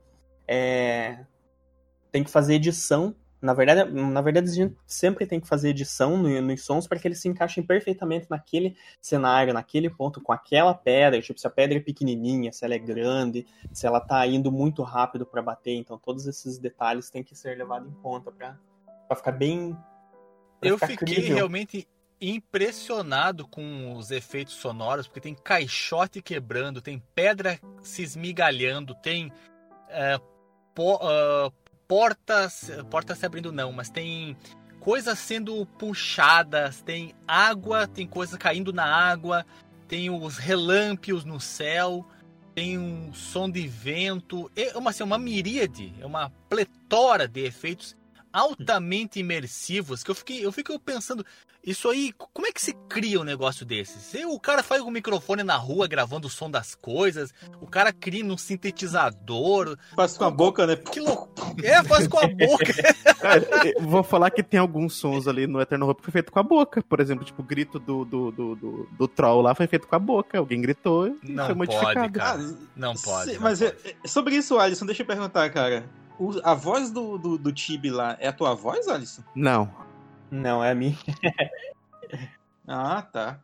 [0.46, 1.24] é,
[2.10, 3.14] tem que fazer edição.
[3.40, 6.98] Na verdade, na verdade, a gente sempre tem que fazer edição no, nos sons para
[6.98, 11.20] que eles se encaixem perfeitamente naquele cenário, naquele ponto, com aquela pedra.
[11.20, 14.82] Tipo, se a pedra é pequenininha, se ela é grande, se ela está indo muito
[14.84, 15.74] rápido para bater.
[15.74, 18.56] Então, todos esses detalhes têm que ser levados em conta para
[19.16, 19.76] ficar bem.
[20.60, 21.34] Eu fiquei crível.
[21.34, 21.88] realmente
[22.22, 29.32] impressionado com os efeitos sonoros, porque tem caixote quebrando, tem pedra se esmigalhando, tem
[29.88, 30.18] é,
[30.72, 31.52] po, uh,
[31.88, 34.36] portas, portas se abrindo não, mas tem
[34.78, 39.44] coisas sendo puxadas, tem água, tem coisas caindo na água,
[39.88, 42.06] tem os relâmpagos no céu,
[42.54, 47.96] tem um som de vento, é uma, assim, uma miríade, é uma pletora de efeitos
[48.32, 51.24] altamente imersivos que eu fiquei, eu fico pensando,
[51.64, 54.12] isso aí, como é que se cria um negócio desses?
[54.26, 58.24] O cara faz um microfone na rua gravando o som das coisas, o cara cria
[58.24, 59.78] um sintetizador.
[59.94, 60.74] Faz com a boca, né?
[60.74, 61.30] Que louco.
[61.62, 62.64] É, faz com a boca.
[63.80, 66.42] vou falar que tem alguns sons ali no Eterno Hope que foi feito com a
[66.42, 66.82] boca.
[66.82, 69.94] Por exemplo, tipo, o grito do, do, do, do, do troll lá foi feito com
[69.94, 70.38] a boca.
[70.38, 71.94] Alguém gritou e não foi modificado.
[71.94, 72.38] Pode, cara.
[72.74, 73.34] Não pode.
[73.34, 73.76] Não mas pode.
[74.02, 75.84] É, sobre isso, Alisson, deixa eu perguntar, cara.
[76.18, 79.22] O, a voz do, do, do Tibi lá é a tua voz, Alisson?
[79.34, 79.72] Não.
[80.30, 80.96] Não, é a minha.
[82.66, 83.40] ah, tá.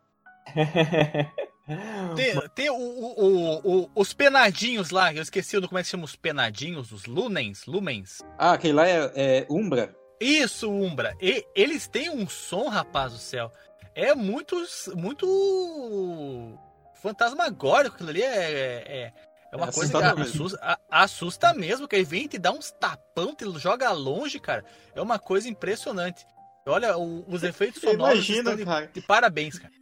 [2.16, 6.16] Tem, tem o, o, o, os penadinhos lá, eu esqueci como é que chama os
[6.16, 8.22] penadinhos, os lunens, lumens.
[8.38, 9.94] Ah, aquele lá é, é Umbra?
[10.18, 11.14] Isso, Umbra.
[11.20, 13.52] E, eles têm um som, rapaz do céu.
[13.94, 14.56] É muito,
[14.96, 16.58] muito
[17.02, 18.22] fantasmagórico aquilo ali.
[18.22, 19.12] É, é,
[19.53, 22.70] É uma É coisa que assusta, a- assusta mesmo, que ele vem te dá uns
[22.72, 24.64] tapão, te joga longe, cara.
[24.94, 26.26] É uma coisa impressionante.
[26.66, 28.86] Olha, o- os efeitos sonoros Imagina, de, cara.
[28.92, 29.72] de parabéns, cara.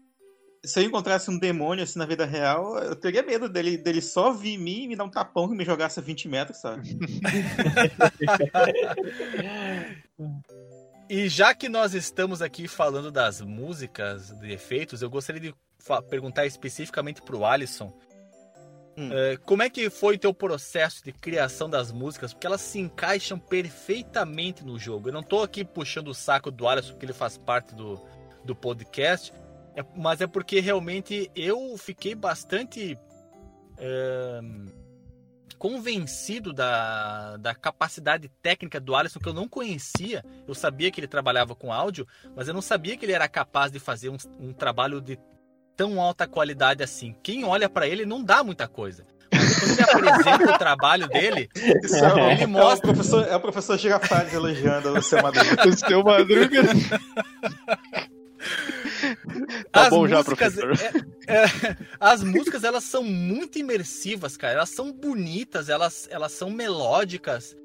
[0.64, 4.32] Se eu encontrasse um demônio assim na vida real, eu teria medo dele, dele só
[4.32, 6.96] vir mim e me dar um tapão que me jogasse a 20 metros, sabe?
[11.08, 15.54] E já que nós estamos aqui falando das músicas, de efeitos, eu gostaria de
[16.10, 17.96] perguntar especificamente pro Alisson.
[18.98, 19.10] Hum.
[19.12, 22.32] eh, como é que foi o teu processo de criação das músicas?
[22.32, 25.08] Porque elas se encaixam perfeitamente no jogo.
[25.08, 28.00] Eu não tô aqui puxando o saco do Alisson, porque ele faz parte do,
[28.44, 29.32] do podcast,
[29.74, 32.98] é- mas é porque realmente eu fiquei bastante
[33.78, 34.40] eh,
[35.58, 40.24] convencido da, da capacidade técnica do Alisson, que eu não conhecia.
[40.46, 43.70] Eu sabia que ele trabalhava com áudio, mas eu não sabia que ele era capaz
[43.72, 45.18] de fazer um, um trabalho de
[45.76, 47.14] tão alta qualidade assim.
[47.22, 49.04] Quem olha pra ele não dá muita coisa.
[49.32, 53.40] Mas quando ele apresenta o trabalho dele, é, Ele é mostra- o professor, é o
[53.40, 55.46] professor Girafales elogiando o seu Madruga.
[55.68, 56.62] O seu Madruga.
[59.72, 60.72] Tá bom já, professor.
[61.26, 64.54] é- é- as músicas elas são muito imersivas, cara.
[64.54, 67.56] Elas são bonitas, elas, elas são melódicas.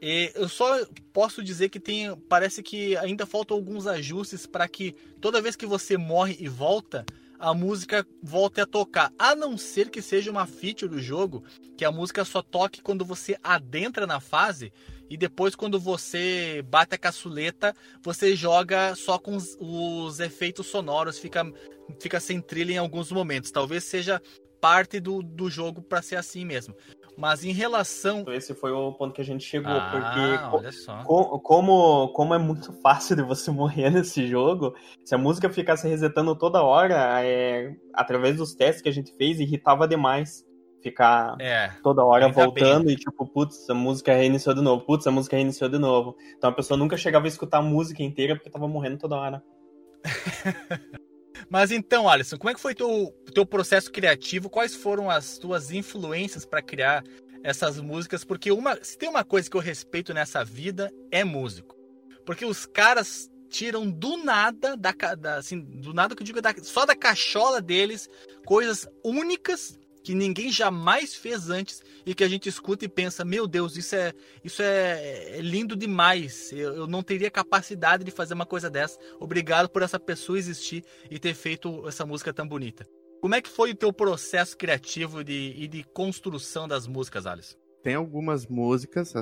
[0.00, 0.78] E eu só
[1.12, 5.66] posso dizer que tem, parece que ainda faltam alguns ajustes para que toda vez que
[5.66, 7.04] você morre e volta,
[7.38, 9.12] a música volte a tocar.
[9.18, 11.44] A não ser que seja uma feature do jogo,
[11.76, 14.72] que a música só toque quando você adentra na fase
[15.08, 21.18] e depois quando você bate a caçuleta, você joga só com os, os efeitos sonoros,
[21.18, 21.50] fica,
[22.00, 23.50] fica sem trilha em alguns momentos.
[23.50, 24.20] Talvez seja
[24.60, 26.74] parte do, do jogo para ser assim mesmo.
[27.18, 28.24] Mas em relação.
[28.28, 30.38] Esse foi o ponto que a gente chegou, Ah, porque
[31.04, 34.72] co- como, como é muito fácil de você morrer nesse jogo,
[35.04, 39.40] se a música ficasse resetando toda hora, é, através dos testes que a gente fez,
[39.40, 40.46] irritava demais
[40.80, 45.10] ficar É, toda hora voltando e tipo, putz, a música reiniciou de novo, putz, a
[45.10, 46.14] música reiniciou de novo.
[46.36, 49.42] Então a pessoa nunca chegava a escutar a música inteira porque tava morrendo toda hora.
[51.48, 54.48] Mas então, Alisson, como é que foi teu teu processo criativo?
[54.50, 57.02] Quais foram as tuas influências para criar
[57.42, 58.24] essas músicas?
[58.24, 61.76] Porque uma, se tem uma coisa que eu respeito nessa vida é músico.
[62.26, 66.54] Porque os caras tiram do nada da, da- assim, do nada que eu digo da-
[66.62, 68.08] só da cachola deles
[68.44, 73.46] coisas únicas que ninguém jamais fez antes e que a gente escuta e pensa, meu
[73.46, 76.52] Deus, isso é isso é, é lindo demais.
[76.52, 78.98] Eu, eu não teria capacidade de fazer uma coisa dessa.
[79.20, 82.86] Obrigado por essa pessoa existir e ter feito essa música tão bonita.
[83.20, 87.56] Como é que foi o teu processo criativo de, e de construção das músicas, Alisson?
[87.82, 89.12] Tem algumas músicas,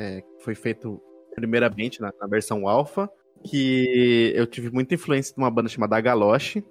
[0.00, 1.00] é, que foi feito
[1.34, 3.10] primeiramente na, na versão alfa,
[3.44, 6.64] que eu tive muita influência de uma banda chamada Galoche,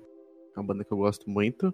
[0.56, 1.74] uma banda que eu gosto muito.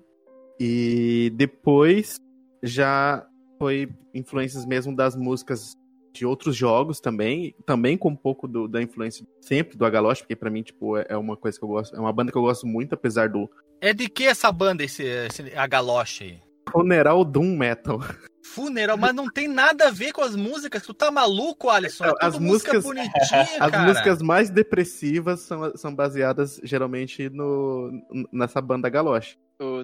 [0.59, 2.17] E depois
[2.63, 3.25] já
[3.59, 5.73] foi influências mesmo das músicas
[6.13, 10.35] de outros jogos também, também com um pouco do- da influência sempre do Agaloche, porque
[10.35, 12.41] pra mim, tipo, é é uma coisa que eu gosto, é uma banda que eu
[12.41, 13.47] gosto muito, apesar do
[13.79, 16.41] É de que essa banda, esse, esse aí?
[16.71, 17.99] Funeral Doom Metal.
[18.43, 20.81] Funeral, mas não tem nada a ver com as músicas.
[20.81, 22.05] Tu tá maluco, Alisson?
[22.05, 23.11] É Não, as música músicas- bonitinha,
[23.59, 23.83] As cara.
[23.87, 27.91] músicas mais depressivas são, são baseadas geralmente no,
[28.33, 29.37] nessa banda Galoche.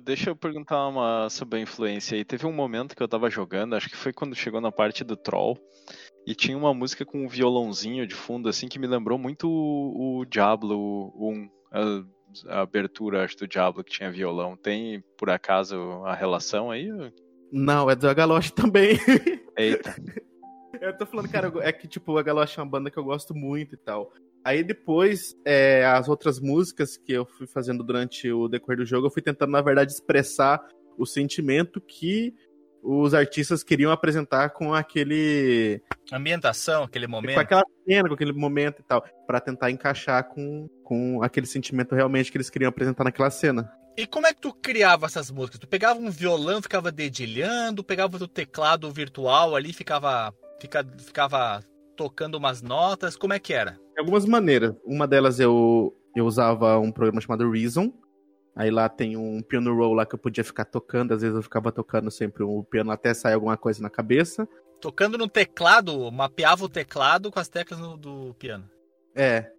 [0.04, 2.24] Deixa eu perguntar uma sobre a influência aí.
[2.24, 5.18] Teve um momento que eu tava jogando, acho que foi quando chegou na parte do
[5.18, 5.58] Troll,
[6.28, 10.20] e tinha uma música com um violãozinho de fundo, assim, que me lembrou muito o,
[10.20, 14.56] o Diablo 1, a, a abertura, acho, do Diablo que tinha violão.
[14.56, 16.88] Tem, por acaso, a relação aí?
[17.52, 18.98] Não, é do Galoche também.
[19.58, 19.96] Eita.
[20.82, 23.34] Eu tô falando, cara, é que, tipo, a Galoche é uma banda que eu gosto
[23.34, 24.12] muito e tal.
[24.44, 29.08] Aí depois, é, as outras músicas que eu fui fazendo durante o decorrer do jogo,
[29.08, 30.62] eu fui tentando, na verdade, expressar
[30.98, 32.34] o sentimento que
[32.84, 35.82] os artistas queriam apresentar com aquele.
[36.12, 37.36] Ambientação, aquele momento.
[37.36, 39.02] com aquela cena, com aquele momento e tal.
[39.26, 43.72] Pra tentar encaixar com, com aquele sentimento realmente que eles queriam apresentar naquela cena.
[43.96, 45.60] E como é que tu criava essas músicas?
[45.60, 51.64] Tu pegava um violão, ficava dedilhando, pegava o teclado virtual ali, ficava, fica, ficava
[51.96, 53.16] tocando umas notas.
[53.16, 53.72] Como é que era?
[53.94, 54.76] De algumas maneiras.
[54.86, 57.92] Uma delas eu, eu usava um programa chamado Reason.
[58.56, 61.14] Aí lá tem um piano roll lá que eu podia ficar tocando.
[61.14, 64.48] Às vezes eu ficava tocando sempre o piano até sair alguma coisa na cabeça.
[64.80, 68.70] Tocando no teclado, mapeava o teclado com as teclas no- do piano.
[69.16, 69.50] É.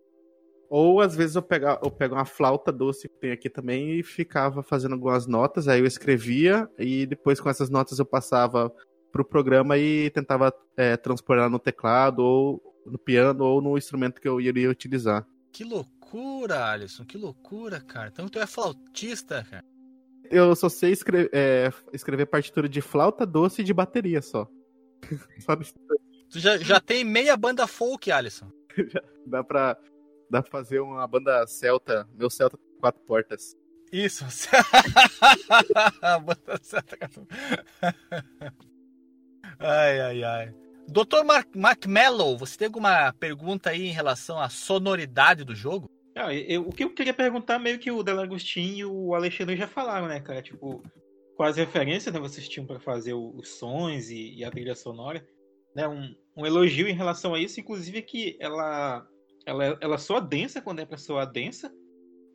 [0.68, 4.02] Ou às vezes eu pegava, eu pego uma flauta doce que tem aqui também e
[4.02, 5.66] ficava fazendo algumas notas.
[5.68, 8.72] Aí eu escrevia e depois com essas notas eu passava
[9.14, 14.20] pro programa e tentava é, transpor ela no teclado ou no piano ou no instrumento
[14.20, 15.24] que eu iria utilizar.
[15.52, 18.08] Que loucura, Alisson, que loucura, cara.
[18.08, 19.64] Então tu é flautista, cara.
[20.28, 24.48] eu só sei escrever, é, escrever partitura de flauta doce e de bateria só.
[25.38, 28.50] só tu já, já tem meia banda folk, Alisson.
[29.24, 29.78] dá pra,
[30.28, 33.56] dá pra fazer uma banda celta, meu celta quatro portas.
[33.92, 34.24] Isso.
[36.02, 36.96] banda celta
[39.64, 40.54] ai, ai, ai.
[40.88, 41.24] Dr.
[41.24, 45.90] Mark, Mark Mello, você tem alguma pergunta aí em relação à sonoridade do jogo?
[46.14, 49.66] Não, eu, o que eu queria perguntar, meio que o Delagostin e o Alexandre já
[49.66, 50.42] falaram, né, cara?
[50.42, 50.82] Tipo,
[51.36, 55.26] quais referências né, vocês tinham para fazer os sons e, e, a trilha sonora.
[55.74, 55.88] Né?
[55.88, 59.06] Um, um, elogio em relação a isso, inclusive, é que ela,
[59.44, 61.72] ela, ela soa densa quando é para soar densa,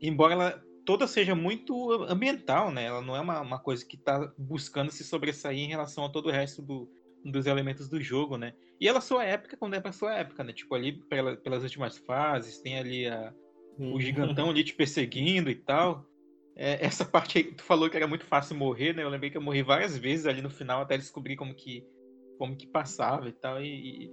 [0.01, 2.85] embora ela toda seja muito ambiental, né?
[2.85, 6.27] Ela não é uma, uma coisa que está buscando se sobressair em relação a todo
[6.27, 6.89] o resto do,
[7.23, 8.53] dos elementos do jogo, né?
[8.79, 10.53] E ela soa épica quando é pra sua época, né?
[10.53, 13.33] Tipo, ali pela, pelas últimas fases, tem ali a,
[13.77, 16.05] o gigantão ali te perseguindo e tal.
[16.55, 19.03] É, essa parte aí, tu falou que era muito fácil morrer, né?
[19.03, 21.85] Eu lembrei que eu morri várias vezes ali no final até descobrir como que,
[22.37, 23.61] como que passava e tal.
[23.61, 24.11] E, e,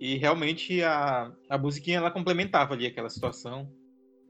[0.00, 3.70] e realmente a, a musiquinha ela complementava ali aquela situação.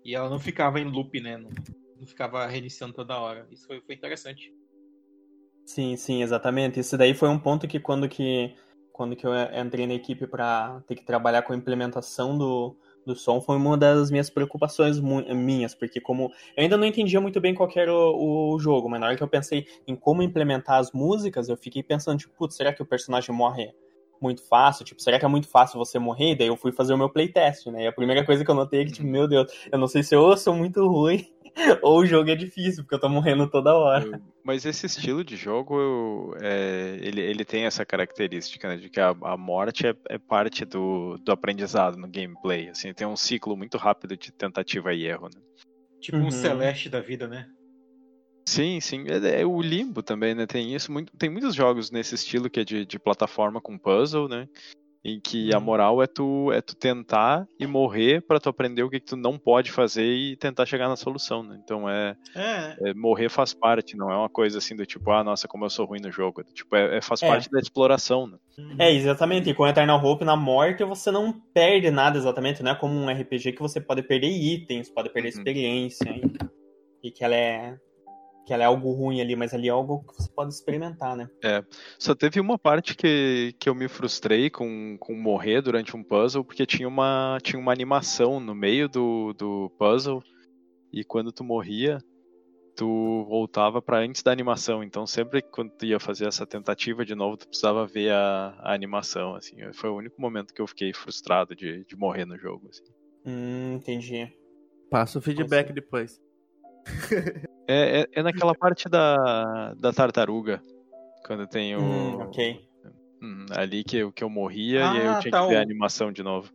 [0.05, 1.37] E ela não ficava em loop, né?
[1.37, 1.51] Não,
[1.99, 3.47] não ficava reiniciando toda hora.
[3.51, 4.53] Isso foi, foi interessante.
[5.71, 6.81] Sim, sim, exatamente.
[6.81, 8.53] Isso daí foi um ponto que quando que,
[8.93, 13.15] quando que eu entrei na equipe para ter que trabalhar com a implementação do, do
[13.15, 17.55] som foi uma das minhas preocupações minhas, porque como eu ainda não entendia muito bem
[17.55, 20.91] qual era o, o, jogo, mas na hora que eu pensei em como implementar as
[20.91, 23.73] músicas, eu fiquei pensando, tipo, putz, será que o personagem morre
[24.21, 24.85] muito fácil?
[24.85, 26.33] Tipo, será que é muito fácil você morrer?
[26.33, 27.85] E daí eu fui fazer o meu playtest, né?
[27.85, 30.03] E a primeira coisa que eu notei é que, tipo, meu Deus, eu não sei
[30.03, 31.25] se eu sou muito ruim
[31.83, 34.21] ou o jogo é difícil, porque eu tô morrendo toda hora.
[34.45, 39.01] Mas esse estilo de jogo, eu, é, ele, ele tem essa característica, né, de que
[39.01, 42.69] a, a morte é, é, parte do, do aprendizado no gameplay.
[42.69, 45.29] Assim, tem um ciclo muito rápido de tentativa e erro.
[45.35, 45.41] Né?
[46.01, 46.27] Tipo uhum.
[46.27, 47.47] um Celeste da vida, né?
[48.47, 49.05] Sim, sim.
[49.09, 50.47] É, é, o Limbo também, né?
[50.47, 50.91] Tem isso.
[50.91, 54.49] Muito, tem muitos jogos nesse estilo que é de, de plataforma com puzzle, né?
[55.05, 55.65] Em que a uhum.
[55.65, 59.17] moral é tu é tu tentar e morrer para tu aprender o que, que, tu
[59.17, 61.59] não pode fazer e tentar chegar na solução, né?
[61.65, 62.91] Então é, é.
[62.91, 65.71] é, morrer faz parte, não é uma coisa assim do tipo, ah, nossa, como eu
[65.71, 66.45] sou ruim no jogo.
[66.45, 67.29] Tipo, é, é faz é.
[67.29, 68.37] parte da exploração, né?
[68.79, 69.49] É, exatamente.
[69.49, 73.09] E com Eternal Hope na morte você não perde nada exatamente, não é como um
[73.09, 75.39] RPG que você pode perder itens, pode perder uhum.
[75.39, 77.79] experiência e, e que ela é
[78.51, 81.31] que ela é algo ruim ali, mas ali é algo que você pode experimentar, né?
[81.41, 81.65] É.
[81.97, 86.45] Só teve uma parte que, que eu me frustrei com, com morrer durante um puzzle,
[86.45, 90.21] porque tinha uma, tinha uma animação no meio do, do puzzle,
[90.93, 92.03] e quando tu morria,
[92.75, 94.83] tu voltava para antes da animação.
[94.83, 98.75] Então sempre quando tu ia fazer essa tentativa de novo, tu precisava ver a, a
[98.75, 99.59] animação, assim.
[99.75, 102.83] Foi o único momento que eu fiquei frustrado de, de morrer no jogo, assim.
[103.25, 104.29] Hum, entendi.
[104.91, 106.21] Passa o feedback depois.
[107.73, 110.61] É, é, é, naquela parte da, da tartaruga.
[111.25, 111.81] Quando tem o.
[111.81, 112.69] Hum, ok.
[113.23, 115.49] Hum, ali que eu, que eu morria ah, e aí eu ah, tinha tá que
[115.49, 115.59] ver o...
[115.59, 116.51] a animação de novo.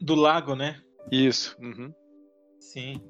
[0.00, 0.80] Do lago, né?
[1.10, 1.56] Isso.
[1.60, 1.92] Uhum.
[2.60, 3.00] Sim.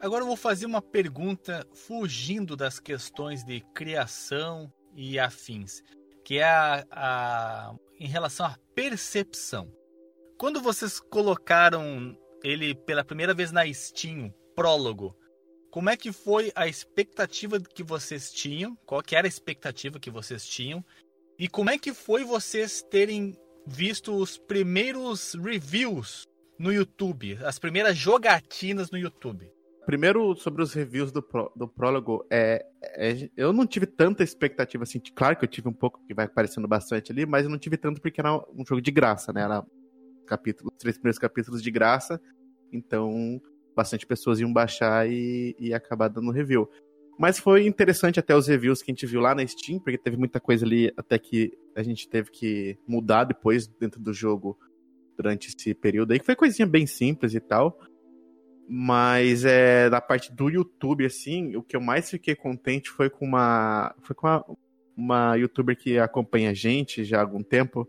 [0.00, 5.82] Agora eu vou fazer uma pergunta fugindo das questões de criação e afins,
[6.24, 9.70] que é a, a, em relação à percepção.
[10.38, 15.16] Quando vocês colocaram ele pela primeira vez na Steam, prólogo,
[15.70, 18.76] como é que foi a expectativa que vocês tinham?
[18.86, 20.84] Qual que era a expectativa que vocês tinham?
[21.38, 23.36] E como é que foi vocês terem
[23.66, 26.24] visto os primeiros reviews
[26.58, 29.50] no YouTube, as primeiras jogatinas no YouTube?
[29.84, 35.00] Primeiro, sobre os reviews do, do prólogo, é, é, eu não tive tanta expectativa assim.
[35.14, 37.76] Claro que eu tive um pouco, que vai aparecendo bastante ali, mas eu não tive
[37.76, 39.42] tanto porque era um jogo de graça, né?
[39.42, 39.64] Era
[40.26, 42.20] capítulo, os três primeiros capítulos de graça.
[42.72, 43.40] Então,
[43.76, 46.68] bastante pessoas iam baixar e, e acabar dando review.
[47.18, 50.16] Mas foi interessante até os reviews que a gente viu lá na Steam, porque teve
[50.16, 54.58] muita coisa ali até que a gente teve que mudar depois dentro do jogo
[55.16, 57.78] durante esse período aí, que foi coisinha bem simples e tal.
[58.68, 63.24] Mas é da parte do YouTube, assim, o que eu mais fiquei contente foi com
[63.24, 63.94] uma.
[64.02, 64.44] Foi com uma,
[64.96, 67.88] uma youtuber que acompanha a gente já há algum tempo,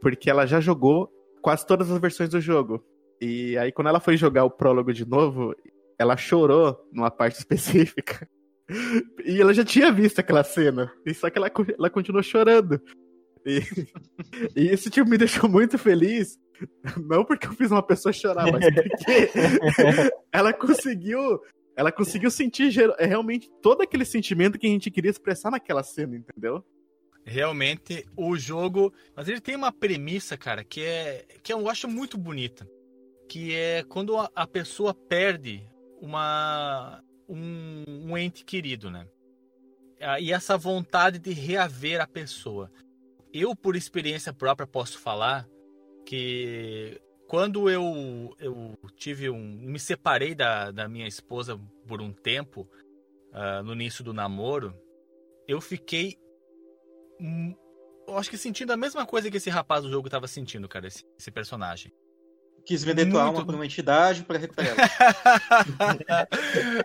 [0.00, 1.12] porque ela já jogou
[1.42, 2.82] quase todas as versões do jogo.
[3.20, 5.54] E aí, quando ela foi jogar o prólogo de novo,
[5.98, 8.28] ela chorou numa parte específica.
[9.24, 10.92] E ela já tinha visto aquela cena.
[11.04, 12.80] E só que ela, ela continuou chorando.
[13.44, 13.60] E,
[14.56, 16.38] e isso tipo, me deixou muito feliz.
[17.08, 19.30] Não porque eu fiz uma pessoa chorar, mas porque
[20.32, 21.40] ela conseguiu.
[21.76, 26.16] Ela conseguiu sentir é, realmente todo aquele sentimento que a gente queria expressar naquela cena,
[26.16, 26.64] entendeu?
[27.22, 28.92] Realmente, o jogo.
[29.14, 31.26] Mas ele tem uma premissa, cara, que é.
[31.42, 32.66] que eu acho muito bonita
[33.28, 35.68] que é quando a, pessoa perde
[36.00, 39.06] uma um, um, ente querido, né?
[40.20, 42.70] e essa vontade de reaver a pessoa.
[43.32, 45.48] Eu, por experiência própria, posso falar
[46.04, 49.42] que quando eu, eu tive um.
[49.42, 52.68] me separei da, da minha esposa por um tempo,
[53.32, 54.74] uh, no início do namoro,
[55.48, 56.16] eu fiquei.
[58.06, 60.86] Eu acho que sentindo a mesma coisa que esse rapaz do jogo estava sentindo, cara,
[60.86, 61.92] esse, esse personagem.
[62.66, 63.14] Quis vender Muito...
[63.14, 64.74] tua alma para uma entidade para recuperar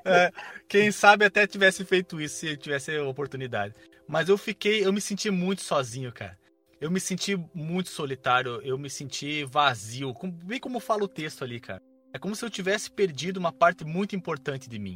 [0.05, 0.31] é,
[0.69, 3.73] quem sabe até tivesse feito isso se tivesse a oportunidade.
[4.07, 6.37] Mas eu fiquei, eu me senti muito sozinho, cara.
[6.79, 10.13] Eu me senti muito solitário, eu me senti vazio,
[10.43, 11.81] bem como fala o texto ali, cara.
[12.13, 14.95] É como se eu tivesse perdido uma parte muito importante de mim.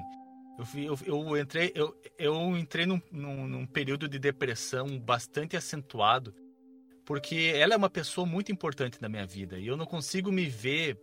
[0.58, 6.34] Eu, eu, eu entrei, eu, eu entrei num, num, num período de depressão bastante acentuado
[7.06, 10.48] porque ela é uma pessoa muito importante na minha vida e eu não consigo me
[10.48, 10.98] ver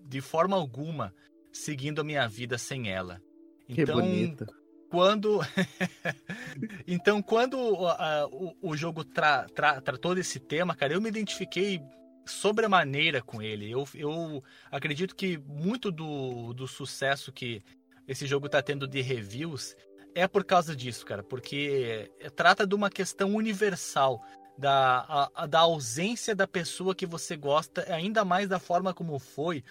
[0.00, 1.14] de forma alguma
[1.52, 3.20] seguindo a minha vida sem ela.
[3.66, 4.46] Que então, bonita.
[4.90, 5.40] Quando
[6.86, 11.80] então quando uh, o, o jogo tra, tra, tratou desse tema, cara, eu me identifiquei
[12.26, 13.70] sobremaneira com ele.
[13.70, 17.62] Eu, eu acredito que muito do, do sucesso que
[18.06, 19.74] esse jogo está tendo de reviews
[20.14, 24.22] é por causa disso, cara, porque trata de uma questão universal
[24.58, 29.62] da, a, da ausência da pessoa que você gosta, ainda mais da forma como foi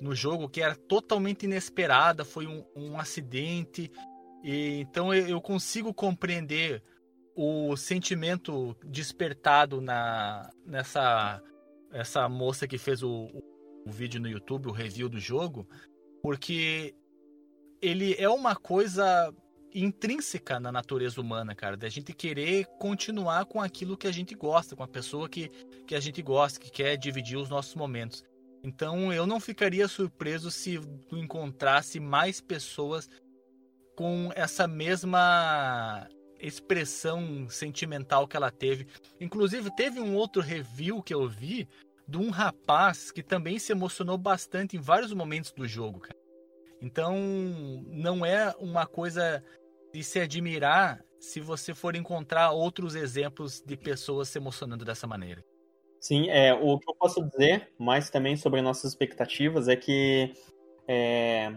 [0.00, 3.90] no jogo, que era totalmente inesperada, foi um, um acidente.
[4.42, 6.82] E, então eu, eu consigo compreender
[7.36, 11.40] o sentimento despertado na nessa
[11.92, 13.28] essa moça que fez o,
[13.86, 15.68] o, vídeo no YouTube, o review do jogo,
[16.22, 16.94] porque
[17.80, 19.32] ele é uma coisa
[19.74, 24.76] intrínseca na natureza humana, cara, da gente querer continuar com aquilo que a gente gosta,
[24.76, 25.48] com a pessoa que,
[25.86, 28.22] que a gente gosta, que quer dividir os nossos momentos.
[28.62, 30.78] Então eu não ficaria surpreso se
[31.10, 33.08] encontrasse mais pessoas
[33.96, 36.08] com essa mesma
[36.38, 38.86] expressão sentimental que ela teve.
[39.20, 41.68] Inclusive, teve um outro review que eu vi
[42.06, 46.18] de um rapaz que também se emocionou bastante em vários momentos do jogo, cara.
[46.80, 47.16] Então,
[47.86, 49.42] não é uma coisa
[49.92, 55.44] de se admirar se você for encontrar outros exemplos de pessoas se emocionando dessa maneira.
[56.00, 60.34] Sim, é, o que eu posso dizer mais também sobre nossas expectativas é que
[60.88, 61.54] é,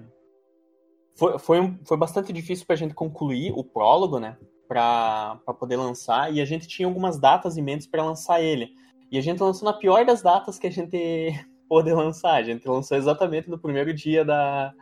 [1.16, 4.38] foi, foi, foi bastante difícil para a gente concluir o prólogo, né?
[4.68, 8.70] Para poder lançar, e a gente tinha algumas datas em mente para lançar ele.
[9.12, 10.98] E a gente lançou na pior das datas que a gente
[11.70, 12.36] pôde lançar.
[12.36, 14.74] A gente lançou exatamente no primeiro dia da,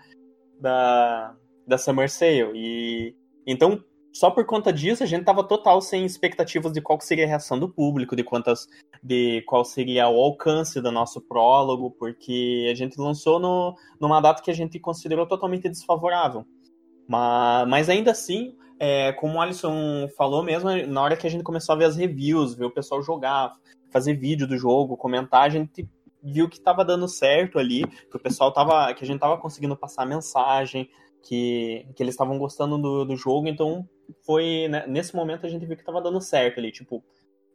[0.59, 1.35] da,
[1.67, 2.51] da Summer Sale.
[2.55, 3.15] E
[3.45, 3.83] então,
[4.13, 7.57] só por conta disso, a gente tava total sem expectativas de qual seria a reação
[7.57, 8.67] do público, de quantas.
[9.01, 14.41] de qual seria o alcance do nosso prólogo, porque a gente lançou no, numa data
[14.41, 16.45] que a gente considerou totalmente desfavorável.
[17.07, 21.43] Mas, mas ainda assim, é, como o Alisson falou mesmo, na hora que a gente
[21.43, 23.51] começou a ver as reviews, ver o pessoal jogar,
[23.91, 25.89] fazer vídeo do jogo, comentar, a gente
[26.23, 29.75] viu que estava dando certo ali, que o pessoal tava, que a gente tava conseguindo
[29.75, 30.89] passar mensagem,
[31.23, 33.87] que, que eles estavam gostando do, do jogo, então
[34.25, 37.03] foi né, nesse momento a gente viu que estava dando certo ali, tipo,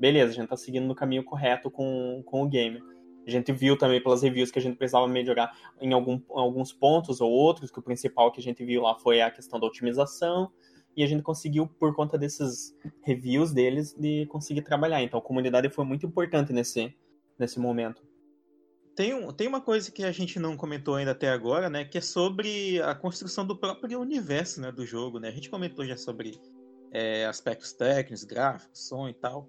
[0.01, 2.83] beleza, a gente tá seguindo no caminho correto com, com o game.
[3.27, 7.21] A gente viu também pelas reviews que a gente precisava melhorar em algum, alguns pontos
[7.21, 10.51] ou outros, que o principal que a gente viu lá foi a questão da otimização,
[10.97, 15.03] e a gente conseguiu, por conta desses reviews deles, de conseguir trabalhar.
[15.03, 16.93] Então a comunidade foi muito importante nesse,
[17.39, 18.08] nesse momento.
[18.99, 21.85] Tem, um, tem uma coisa que a gente não comentou ainda até agora, né?
[21.85, 25.29] Que é sobre a construção do próprio universo né, do jogo, né?
[25.29, 26.37] A gente comentou já sobre
[26.91, 29.49] é, aspectos técnicos, gráficos, som e tal.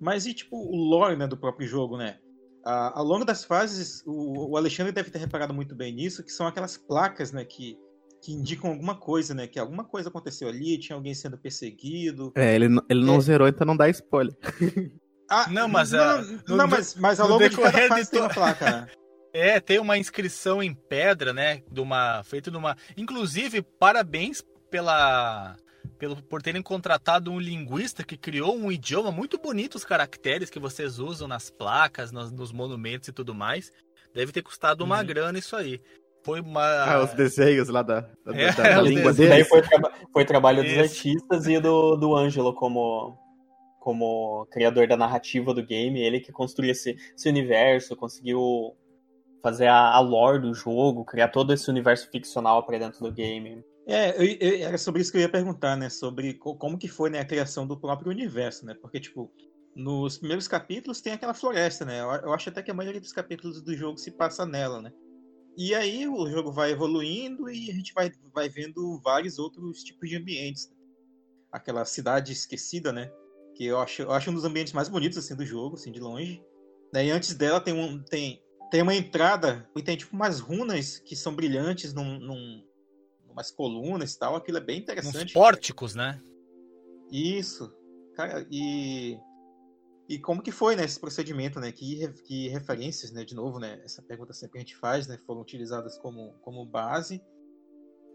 [0.00, 2.18] Mas e tipo o lore né, do próprio jogo, né?
[2.64, 6.32] A, ao longo das fases, o, o, Alexandre deve ter reparado muito bem nisso, que
[6.32, 7.44] são aquelas placas, né?
[7.44, 7.78] Que,
[8.20, 9.46] que indicam alguma coisa, né?
[9.46, 12.32] Que alguma coisa aconteceu ali, tinha alguém sendo perseguido.
[12.34, 13.20] É, ele, ele não é.
[13.20, 14.36] zerou, então não dá spoiler.
[15.28, 18.10] Ah, não, mas, não, a, não, não mas, mas ao longo de cada fase de
[18.10, 18.86] tem uma placa, né?
[19.30, 21.62] É, tem uma inscrição em pedra, né?
[21.70, 22.76] De uma, feito numa.
[22.96, 25.54] Inclusive, parabéns pela.
[25.98, 30.58] Pelo, por terem contratado um linguista que criou um idioma muito bonito, os caracteres que
[30.58, 33.70] vocês usam nas placas, nos, nos monumentos e tudo mais.
[34.14, 35.06] Deve ter custado uma uhum.
[35.06, 35.80] grana isso aí.
[36.24, 36.62] Foi uma.
[36.62, 39.48] Ah, os desenhos lá da, da, é, da, da língua deles.
[39.48, 39.62] Foi,
[40.12, 43.18] foi trabalho dos artistas e do, do Ângelo como,
[43.88, 48.76] como criador da narrativa do game, ele que construiu esse, esse universo, conseguiu
[49.42, 53.64] fazer a, a, lore do jogo, criar todo esse universo ficcional para dentro do game.
[53.86, 55.88] É, eu, eu, era sobre isso que eu ia perguntar, né?
[55.88, 58.74] Sobre como que foi né, a criação do próprio universo, né?
[58.74, 59.32] Porque, tipo,
[59.74, 62.02] nos primeiros capítulos tem aquela floresta, né?
[62.02, 64.92] Eu, eu acho até que a maioria dos capítulos do jogo se passa nela, né?
[65.56, 70.10] E aí o jogo vai evoluindo e a gente vai, vai vendo vários outros tipos
[70.10, 70.70] de ambientes.
[71.50, 73.10] aquela cidade esquecida, né?
[73.58, 75.98] Que eu acho, eu acho um dos ambientes mais bonitos assim do jogo, assim de
[75.98, 76.40] longe.
[76.92, 77.06] Né?
[77.06, 78.40] E antes dela tem um tem
[78.70, 82.64] tem uma entrada e tem tipo umas runas que são brilhantes num, num
[83.28, 84.36] umas colunas e tal.
[84.36, 85.26] Aquilo é bem interessante.
[85.26, 86.12] Uns pórticos, cara.
[86.12, 86.22] né?
[87.10, 87.74] Isso.
[88.14, 89.18] Cara, e
[90.08, 91.70] e como que foi, né, esse procedimento, né?
[91.70, 95.42] Que, que referências, né, de novo, né, essa pergunta sempre a gente faz, né, foram
[95.42, 97.20] utilizadas como, como base.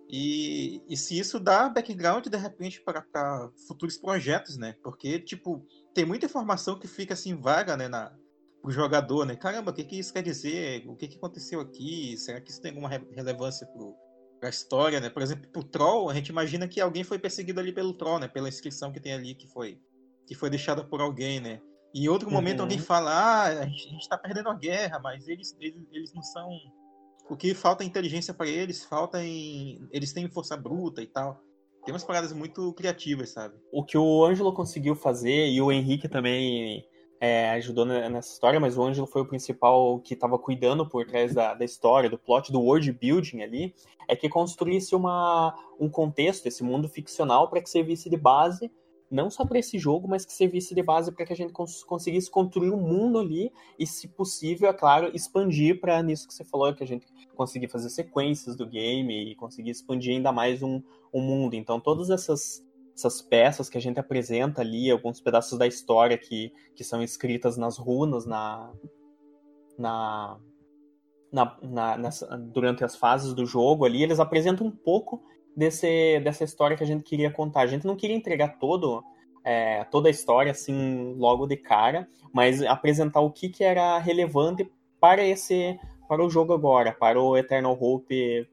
[0.10, 4.76] E, e se isso dá background, de repente, para, futuros projetos, né?
[4.84, 8.14] Porque, tipo, tem muita informação que fica, assim, vaga, né, na,
[8.62, 9.36] pro jogador, né?
[9.36, 10.88] Caramba, o que, que isso quer dizer?
[10.88, 12.16] O que, que aconteceu aqui?
[12.18, 13.96] Será que isso tem alguma re relevância pro,
[14.40, 15.10] pra história, né?
[15.10, 18.28] Por exemplo, pro Troll, a gente imagina que alguém foi perseguido ali pelo Troll, né?
[18.28, 19.80] Pela inscrição que tem ali, que foi,
[20.28, 21.60] que foi deixada por alguém, né?
[21.94, 22.66] E em outro momento Uhum.
[22.66, 26.14] alguém fala, ah, a gente, a gente tá perdendo a guerra, mas eles, eles, eles
[26.14, 26.50] não são.
[27.30, 29.88] O que falta é inteligência para eles, falta em.
[29.92, 31.42] Eles têm força bruta e tal.
[31.86, 33.56] Tem umas paradas muito criativas, sabe?
[33.72, 36.86] O que o Ângelo conseguiu fazer, e o Henrique também
[37.20, 41.06] é, ajudou ne- nessa história, mas o Ângelo foi o principal que estava cuidando por
[41.06, 43.76] trás da, da história, do plot, do world building ali,
[44.08, 48.72] é que construísse uma, um contexto, esse mundo ficcional, para que servisse de base,
[49.14, 51.84] não só para esse jogo, mas que servisse de base para que a gente cons-
[51.84, 56.44] conseguisse construir um mundo ali e, se possível, é claro, expandir para nisso que você
[56.44, 57.06] falou, que a gente
[57.36, 60.82] conseguir fazer sequências do game e conseguir expandir ainda mais um,
[61.14, 61.54] um mundo.
[61.54, 66.54] Então, todas essas essas peças que a gente apresenta ali, alguns pedaços da história que,
[66.76, 68.72] que são escritas nas runas, na,
[69.78, 70.40] na,
[71.32, 75.24] na, na- nessa- durante as fases do jogo ali, eles apresentam um pouco
[75.56, 77.62] desse, dessa história que a gente queria contar.
[77.62, 79.04] A gente não queria entregar todo,
[79.44, 84.70] é, toda a história assim logo de cara, mas apresentar o que, que era relevante
[85.00, 88.48] para esse para o jogo agora, para o Eternal Hope,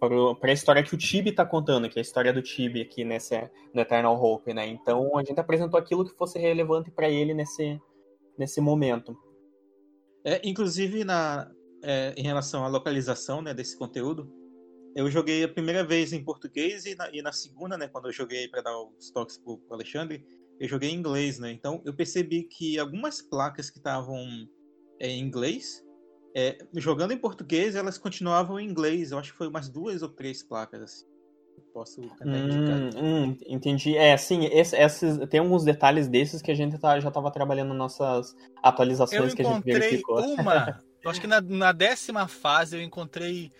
[0.00, 2.42] para, o- para a história que o Tibi está contando, que é a história do
[2.42, 4.66] Tibi aqui nesse, no Eternal Hope, né?
[4.66, 7.80] Então a gente apresentou aquilo que fosse relevante para ele nesse,
[8.36, 9.16] nesse momento.
[10.24, 11.48] É, inclusive, na,
[11.82, 14.28] é, em relação à localização né, desse conteúdo,
[14.94, 18.12] eu joguei a primeira vez em português e na, e na segunda, né, quando eu
[18.12, 20.24] joguei para dar os toques pro, pro Alexandre,
[20.60, 21.50] eu joguei em inglês, né?
[21.50, 24.18] Então eu percebi que algumas placas que estavam
[25.00, 25.82] é, em inglês,
[26.36, 29.10] é, jogando em português, elas continuavam em inglês.
[29.10, 31.06] Eu acho que foi umas duas ou três placas assim.
[31.56, 33.96] Eu posso tentar indicar Hum, hum, entendi.
[33.96, 37.68] É, sim, esse- esses, tem alguns detalhes desses que a gente tá- já estava trabalhando
[37.74, 40.18] nas nossas Eu atualizações que a gente encontrei verificou.
[40.20, 40.82] uma.
[41.02, 43.50] Eu acho que na, na décima fase eu encontrei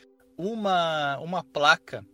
[0.42, 2.04] uma, uma placa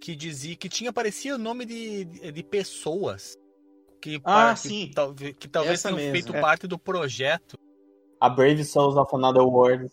[0.00, 3.36] que dizia que tinha parecia o nome de, de pessoas
[4.00, 4.90] que, Ah, par- que sim.
[4.94, 6.12] talvez, que talvez Essa tenham mesmo.
[6.12, 6.40] feito É.
[6.40, 7.56] parte do projeto.
[8.20, 9.88] A Brave Souls of Another World,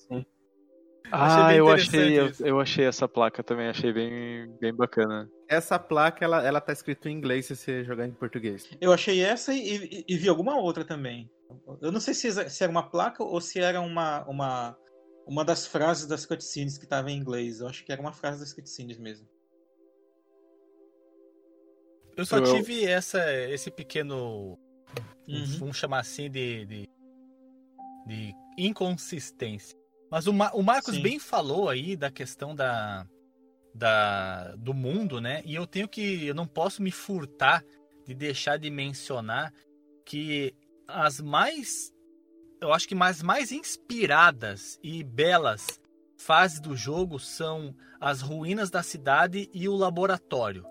[1.12, 2.46] Ah, eu achei, eu, isso.
[2.46, 5.28] eu achei essa placa também, achei bem, bem bacana.
[5.48, 8.70] Essa placa, ela, ela tá escrito em inglês se você jogar em português.
[8.80, 11.28] Eu achei essa e, e- e vi alguma outra também.
[11.82, 14.78] Eu não sei se, se era uma placa ou se era uma, uma,
[15.30, 17.60] uma das frases das cutscenes que estava em inglês.
[17.60, 19.28] Eu acho que era uma frase das cutscenes mesmo.
[22.18, 24.58] Eu só Eu- tive essa, esse pequeno.
[25.28, 25.46] Uhum.
[25.60, 26.90] Vamos chamar assim de, de,
[28.08, 29.78] de inconsistência.
[30.10, 31.04] Mas o, Ma- o Marcos Sim.
[31.04, 33.08] bem falou aí da questão da,
[33.76, 35.44] da, do mundo, né?
[35.46, 36.26] E eu tenho que.
[36.26, 37.64] Eu não posso me furtar
[38.04, 39.54] de deixar de mencionar
[40.04, 40.56] que
[40.88, 41.94] as mais.
[42.62, 45.80] Eu acho que mais, mais inspiradas e belas
[46.18, 50.66] fases do jogo são as ruínas da cidade e o laboratório.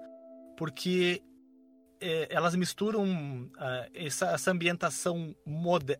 [0.57, 1.23] Porque
[2.01, 5.35] é, elas misturam ah, essa, essa ambientação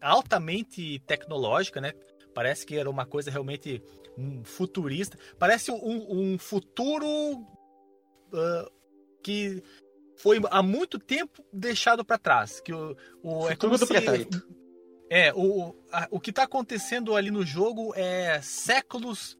[0.01, 1.93] altamente tecnológica, né?
[2.35, 3.83] Parece que era uma coisa realmente
[4.17, 5.19] hum, futurista.
[5.39, 7.07] Parece um, um futuro
[8.33, 8.71] ah,
[9.23, 9.63] que
[10.19, 12.61] foi há muito tempo deixado para trás.
[12.61, 14.47] Que o, o, é como do se- pretérito.
[15.11, 19.39] É, o, a- o que está acontecendo ali no jogo é séculos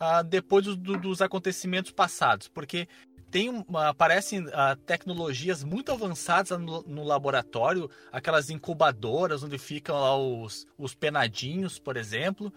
[0.00, 2.86] ah, depois do- do- dos acontecimentos passados, porque
[3.30, 10.16] tem um- aparecem ah, tecnologias muito avançadas no, no laboratório, aquelas incubadoras onde ficam lá
[10.16, 12.52] os, os penadinhos, por exemplo,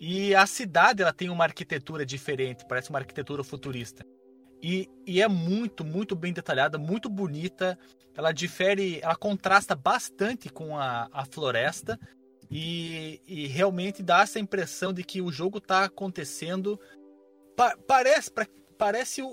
[0.00, 4.04] e a cidade ela tem uma arquitetura diferente, parece uma arquitetura futurista.
[4.62, 7.78] E, e é muito, muito bem detalhada, muito bonita.
[8.14, 11.98] Ela difere, ela contrasta bastante com a, a floresta
[12.50, 16.78] e, e realmente dá essa impressão de que o jogo está acontecendo.
[17.56, 19.28] pa- parece pra- parece o,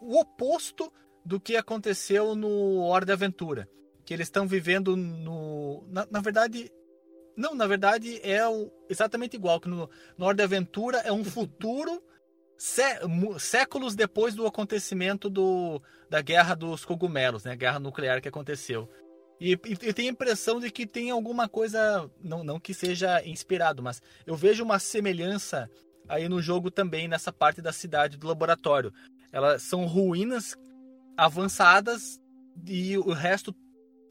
[0.00, 0.92] o, oposto
[1.24, 3.68] do que aconteceu no Hora de Aventura.
[4.04, 5.84] Que eles estão vivendo no.
[5.88, 6.70] Na, na verdade.
[7.36, 9.60] Não, na verdade é o- exatamente igual.
[9.60, 9.88] Que no,
[10.18, 12.02] no Hora de Aventura é um futuro
[12.60, 13.00] sé-
[13.38, 17.56] séculos depois do acontecimento do, da guerra dos cogumelos, né?
[17.56, 18.88] Guerra nuclear que aconteceu.
[19.40, 23.26] E, e eu tenho a impressão de que tem alguma coisa, não, não que seja
[23.26, 25.70] inspirado, mas eu vejo uma semelhança
[26.06, 28.92] aí no jogo também, nessa parte da cidade do laboratório.
[29.32, 30.54] Elas são ruínas
[31.16, 32.20] avançadas
[32.66, 33.54] e o resto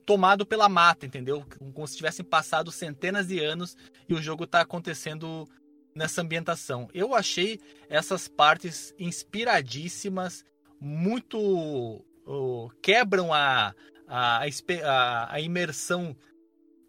[0.07, 1.45] tomado pela mata, entendeu?
[1.71, 3.77] Como se tivessem passado centenas de anos
[4.07, 5.47] e o jogo está acontecendo
[5.95, 6.87] nessa ambientação.
[6.93, 7.59] Eu achei
[7.89, 10.45] essas partes inspiradíssimas,
[10.79, 11.37] muito
[12.25, 13.73] oh, quebram a,
[14.07, 16.15] a, a a- imersão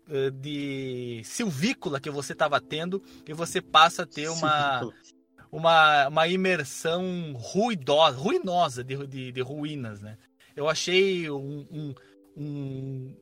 [0.08, 4.80] eh, de silvícola que você estava tendo e você passa a ter uma,
[5.50, 10.16] uma, uma imersão ruidosa, ruinosa de, de, de ruínas, né?
[10.54, 11.94] Eu achei um, um,
[12.36, 13.16] um-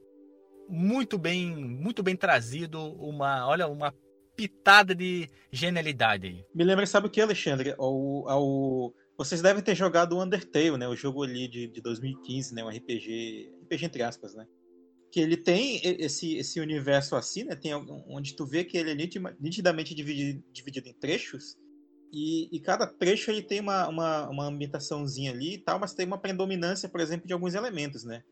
[0.68, 3.94] muito bem muito bem trazido, uma olha uma
[4.38, 6.44] pitada de genialidade aí.
[6.54, 7.74] Me lembra, sabe o que, Alexandre?
[7.76, 8.94] Ao, ao...
[9.16, 10.86] Vocês devem ter jogado o Undertale, né?
[10.86, 12.62] O jogo ali de, de 2015, né?
[12.62, 14.46] Um RPG, RPG entre aspas, né?
[15.10, 17.56] Que ele tem esse, esse universo assim, né?
[17.56, 21.56] Tem onde tu vê que ele é nitidamente dividido, dividido em trechos.
[22.12, 26.06] E, e cada trecho ele tem uma, uma, uma ambientaçãozinha ali e tal, mas tem
[26.06, 28.22] uma predominância, por exemplo, de alguns elementos, né?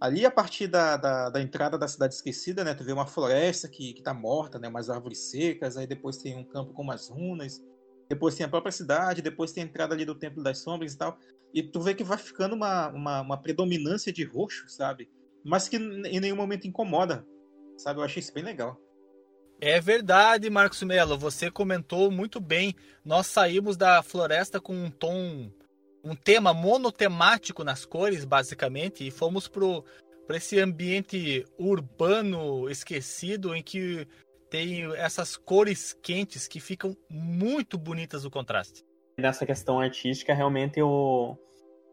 [0.00, 2.72] Ali, a partir da, da, da entrada da Cidade Esquecida, né?
[2.72, 4.66] Tu vê uma floresta que, que tá morta, né?
[4.66, 7.62] Umas árvores secas, aí depois tem um campo com umas runas,
[8.08, 10.98] depois tem a própria cidade, depois tem a entrada ali do Templo das Sombras e
[10.98, 11.18] tal.
[11.52, 15.10] E tu vê que vai ficando uma, uma, uma predominância de roxo, sabe?
[15.44, 17.26] Mas que em nenhum momento incomoda,
[17.76, 18.00] sabe?
[18.00, 18.80] Eu achei isso bem legal.
[19.60, 22.74] É verdade, Marcos Melo, você comentou muito bem.
[23.04, 25.52] Nós saímos da floresta com um tom,
[26.04, 29.84] um tema monotemático nas cores, basicamente, e fomos pro
[30.26, 34.06] para esse ambiente urbano esquecido em que
[34.48, 38.84] tem essas cores quentes que ficam muito bonitas no contraste.
[39.18, 41.36] Nessa questão artística, realmente o-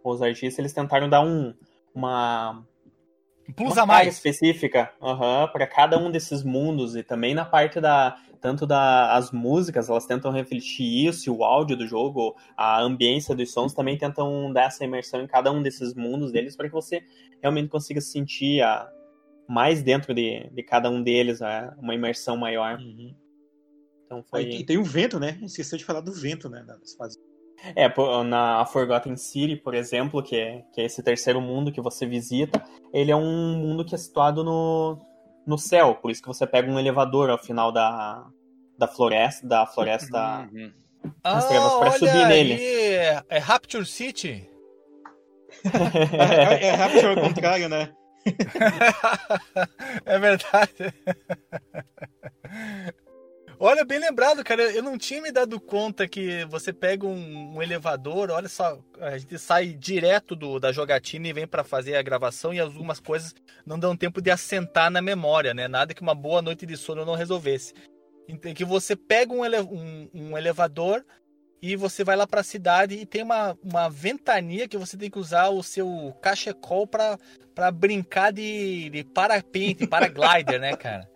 [0.04, 1.52] os artistas eles tentaram dar um,
[1.94, 2.64] uma,
[3.56, 4.14] Plus uma a mais.
[4.16, 4.94] específica
[5.52, 10.06] para cada um desses mundos e também na parte da tanto da as músicas elas
[10.06, 14.66] tentam refletir isso e o áudio do jogo a ambiência dos sons também tentam dar
[14.66, 17.04] essa imersão em cada um desses mundos deles para que você
[17.42, 18.90] realmente consiga sentir a,
[19.48, 22.80] mais dentro de, de cada um deles a, uma imersão maior
[24.08, 25.38] então foi Aí, e tem o vento, né?
[25.44, 26.64] Esqueceu de falar do vento, né?
[26.64, 27.18] Das fases.
[27.76, 27.92] É,
[28.24, 32.64] na Forgotten City, por exemplo, que é, que é esse terceiro mundo que você visita,
[32.94, 35.00] ele é um mundo que é situado no,
[35.48, 38.28] no céu, por isso que você pega um elevador ao final da,
[38.78, 40.48] da floresta, da floresta.
[40.52, 40.74] Uhum.
[41.24, 42.54] As trevas pra olha subir nele.
[42.54, 44.50] aí, É, é Rapture City?
[46.60, 47.90] É, é Rapture ao contrário, né?
[50.06, 50.94] é verdade.
[53.60, 54.62] Olha, bem lembrado, cara.
[54.72, 59.18] Eu não tinha me dado conta que você pega um, um elevador, olha só, a
[59.18, 63.34] gente sai direto do, da jogatina e vem pra fazer a gravação e algumas coisas
[63.66, 65.68] não dão tempo de assentar na memória, né?
[65.68, 67.74] Nada que uma boa noite de sono não resolvesse.
[68.54, 71.04] Que você pega um, ele- um- um elevador
[71.60, 75.18] e você vai lá pra cidade e tem uma, uma ventania que você tem que
[75.18, 77.18] usar o seu cachecol pra
[77.74, 81.10] brincar de, de parapente, paraglider, né, cara?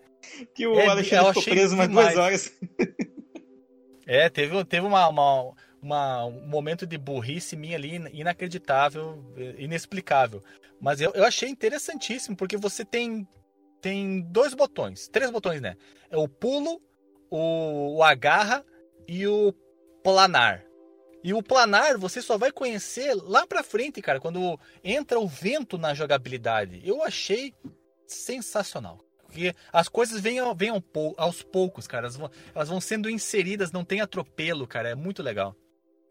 [0.54, 1.90] Que o É, Alexandre ficou preso demais.
[1.90, 2.52] duas horas.
[4.04, 9.24] É, teve, teve uma, uma, uma- um momento de burrice minha ali inacreditável,
[9.56, 10.42] inexplicável.
[10.80, 13.26] Mas eu, eu achei interessantíssimo, porque você tem,
[13.80, 15.76] tem dois botões, três botões, né?
[16.10, 16.82] É o pulo,
[17.30, 18.64] o, o agarra
[19.06, 19.52] e o
[20.02, 20.64] planar.
[21.22, 25.78] E o planar você só vai conhecer lá pra frente, cara, quando entra o vento
[25.78, 26.82] na jogabilidade.
[26.84, 27.54] Eu achei
[28.04, 28.98] sensacional.
[29.32, 30.38] Porque as coisas vêm,
[30.92, 32.04] pou- aos poucos, cara.
[32.04, 34.90] Elas vão, elas vão sendo inseridas, não tem atropelo, cara.
[34.90, 35.56] É muito legal.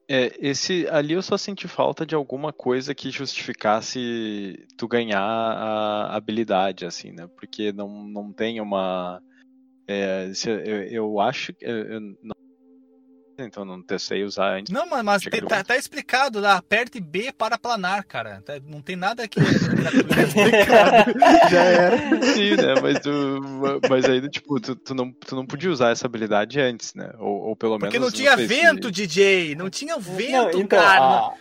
[0.09, 6.15] É, esse ali eu só senti falta de alguma coisa que justificasse tu ganhar a
[6.15, 7.27] habilidade, assim, né?
[7.27, 9.21] Porque não, não tem uma.
[9.87, 10.31] é,
[10.65, 11.63] eu, eu acho que.
[11.63, 12.35] Eu, eu não,
[13.45, 14.73] então não testei usar antes.
[14.73, 16.57] Não, mas, te- tá, tá explicado lá.
[16.57, 18.41] Aperte B para planar, cara.
[18.41, 19.39] Tá- Não tem nada que.
[21.49, 21.97] Já era.
[22.33, 22.75] Sim, né?
[22.81, 23.41] Mas, tu,
[23.89, 27.11] mas aí, tipo, tu, tu, não, tu não podia usar essa habilidade antes, né?
[27.19, 28.11] Ou, ou pelo Porque menos.
[28.13, 29.55] não tinha sei se- vento, DJ.
[29.55, 31.01] Não tinha Não, vento, então, cara.
[31.01, 31.33] a-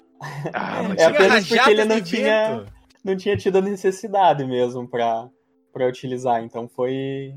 [0.52, 2.72] Ah, mas É Tinha apenas porque ele não tinha- vento.
[3.04, 5.28] não tinha tido a necessidade mesmo pra,
[5.72, 6.42] pra utilizar.
[6.42, 7.32] Então foi.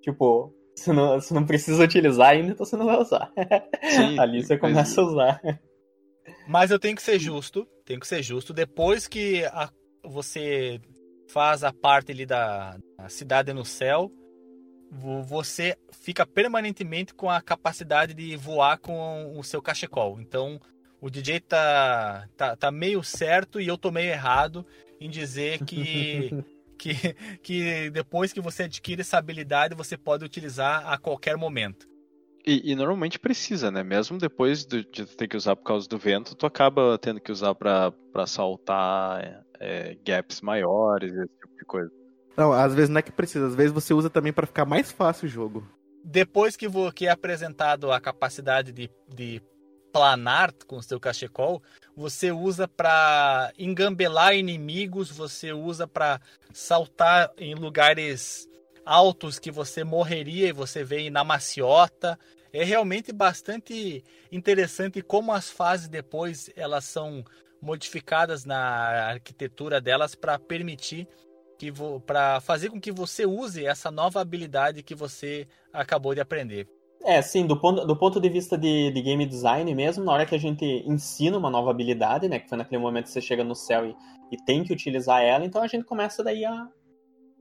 [0.00, 3.30] Tipo, se não, se não precisa utilizar ainda, então você não vai usar.
[3.90, 5.40] sim, Ali você mas- começa a usar.
[6.46, 8.52] Mas eu tenho que ser justo, tenho que ser justo.
[8.52, 9.70] Depois que a-
[10.04, 10.80] você
[11.28, 14.10] faz a parte ali da da cidade no céu,
[14.90, 20.20] vo- você fica permanentemente com a capacidade de voar com o seu cachecol.
[20.20, 20.60] Então,
[21.00, 24.64] o DJ tá, tá, tá meio certo e eu tô meio errado
[25.00, 26.30] em dizer que,
[26.82, 26.94] que,
[27.42, 31.86] que depois que você adquire essa habilidade, você pode utilizar a qualquer momento.
[32.44, 33.84] E, e, normalmente precisa, né?
[33.84, 37.30] Mesmo depois de, de, ter que usar por causa do vento, tu acaba tendo que
[37.30, 41.90] usar para saltar é, gaps maiores, esse tipo de coisa.
[42.36, 44.90] Não, às vezes não é que precisa, às vezes você usa também para ficar mais
[44.90, 45.68] fácil o jogo.
[46.04, 49.40] Depois que, vou, que é apresentado a capacidade de, de
[49.92, 51.62] planar com o seu cachecol,
[51.96, 56.20] você usa para engambelar inimigos, você usa para
[56.52, 58.48] saltar em lugares
[58.84, 62.18] altos que você morreria e você vê na maciota.
[62.52, 67.24] É realmente bastante interessante como as fases depois elas são
[67.60, 68.58] modificadas na
[69.10, 71.06] arquitetura delas para permitir
[71.58, 71.72] que
[72.04, 76.66] para fazer com que você use essa nova habilidade que você acabou de aprender.
[77.04, 80.26] É, sim, do ponto, do ponto de vista de, de game design mesmo, na hora
[80.26, 83.42] que a gente ensina uma nova habilidade, né, que foi naquele momento que você chega
[83.42, 83.96] no céu e,
[84.30, 86.68] e tem que utilizar ela, então a gente começa daí a,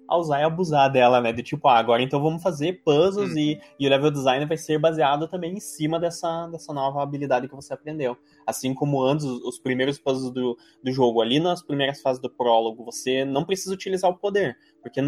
[0.08, 3.38] a usar e abusar dela, né, de tipo, ah, agora então vamos fazer puzzles hum.
[3.38, 7.48] e, e o level design vai ser baseado também em cima dessa, dessa nova habilidade
[7.48, 8.18] que você aprendeu.
[8.48, 12.84] Assim como antes, os primeiros puzzles do, do jogo, ali nas primeiras fases do prólogo,
[12.84, 15.02] você não precisa utilizar o poder, porque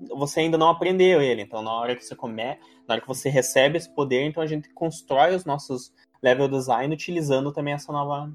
[0.00, 1.42] você ainda não aprendeu ele.
[1.42, 4.46] Então, na hora que você come, na hora que você recebe esse poder, então a
[4.46, 5.92] gente constrói os nossos
[6.22, 8.32] level design utilizando também essa nova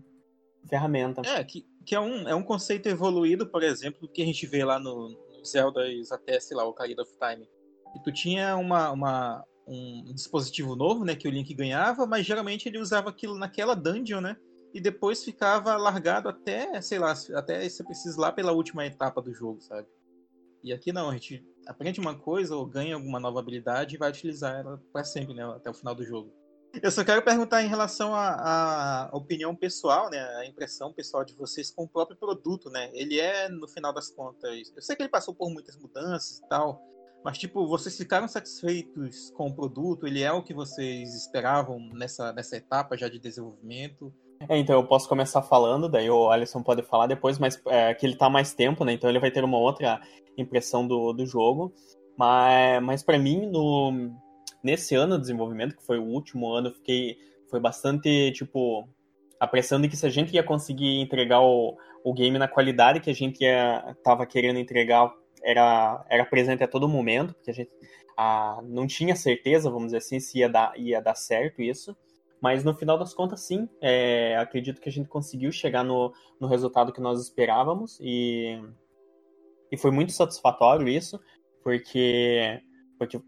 [0.67, 1.21] ferramenta.
[1.25, 4.45] É, que, que é, um, é um conceito evoluído, por exemplo, do que a gente
[4.45, 5.81] vê lá no, no Zelda
[6.11, 7.47] até, sei lá, o Ocarina of Time.
[7.95, 12.69] E tu tinha uma, uma, um dispositivo novo, né, que o Link ganhava, mas geralmente
[12.69, 14.37] ele usava aquilo naquela dungeon, né?
[14.71, 19.33] E depois ficava largado até, sei lá, até você precisa lá pela última etapa do
[19.33, 19.87] jogo, sabe?
[20.63, 24.09] E aqui não, a gente aprende uma coisa ou ganha alguma nova habilidade e vai
[24.09, 26.33] utilizar ela para sempre, né, até o final do jogo.
[26.83, 31.71] Eu só quero perguntar em relação à opinião pessoal, né, a impressão pessoal de vocês
[31.71, 32.91] com o próprio produto, né?
[32.93, 36.47] Ele é, no final das contas, eu sei que ele passou por muitas mudanças e
[36.47, 36.79] tal,
[37.23, 40.05] mas tipo, vocês ficaram satisfeitos com o produto?
[40.05, 44.13] Ele é o que vocês esperavam nessa, nessa etapa já de desenvolvimento?
[44.47, 48.05] É, então eu posso começar falando, daí o Alisson pode falar depois, mas é, que
[48.05, 48.93] ele tá mais tempo, né?
[48.93, 49.99] Então ele vai ter uma outra
[50.37, 51.73] impressão do, do jogo.
[52.17, 54.11] Mas, mas para mim, no,
[54.63, 57.17] nesse ano de desenvolvimento, que foi o último ano, fiquei.
[57.49, 58.87] Foi bastante, tipo,
[59.39, 63.15] apressando que se a gente ia conseguir entregar o, o game na qualidade que a
[63.15, 65.11] gente ia, tava querendo entregar,
[65.43, 67.71] era, era presente a todo momento, porque a gente
[68.15, 71.97] a, não tinha certeza, vamos dizer assim, se ia dar, ia dar certo isso.
[72.41, 76.47] Mas no final das contas, sim, é, acredito que a gente conseguiu chegar no, no
[76.47, 78.57] resultado que nós esperávamos e,
[79.71, 81.19] e foi muito satisfatório isso,
[81.61, 82.61] porque,
[82.97, 83.21] porque,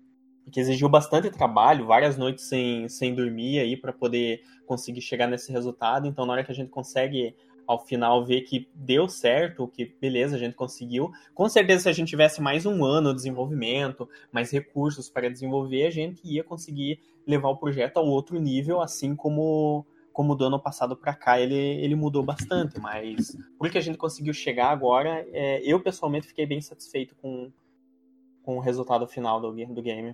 [0.46, 5.52] porque exigiu bastante trabalho, várias noites sem, sem dormir aí para poder conseguir chegar nesse
[5.52, 6.08] resultado.
[6.08, 7.36] Então, na hora que a gente consegue
[7.72, 11.10] ao final ver que deu certo, que beleza, a gente conseguiu.
[11.34, 15.86] Com certeza, se a gente tivesse mais um ano de desenvolvimento, mais recursos para desenvolver,
[15.86, 20.60] a gente ia conseguir levar o projeto a outro nível, assim como como do ano
[20.60, 25.26] passado para cá ele, ele mudou bastante, mas por que a gente conseguiu chegar agora,
[25.32, 27.50] é, eu pessoalmente fiquei bem satisfeito com,
[28.44, 30.14] com o resultado final do, do game.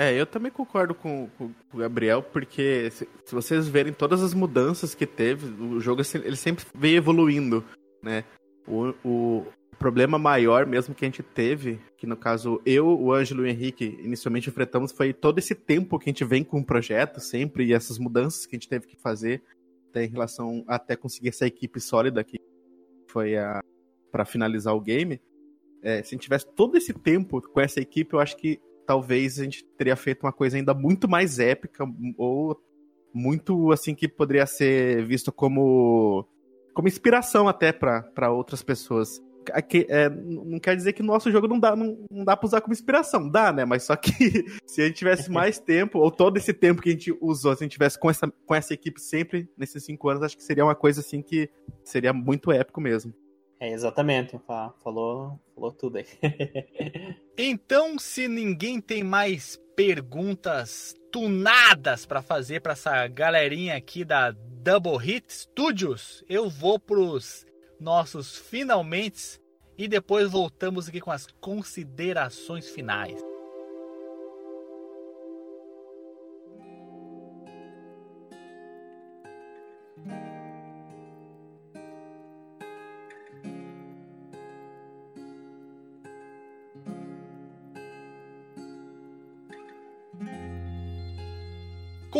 [0.00, 4.32] É, eu também concordo com, com, o Gabriel, porque se, se, vocês verem todas as
[4.32, 7.64] mudanças que teve, o jogo ele sempre veio evoluindo,
[8.00, 8.22] né?
[8.64, 9.46] O, o
[9.76, 13.50] problema maior mesmo que a gente teve, que no caso eu, o Ângelo e o
[13.50, 17.64] Henrique inicialmente enfrentamos, foi todo esse tempo que a gente vem com o projeto sempre
[17.64, 19.42] e essas mudanças que a gente teve que fazer
[19.90, 22.38] até em relação até conseguir essa equipe sólida que
[23.08, 23.60] foi a
[24.12, 25.20] para finalizar o game.
[25.82, 29.38] É, se a gente tivesse todo esse tempo com essa equipe, eu acho que talvez
[29.38, 31.84] a gente teria feito uma coisa ainda muito mais épica
[32.16, 32.58] ou
[33.12, 36.26] muito assim que poderia ser visto como
[36.72, 39.22] como inspiração até para outras pessoas.
[39.52, 42.46] Aqui, é, não quer dizer que o nosso jogo não dá, não, não dá pra
[42.46, 43.28] usar como inspiração.
[43.28, 43.64] Dá, né?
[43.66, 44.10] Mas só que
[44.64, 47.62] se a gente tivesse mais tempo, ou todo esse tempo que a gente usou, se
[47.62, 50.64] a gente tivesse com essa, com essa equipe sempre nesses cinco anos, acho que seria
[50.64, 51.50] uma coisa assim que
[51.84, 53.12] seria muito épico mesmo.
[53.60, 54.38] É, exatamente.
[54.82, 56.06] Falou, falou tudo aí.
[57.36, 64.98] então, se ninguém tem mais perguntas tunadas para fazer para essa galerinha aqui da Double
[64.98, 67.46] Hit Studios, eu vou pros
[67.80, 69.40] nossos finalmente
[69.76, 73.27] e depois voltamos aqui com as considerações finais.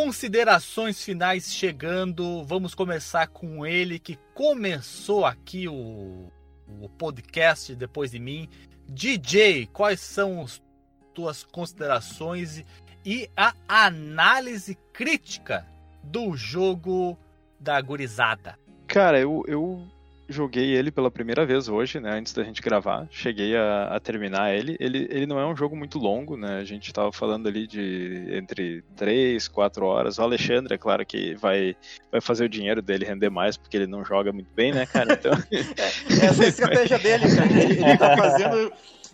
[0.08, 2.42] Considerações finais chegando.
[2.42, 6.32] Vamos começar com ele que começou aqui o,
[6.80, 8.48] o podcast depois de mim.
[8.88, 10.62] DJ, quais são as
[11.12, 12.64] tuas considerações
[13.04, 15.66] e a análise crítica
[16.02, 17.18] do jogo
[17.60, 18.58] da gurizada?
[18.86, 19.86] Cara, eu, eu
[20.28, 23.06] joguei ele pela primeira vez hoje, né, antes da gente gravar.
[23.10, 24.76] Cheguei a, a, terminar ele.
[24.78, 25.08] ele.
[25.10, 26.58] Ele não é um jogo muito longo, né?
[26.58, 30.18] A gente tava falando ali de entre 3, 4 horas.
[30.18, 31.74] O Alexandre, é claro que vai,
[32.12, 35.14] vai fazer o dinheiro dele render mais, porque ele não joga muito bem, né, cara?
[35.14, 35.32] Então...
[35.50, 37.62] é, essa é a estratégia dele, cara.
[37.62, 38.72] Ele, tá fazendo.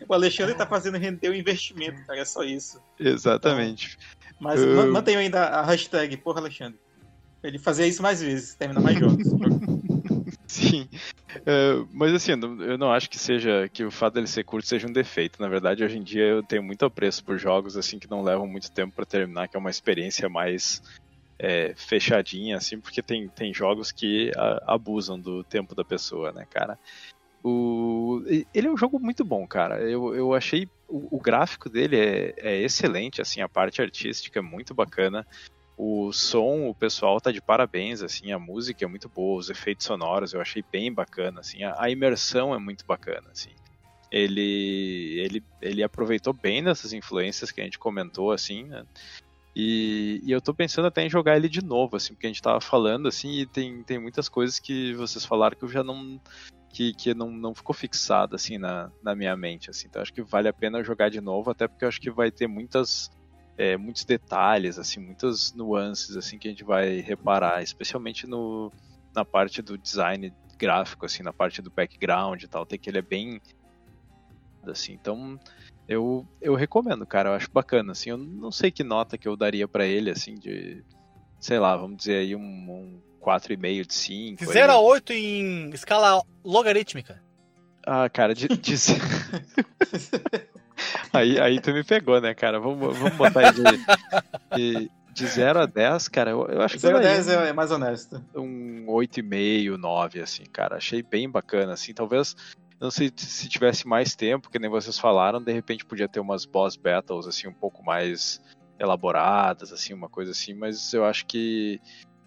[0.09, 2.19] O Alexandre tá fazendo render o investimento, cara.
[2.19, 2.83] É só isso.
[2.99, 3.97] Exatamente.
[3.97, 4.93] Então, mas uh...
[4.93, 6.79] mantenha ainda a hashtag, porra, Alexandre.
[7.43, 9.29] Ele fazia isso mais vezes, terminar mais jogos.
[10.55, 10.89] Sim.
[11.41, 14.87] Uh, mas assim, eu não acho que seja que o fato dele ser curto seja
[14.87, 15.43] um defeito.
[15.43, 18.47] Na verdade, hoje em dia eu tenho muito apreço por jogos assim que não levam
[18.47, 20.81] muito tempo para terminar, que é uma experiência mais
[21.41, 26.47] é, fechadinha, assim, porque tem, tem jogos que a, abusam do tempo da pessoa, né,
[26.49, 26.79] cara?
[27.43, 28.23] O,
[28.55, 29.81] ele é um jogo muito bom, cara.
[29.81, 34.43] Eu, eu achei o, o gráfico dele é, é excelente, assim, a parte artística é
[34.43, 35.27] muito bacana.
[35.77, 39.87] O som, o pessoal tá de parabéns, assim, a música é muito boa, os efeitos
[39.87, 43.51] sonoros eu achei bem bacana, assim, a, a imersão é muito bacana, assim.
[44.11, 48.85] Ele, ele, ele aproveitou bem dessas influências que a gente comentou, assim, né?
[49.57, 52.43] E, e, eu tô pensando até em jogar ele de novo, assim, porque a gente
[52.43, 56.21] tava falando, assim, e tem, tem muitas coisas que vocês falaram que eu já não.
[56.71, 59.87] que, que não, não ficou fixado, assim, na, na minha mente, assim.
[59.89, 62.33] Então acho que vale a pena jogar de novo, até porque eu acho que vai
[62.33, 63.11] ter muitas
[63.57, 68.73] é, muitos detalhes, assim, muitas nuances assim que a gente vai reparar, especialmente no,
[69.15, 72.99] na parte do design gráfico, assim, na parte do background e tal, tem que ele
[72.99, 73.41] é bem
[74.67, 75.39] assim, então
[75.87, 79.37] eu, eu recomendo, cara, eu acho bacana, assim, eu não sei que nota que eu
[79.37, 80.83] daria para ele, assim, de,
[81.39, 84.45] sei lá, vamos dizer aí um, um 4,5 de 5.
[84.47, 87.23] 0 a 8 em escala logarítmica.
[87.87, 88.75] Ah, cara, de, de...
[91.15, 92.59] aí, aí tu me pegou, né, cara?
[92.59, 93.63] Vamos, vamos botar de,
[94.55, 96.31] de, de 0 a 10, cara.
[96.31, 98.23] Eu, eu acho que 0 a 10 é, é mais honesto.
[98.35, 100.77] Um 8,5, 9, assim, cara.
[100.77, 101.95] Achei bem bacana, assim.
[101.95, 102.37] Talvez,
[102.81, 106.45] não sei se tivesse mais tempo, que nem vocês falaram, de repente podia ter umas
[106.45, 108.41] boss battles, assim, um pouco mais
[108.79, 111.81] elaboradas, assim, uma coisa assim, mas eu acho que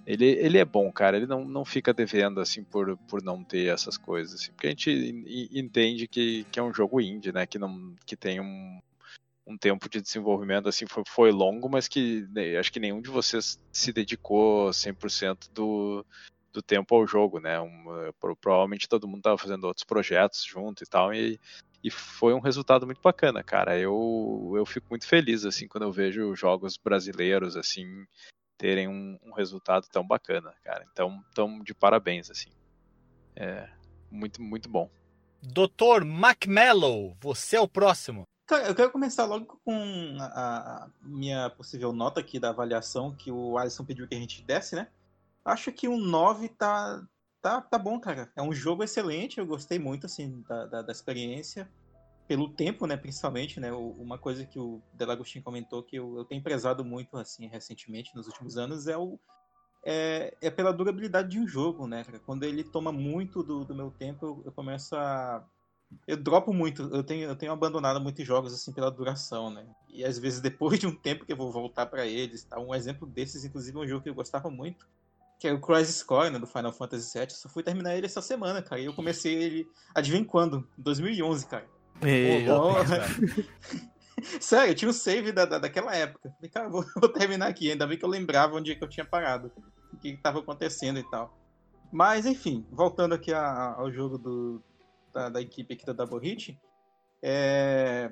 [0.07, 1.17] ele, ele é bom, cara.
[1.17, 4.53] Ele não, não fica devendo, assim, por, por não ter essas coisas, assim.
[4.53, 7.45] Porque a gente entende que, que é um jogo indie, né?
[7.45, 8.79] Que, não, que tem um,
[9.45, 13.09] um tempo de desenvolvimento, assim, foi, foi longo, mas que né, acho que nenhum de
[13.09, 16.05] vocês se dedicou 100% do,
[16.53, 17.59] do tempo ao jogo, né?
[17.59, 17.84] Um,
[18.41, 21.38] provavelmente todo mundo estava fazendo outros projetos junto e tal, e,
[21.84, 23.77] e foi um resultado muito bacana, cara.
[23.77, 28.05] Eu, eu fico muito feliz, assim, quando eu vejo jogos brasileiros, assim,
[28.57, 30.85] terem um, um, resultado tão bacana, cara.
[30.91, 32.49] Então, tão de parabéns, assim.
[33.35, 33.69] É
[34.09, 34.89] muito, muito bom.
[35.41, 38.23] Doutor McMellow, você é o próximo.
[38.47, 43.31] Cara, eu quero começar logo com a, a, minha possível nota aqui da avaliação que
[43.31, 44.88] o Alisson pediu que a gente desse, né?
[45.43, 47.05] Acho que um 9 tá,
[47.41, 48.31] tá, tá bom, cara.
[48.35, 51.69] É um jogo excelente, eu gostei muito, assim, da, da, da experiência
[52.27, 56.43] pelo tempo, né, principalmente, né, uma coisa que o Delagostin comentou que eu, eu, tenho
[56.43, 59.17] prezado muito, assim, recentemente, nos últimos anos, é o
[59.85, 63.89] é, é pela durabilidade de um jogo, né, quando ele toma muito do, do meu
[63.91, 65.45] tempo, eu, eu, começo a
[66.05, 70.03] eu dropo muito, eu tenho, eu tenho abandonado muitos jogos, assim, pela duração, né, e
[70.03, 73.07] às vezes depois de um tempo que eu vou voltar para eles, tá, um exemplo
[73.07, 74.85] desses, inclusive, é um jogo que eu gostava muito,
[75.39, 78.05] que é o Crisis Core, né, do Final Fantasy VII, eu só fui terminar ele
[78.05, 80.67] essa semana, cara, e eu comecei ele, adivinha quando?
[80.77, 81.76] 2011, cara.
[82.01, 82.73] Meu
[84.41, 86.31] Sério, eu tinha o um save da, da, daquela época.
[86.35, 87.71] Falei, cara, vou, vou, terminar aqui.
[87.71, 89.51] Ainda bem que eu lembrava onde é que eu tinha parado.
[89.93, 91.37] O que estava acontecendo e tal.
[91.91, 94.61] Mas, enfim, voltando aqui a, ao jogo do,
[95.13, 96.59] da, da, equipe aqui da Double Hit.
[97.21, 98.11] É,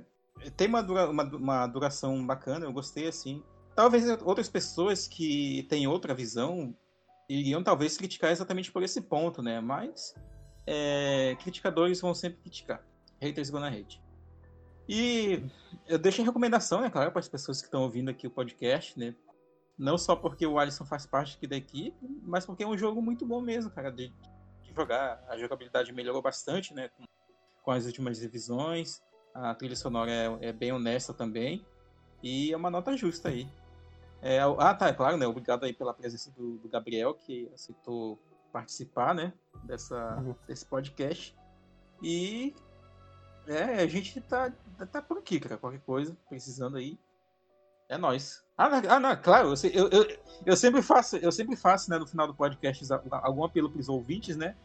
[0.55, 3.43] tem uma, dura, uma, uma, duração bacana, eu gostei assim.
[3.75, 6.73] Talvez outras pessoas que têm outra visão
[7.27, 9.59] iriam talvez criticar exatamente por esse ponto, né?
[9.59, 10.15] Mas
[10.65, 12.81] é, criticadores vão sempre criticar
[13.25, 14.01] haters gonna hate.
[14.87, 15.43] E
[15.87, 18.97] eu deixo a recomendação, né, claro, para as pessoas que estão ouvindo aqui o podcast,
[18.99, 19.15] né?
[19.77, 23.01] Não só porque o Alisson faz parte aqui da equipe, mas porque é um jogo
[23.01, 24.09] muito bom mesmo, cara, de,
[24.63, 25.23] de jogar.
[25.27, 27.03] A jogabilidade melhorou bastante, né, com,
[27.63, 29.01] com, as últimas revisões.
[29.33, 31.65] A trilha sonora é, é, bem honesta também.
[32.23, 33.49] E é uma nota justa aí.
[34.21, 35.27] É, ah, tá, é claro, né?
[35.27, 38.17] Obrigado aí pela presença do, do Gabriel, que aceitou
[38.53, 39.33] participar, né,
[39.63, 40.35] dessa, uhum.
[40.47, 41.35] desse podcast.
[42.01, 42.55] E
[43.47, 44.51] é, a gente tá,
[44.91, 45.57] tá por aqui, cara.
[45.57, 46.97] Qualquer coisa, precisando aí.
[47.87, 48.43] É nóis.
[48.57, 51.99] Ah, não, ah, não, claro, eu, eu, eu, eu sempre faço, eu sempre faço, né,
[51.99, 54.55] no final do podcast, algum apelo pros ouvintes, né?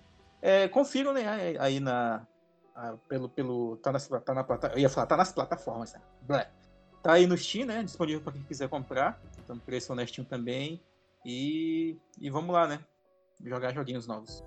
[0.40, 2.26] É, confiram, né, aí na.
[3.08, 3.76] pelo, pelo.
[3.78, 4.76] Tá nas, tá na plataforma.
[4.76, 5.92] Eu ia falar, tá nas plataformas,
[6.28, 6.46] né?
[7.02, 7.82] Tá aí no Steam, né?
[7.82, 9.20] Disponível para quem quiser comprar.
[9.42, 10.80] Então, preço honestinho também.
[11.24, 12.80] E, e vamos lá, né?
[13.44, 14.42] Jogar joguinhos novos.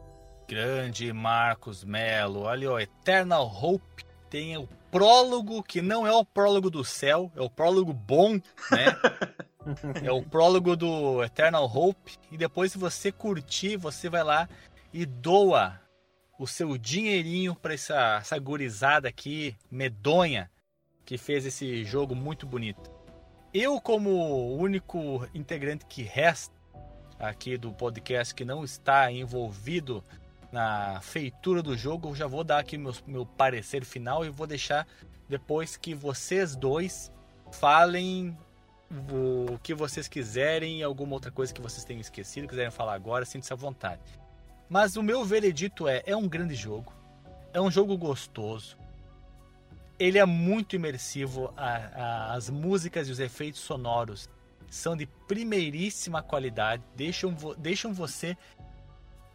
[0.47, 2.41] Grande Marcos Melo.
[2.41, 7.41] Olha, o Eternal Hope tem o prólogo, que não é o prólogo do céu, é
[7.41, 8.33] o prólogo bom,
[8.71, 8.87] né?
[10.03, 12.17] é o prólogo do Eternal Hope.
[12.31, 14.49] E depois, se você curtir, você vai lá
[14.91, 15.79] e doa
[16.39, 20.49] o seu dinheirinho para essa, essa gurizada aqui, medonha,
[21.05, 22.89] que fez esse jogo muito bonito.
[23.53, 26.55] Eu, como único integrante que resta
[27.19, 30.03] aqui do podcast que não está envolvido
[30.53, 34.87] na feitura do jogo, já vou dar aqui meu, meu parecer final e vou deixar
[35.27, 37.11] depois que vocês dois
[37.51, 38.37] falem
[39.11, 43.51] o que vocês quiserem alguma outra coisa que vocês tenham esquecido, quiserem falar agora, sinta-se
[43.51, 43.99] à vontade.
[44.69, 46.93] Mas o meu veredito é: é um grande jogo,
[47.51, 48.77] é um jogo gostoso,
[49.97, 51.51] ele é muito imersivo.
[51.57, 54.29] A, a, as músicas e os efeitos sonoros
[54.69, 58.37] são de primeiríssima qualidade, deixam, deixam você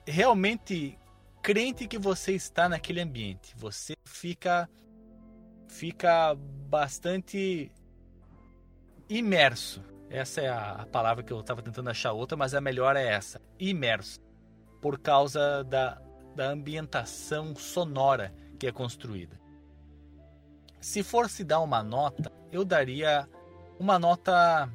[0.07, 0.97] realmente
[1.43, 3.55] crente que você está naquele ambiente.
[3.56, 4.69] Você fica
[5.69, 6.35] fica
[6.69, 7.70] bastante
[9.09, 9.82] imerso.
[10.10, 13.40] Essa é a, palavra que eu estava tentando achar outra, mas a melhor é essa:
[13.59, 14.20] imerso,
[14.81, 16.01] por causa da,
[16.35, 19.39] da ambientação sonora que é construída.
[20.81, 23.28] Se for se dar uma nota, eu daria
[23.78, 24.70] uma nota.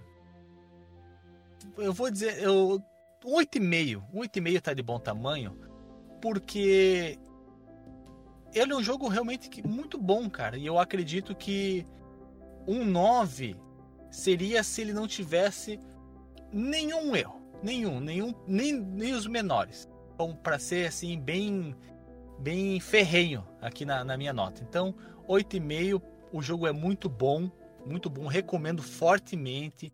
[1.78, 2.42] Eu vou dizer.
[2.42, 2.82] Eu,
[3.24, 4.04] 8,5.
[4.14, 5.58] 8,5 tá de bom tamanho.
[6.24, 7.20] Porque.
[8.56, 10.58] Ele é um jogo realmente muito bom, cara.
[10.58, 11.86] E eu acredito que
[12.66, 13.58] um 9
[14.10, 15.78] seria se ele não tivesse
[16.50, 17.42] nenhum erro.
[17.62, 19.90] Nenhum, nenhum, nem, nem os menores.
[20.14, 21.76] Então, para ser assim, bem
[22.40, 24.64] bem ferrenho aqui na, na minha nota.
[24.64, 24.96] Então,
[25.28, 26.02] 8,5.
[26.32, 27.52] O jogo é muito bom,
[27.86, 29.92] muito bom, recomendo fortemente.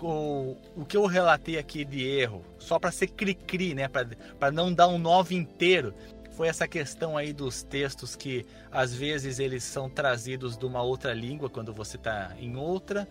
[0.00, 4.72] O, o que eu relatei aqui de erro, só para ser cri-cri, né, para não
[4.72, 5.94] dar um 9 inteiro,
[6.32, 11.12] foi essa questão aí dos textos que às vezes eles são trazidos de uma outra
[11.12, 13.08] língua quando você está em outra,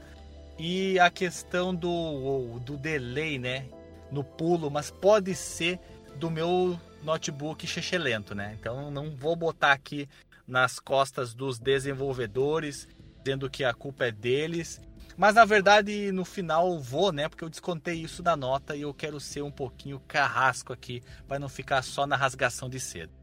[0.58, 3.66] e a questão do, do delay, né,
[4.12, 5.80] no pulo, mas pode ser
[6.16, 7.66] do meu notebook
[7.98, 8.56] lento, né?
[8.60, 10.08] Então não vou botar aqui
[10.48, 12.88] nas costas dos desenvolvedores,
[13.24, 14.82] dizendo que a culpa é deles.
[15.18, 17.28] Mas na verdade, no final vou, né?
[17.28, 21.40] Porque eu descontei isso da nota e eu quero ser um pouquinho carrasco aqui, para
[21.40, 23.22] não ficar só na rasgação de cedo.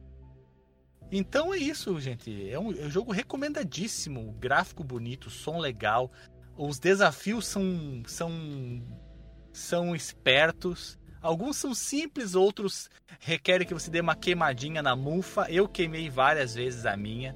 [1.11, 2.51] Então é isso, gente.
[2.51, 4.33] É um, é um jogo recomendadíssimo.
[4.39, 6.11] Gráfico bonito, som legal.
[6.57, 8.31] Os desafios são, são,
[9.53, 10.99] são espertos.
[11.21, 12.89] Alguns são simples, outros
[13.21, 15.51] requerem que você dê uma queimadinha na mufa.
[15.51, 17.35] Eu queimei várias vezes a minha.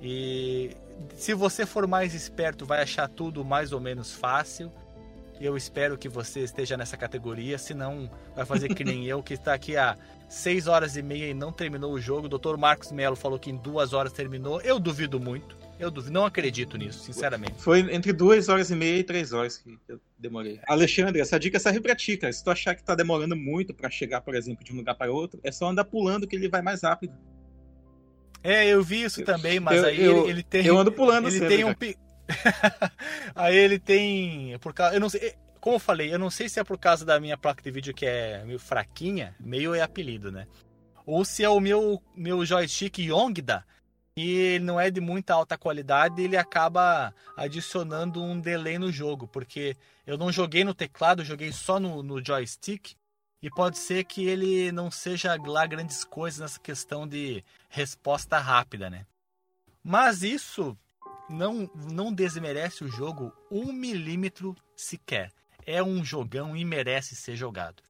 [0.00, 0.76] E
[1.16, 4.72] se você for mais esperto, vai achar tudo mais ou menos fácil.
[5.40, 9.54] Eu espero que você esteja nessa categoria, senão vai fazer que nem eu, que está
[9.54, 9.96] aqui há
[10.28, 12.26] 6 horas e meia e não terminou o jogo.
[12.26, 12.56] O Dr.
[12.56, 14.60] Marcos Melo falou que em duas horas terminou.
[14.60, 15.56] Eu duvido muito.
[15.80, 17.54] Eu duvido, não acredito nisso, sinceramente.
[17.58, 20.60] Foi entre duas horas e meia e três horas que eu demorei.
[20.68, 22.32] Alexandre, essa dica serve pra ti, cara.
[22.32, 25.10] Se tu achar que tá demorando muito para chegar, por exemplo, de um lugar para
[25.10, 27.12] outro, é só andar pulando que ele vai mais rápido.
[28.42, 30.66] É, eu vi isso também, mas eu, aí eu, ele, ele, tem.
[30.66, 31.74] Eu ando pulando Ele sempre, tem um.
[33.34, 34.58] aí ele tem.
[34.58, 35.34] Por causa, eu não sei.
[35.60, 37.94] Como eu falei, eu não sei se é por causa da minha placa de vídeo
[37.94, 40.48] que é meio fraquinha, meio é apelido, né?
[41.06, 43.64] Ou se é o meu, meu joystick Yongda,
[44.16, 49.28] e ele não é de muita alta qualidade, ele acaba adicionando um delay no jogo,
[49.28, 52.94] porque eu não joguei no teclado, joguei só no, no joystick,
[53.42, 58.88] e pode ser que ele não seja lá grandes coisas nessa questão de resposta rápida,
[58.88, 59.04] né?
[59.82, 60.78] Mas isso
[61.28, 65.32] não, não desmerece o jogo um milímetro sequer.
[65.66, 67.82] É um jogão e merece ser jogado.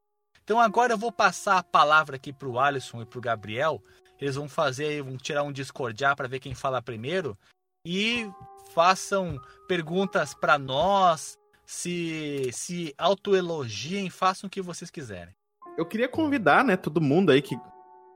[0.43, 3.83] Então agora eu vou passar a palavra aqui para o Alisson e para o Gabriel
[4.19, 7.37] eles vão fazer, vão tirar um discordiar para ver quem fala primeiro
[7.85, 8.31] e
[8.73, 15.35] façam perguntas para nós, se se autoelogiem, façam o que vocês quiserem.
[15.77, 17.57] Eu queria convidar, né, todo mundo aí que,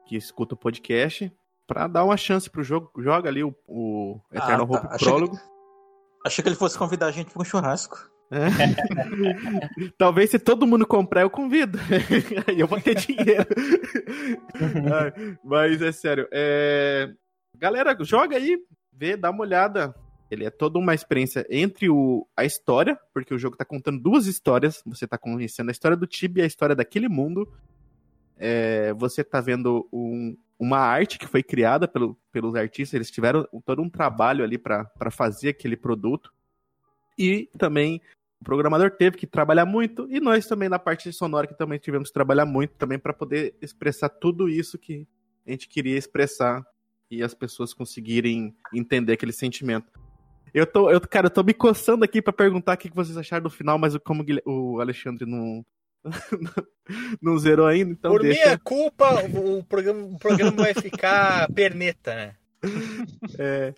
[0.06, 1.32] que escuta o podcast
[1.66, 2.90] para dar uma chance pro jogo.
[2.98, 4.88] Joga ali o, o Eternal ah, tá.
[4.88, 5.34] Hope Prólogo.
[5.34, 8.10] Achei que, achei que ele fosse convidar a gente para um churrasco.
[8.30, 8.48] É.
[9.96, 11.78] Talvez se todo mundo comprar, eu convido.
[12.46, 13.46] Aí eu vou ter dinheiro.
[15.44, 16.28] Mas é sério.
[16.32, 17.12] É...
[17.56, 18.58] Galera, joga aí,
[18.92, 19.94] vê, dá uma olhada.
[20.30, 24.26] Ele é toda uma experiência entre o, a história, porque o jogo tá contando duas
[24.26, 24.82] histórias.
[24.84, 27.52] Você tá conhecendo a história do Tibia e a história daquele mundo.
[28.36, 32.94] É, você tá vendo um, uma arte que foi criada pelo, pelos artistas.
[32.94, 36.32] Eles tiveram todo um trabalho ali para fazer aquele produto.
[37.16, 38.00] E também
[38.40, 40.08] o programador teve que trabalhar muito.
[40.10, 43.56] E nós também na parte sonora que também tivemos que trabalhar muito também para poder
[43.62, 45.06] expressar tudo isso que
[45.46, 46.66] a gente queria expressar
[47.08, 50.05] e as pessoas conseguirem entender aquele sentimento.
[50.56, 53.42] Eu tô, eu, cara, eu tô me coçando aqui para perguntar o que vocês acharam
[53.42, 55.62] do final, mas como o Alexandre não,
[57.20, 58.42] não zerou ainda, então Por deixa.
[58.42, 62.36] minha culpa, o programa, o programa vai ficar perneta, né?
[63.38, 63.74] É.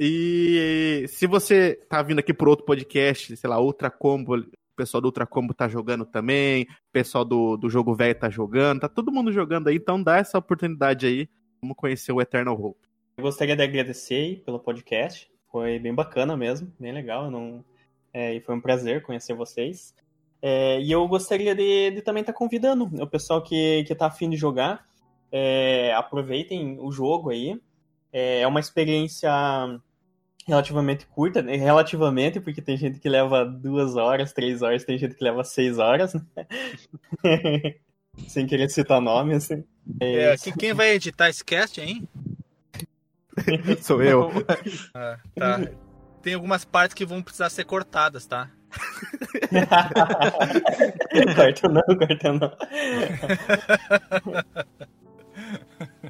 [0.00, 5.02] E se você tá vindo aqui por outro podcast, sei lá, Ultra Combo, o pessoal
[5.02, 8.88] do Ultra Combo tá jogando também, o pessoal do, do Jogo Velho tá jogando, tá
[8.88, 11.28] todo mundo jogando aí, então dá essa oportunidade aí.
[11.60, 12.88] Vamos conhecer o Eternal Hope.
[13.18, 15.33] Eu gostaria de agradecer pelo podcast.
[15.54, 17.30] Foi bem bacana mesmo, bem legal.
[17.30, 17.64] Não...
[18.12, 19.94] É, e foi um prazer conhecer vocês.
[20.42, 24.06] É, e eu gostaria de, de também estar tá convidando o pessoal que, que tá
[24.06, 24.84] afim de jogar.
[25.30, 27.56] É, aproveitem o jogo aí.
[28.12, 29.30] É, é uma experiência
[30.44, 31.54] relativamente curta, né?
[31.54, 35.78] relativamente, porque tem gente que leva duas horas, três horas, tem gente que leva seis
[35.78, 36.46] horas, né?
[38.26, 39.62] Sem querer citar nome, assim.
[40.00, 42.08] É, quem vai editar esse cast, hein?
[43.80, 44.30] Sou eu.
[44.94, 45.60] Ah, tá.
[46.22, 48.50] Tem algumas partes que vão precisar ser cortadas, tá?
[51.36, 52.50] corta não, corta não.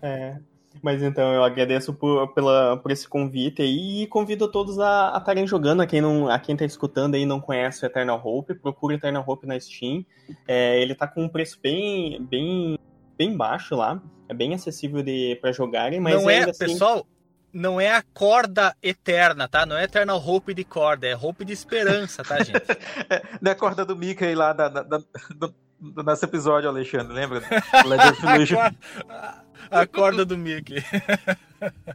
[0.01, 0.39] é,
[0.85, 5.47] mas então eu agradeço por, pela, por esse convite aí e convido todos a estarem
[5.47, 5.81] jogando.
[5.81, 9.25] A quem, não, a quem tá escutando aí não conhece o Eternal Hope, procura Eternal
[9.27, 10.05] Hope na Steam.
[10.47, 12.79] É, ele tá com um preço bem, bem,
[13.17, 14.01] bem baixo lá.
[14.29, 16.67] É bem acessível de, pra jogarem, mas não é, assim...
[16.67, 17.07] pessoal,
[17.55, 19.65] não é a corda eterna, tá?
[19.65, 22.59] Não é Eternal Hope de corda, é Hope de esperança, tá, gente?
[23.09, 24.99] é, não é a corda do Mickey lá da, da, da,
[25.37, 27.41] do, do, nosso episódio, Alexandre, lembra?
[29.09, 30.83] a, a corda do Mickey.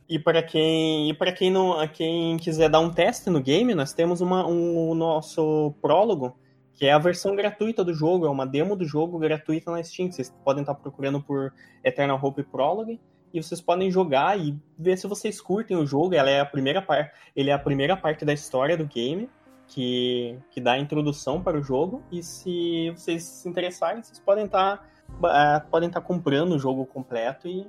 [0.07, 3.91] e para quem, e para quem não, quem quiser dar um teste no game, nós
[3.91, 6.40] temos uma, um, o nosso prólogo,
[6.73, 10.10] que é a versão gratuita do jogo, é uma demo do jogo gratuita na Steam.
[10.10, 11.53] Vocês podem estar procurando por
[11.84, 12.98] Eternal Hope Prologue
[13.34, 16.15] e vocês podem jogar e ver se vocês curtem o jogo.
[16.15, 19.30] Ela é a primeira parte, ele é a primeira parte da história do game
[19.68, 22.03] que, que dá a introdução para o jogo.
[22.11, 26.60] E se vocês se interessarem, vocês podem estar tá, uh, podem estar tá comprando o
[26.60, 27.65] jogo completo e,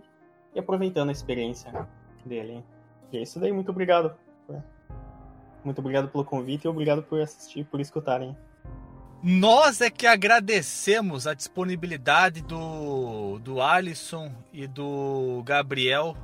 [0.54, 1.86] e, aproveitando a experiência
[2.24, 2.64] dele.
[3.12, 3.52] E é isso daí.
[3.52, 4.14] Muito obrigado.
[5.62, 8.34] Muito obrigado pelo convite e obrigado por assistir, por escutarem.
[9.22, 16.16] Nós é que agradecemos a disponibilidade do, do Alisson e do Gabriel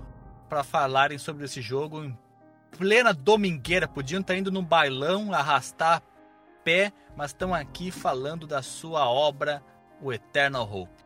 [0.48, 2.18] para falarem sobre esse jogo em
[2.70, 3.86] plena domingueira.
[3.86, 6.02] Podiam estar indo no bailão, arrastar
[6.64, 9.62] pé, mas estão aqui falando da sua obra,
[10.01, 11.05] o Eternal Hope.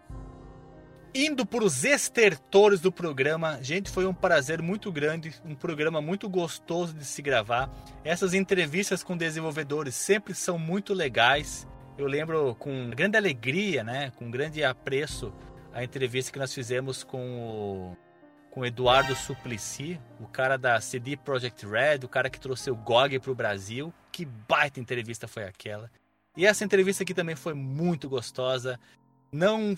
[1.13, 6.29] Indo para os estertores do programa, gente, foi um prazer muito grande, um programa muito
[6.29, 7.69] gostoso de se gravar.
[8.05, 11.67] Essas entrevistas com desenvolvedores sempre são muito legais
[12.01, 15.33] eu lembro com grande alegria, né, com grande apreço,
[15.73, 17.97] a entrevista que nós fizemos com o,
[18.51, 23.19] com Eduardo Suplicy, o cara da CD Projekt Red, o cara que trouxe o GOG
[23.21, 23.93] para o Brasil.
[24.11, 25.91] Que baita entrevista foi aquela.
[26.37, 28.79] E essa entrevista aqui também foi muito gostosa.
[29.31, 29.77] Não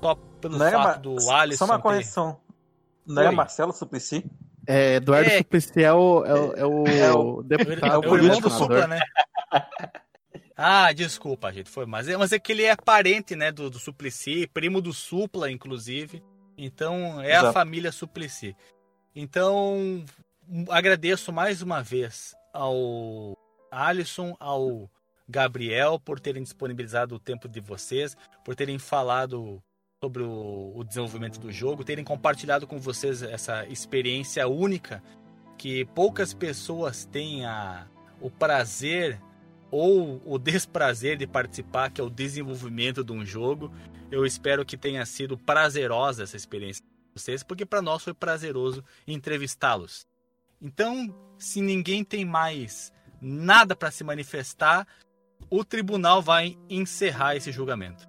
[0.00, 1.66] só pelo não fato do Alisson.
[1.66, 2.32] Só uma correção.
[3.06, 3.12] Ter...
[3.12, 4.24] Não é Marcelo Suplicy?
[4.66, 5.38] É, Eduardo é...
[5.38, 7.92] Suplicy é o, é, o, é o, é o deputado.
[7.92, 9.00] É o, é o irmão do Supla, né?
[10.60, 13.78] Ah, desculpa, gente, foi, mas é, mas é que ele é parente, né, do, do
[13.78, 16.20] Suplicy, primo do Supla, inclusive.
[16.56, 17.46] Então, é Exato.
[17.46, 18.56] a família Suplicy.
[19.14, 20.04] Então,
[20.68, 23.38] agradeço mais uma vez ao
[23.70, 24.90] Alisson, ao
[25.28, 29.62] Gabriel por terem disponibilizado o tempo de vocês, por terem falado
[30.02, 35.00] sobre o, o, desenvolvimento do jogo, terem compartilhado com vocês essa experiência única
[35.56, 37.86] que poucas pessoas têm a,
[38.20, 39.20] o prazer
[39.70, 43.72] ou o desprazer de participar, que é o desenvolvimento de um jogo.
[44.10, 48.82] Eu espero que tenha sido prazerosa essa experiência para vocês, porque para nós foi prazeroso
[49.06, 50.06] entrevistá-los.
[50.60, 54.86] Então, se ninguém tem mais nada para se manifestar,
[55.50, 58.07] o tribunal vai encerrar esse julgamento.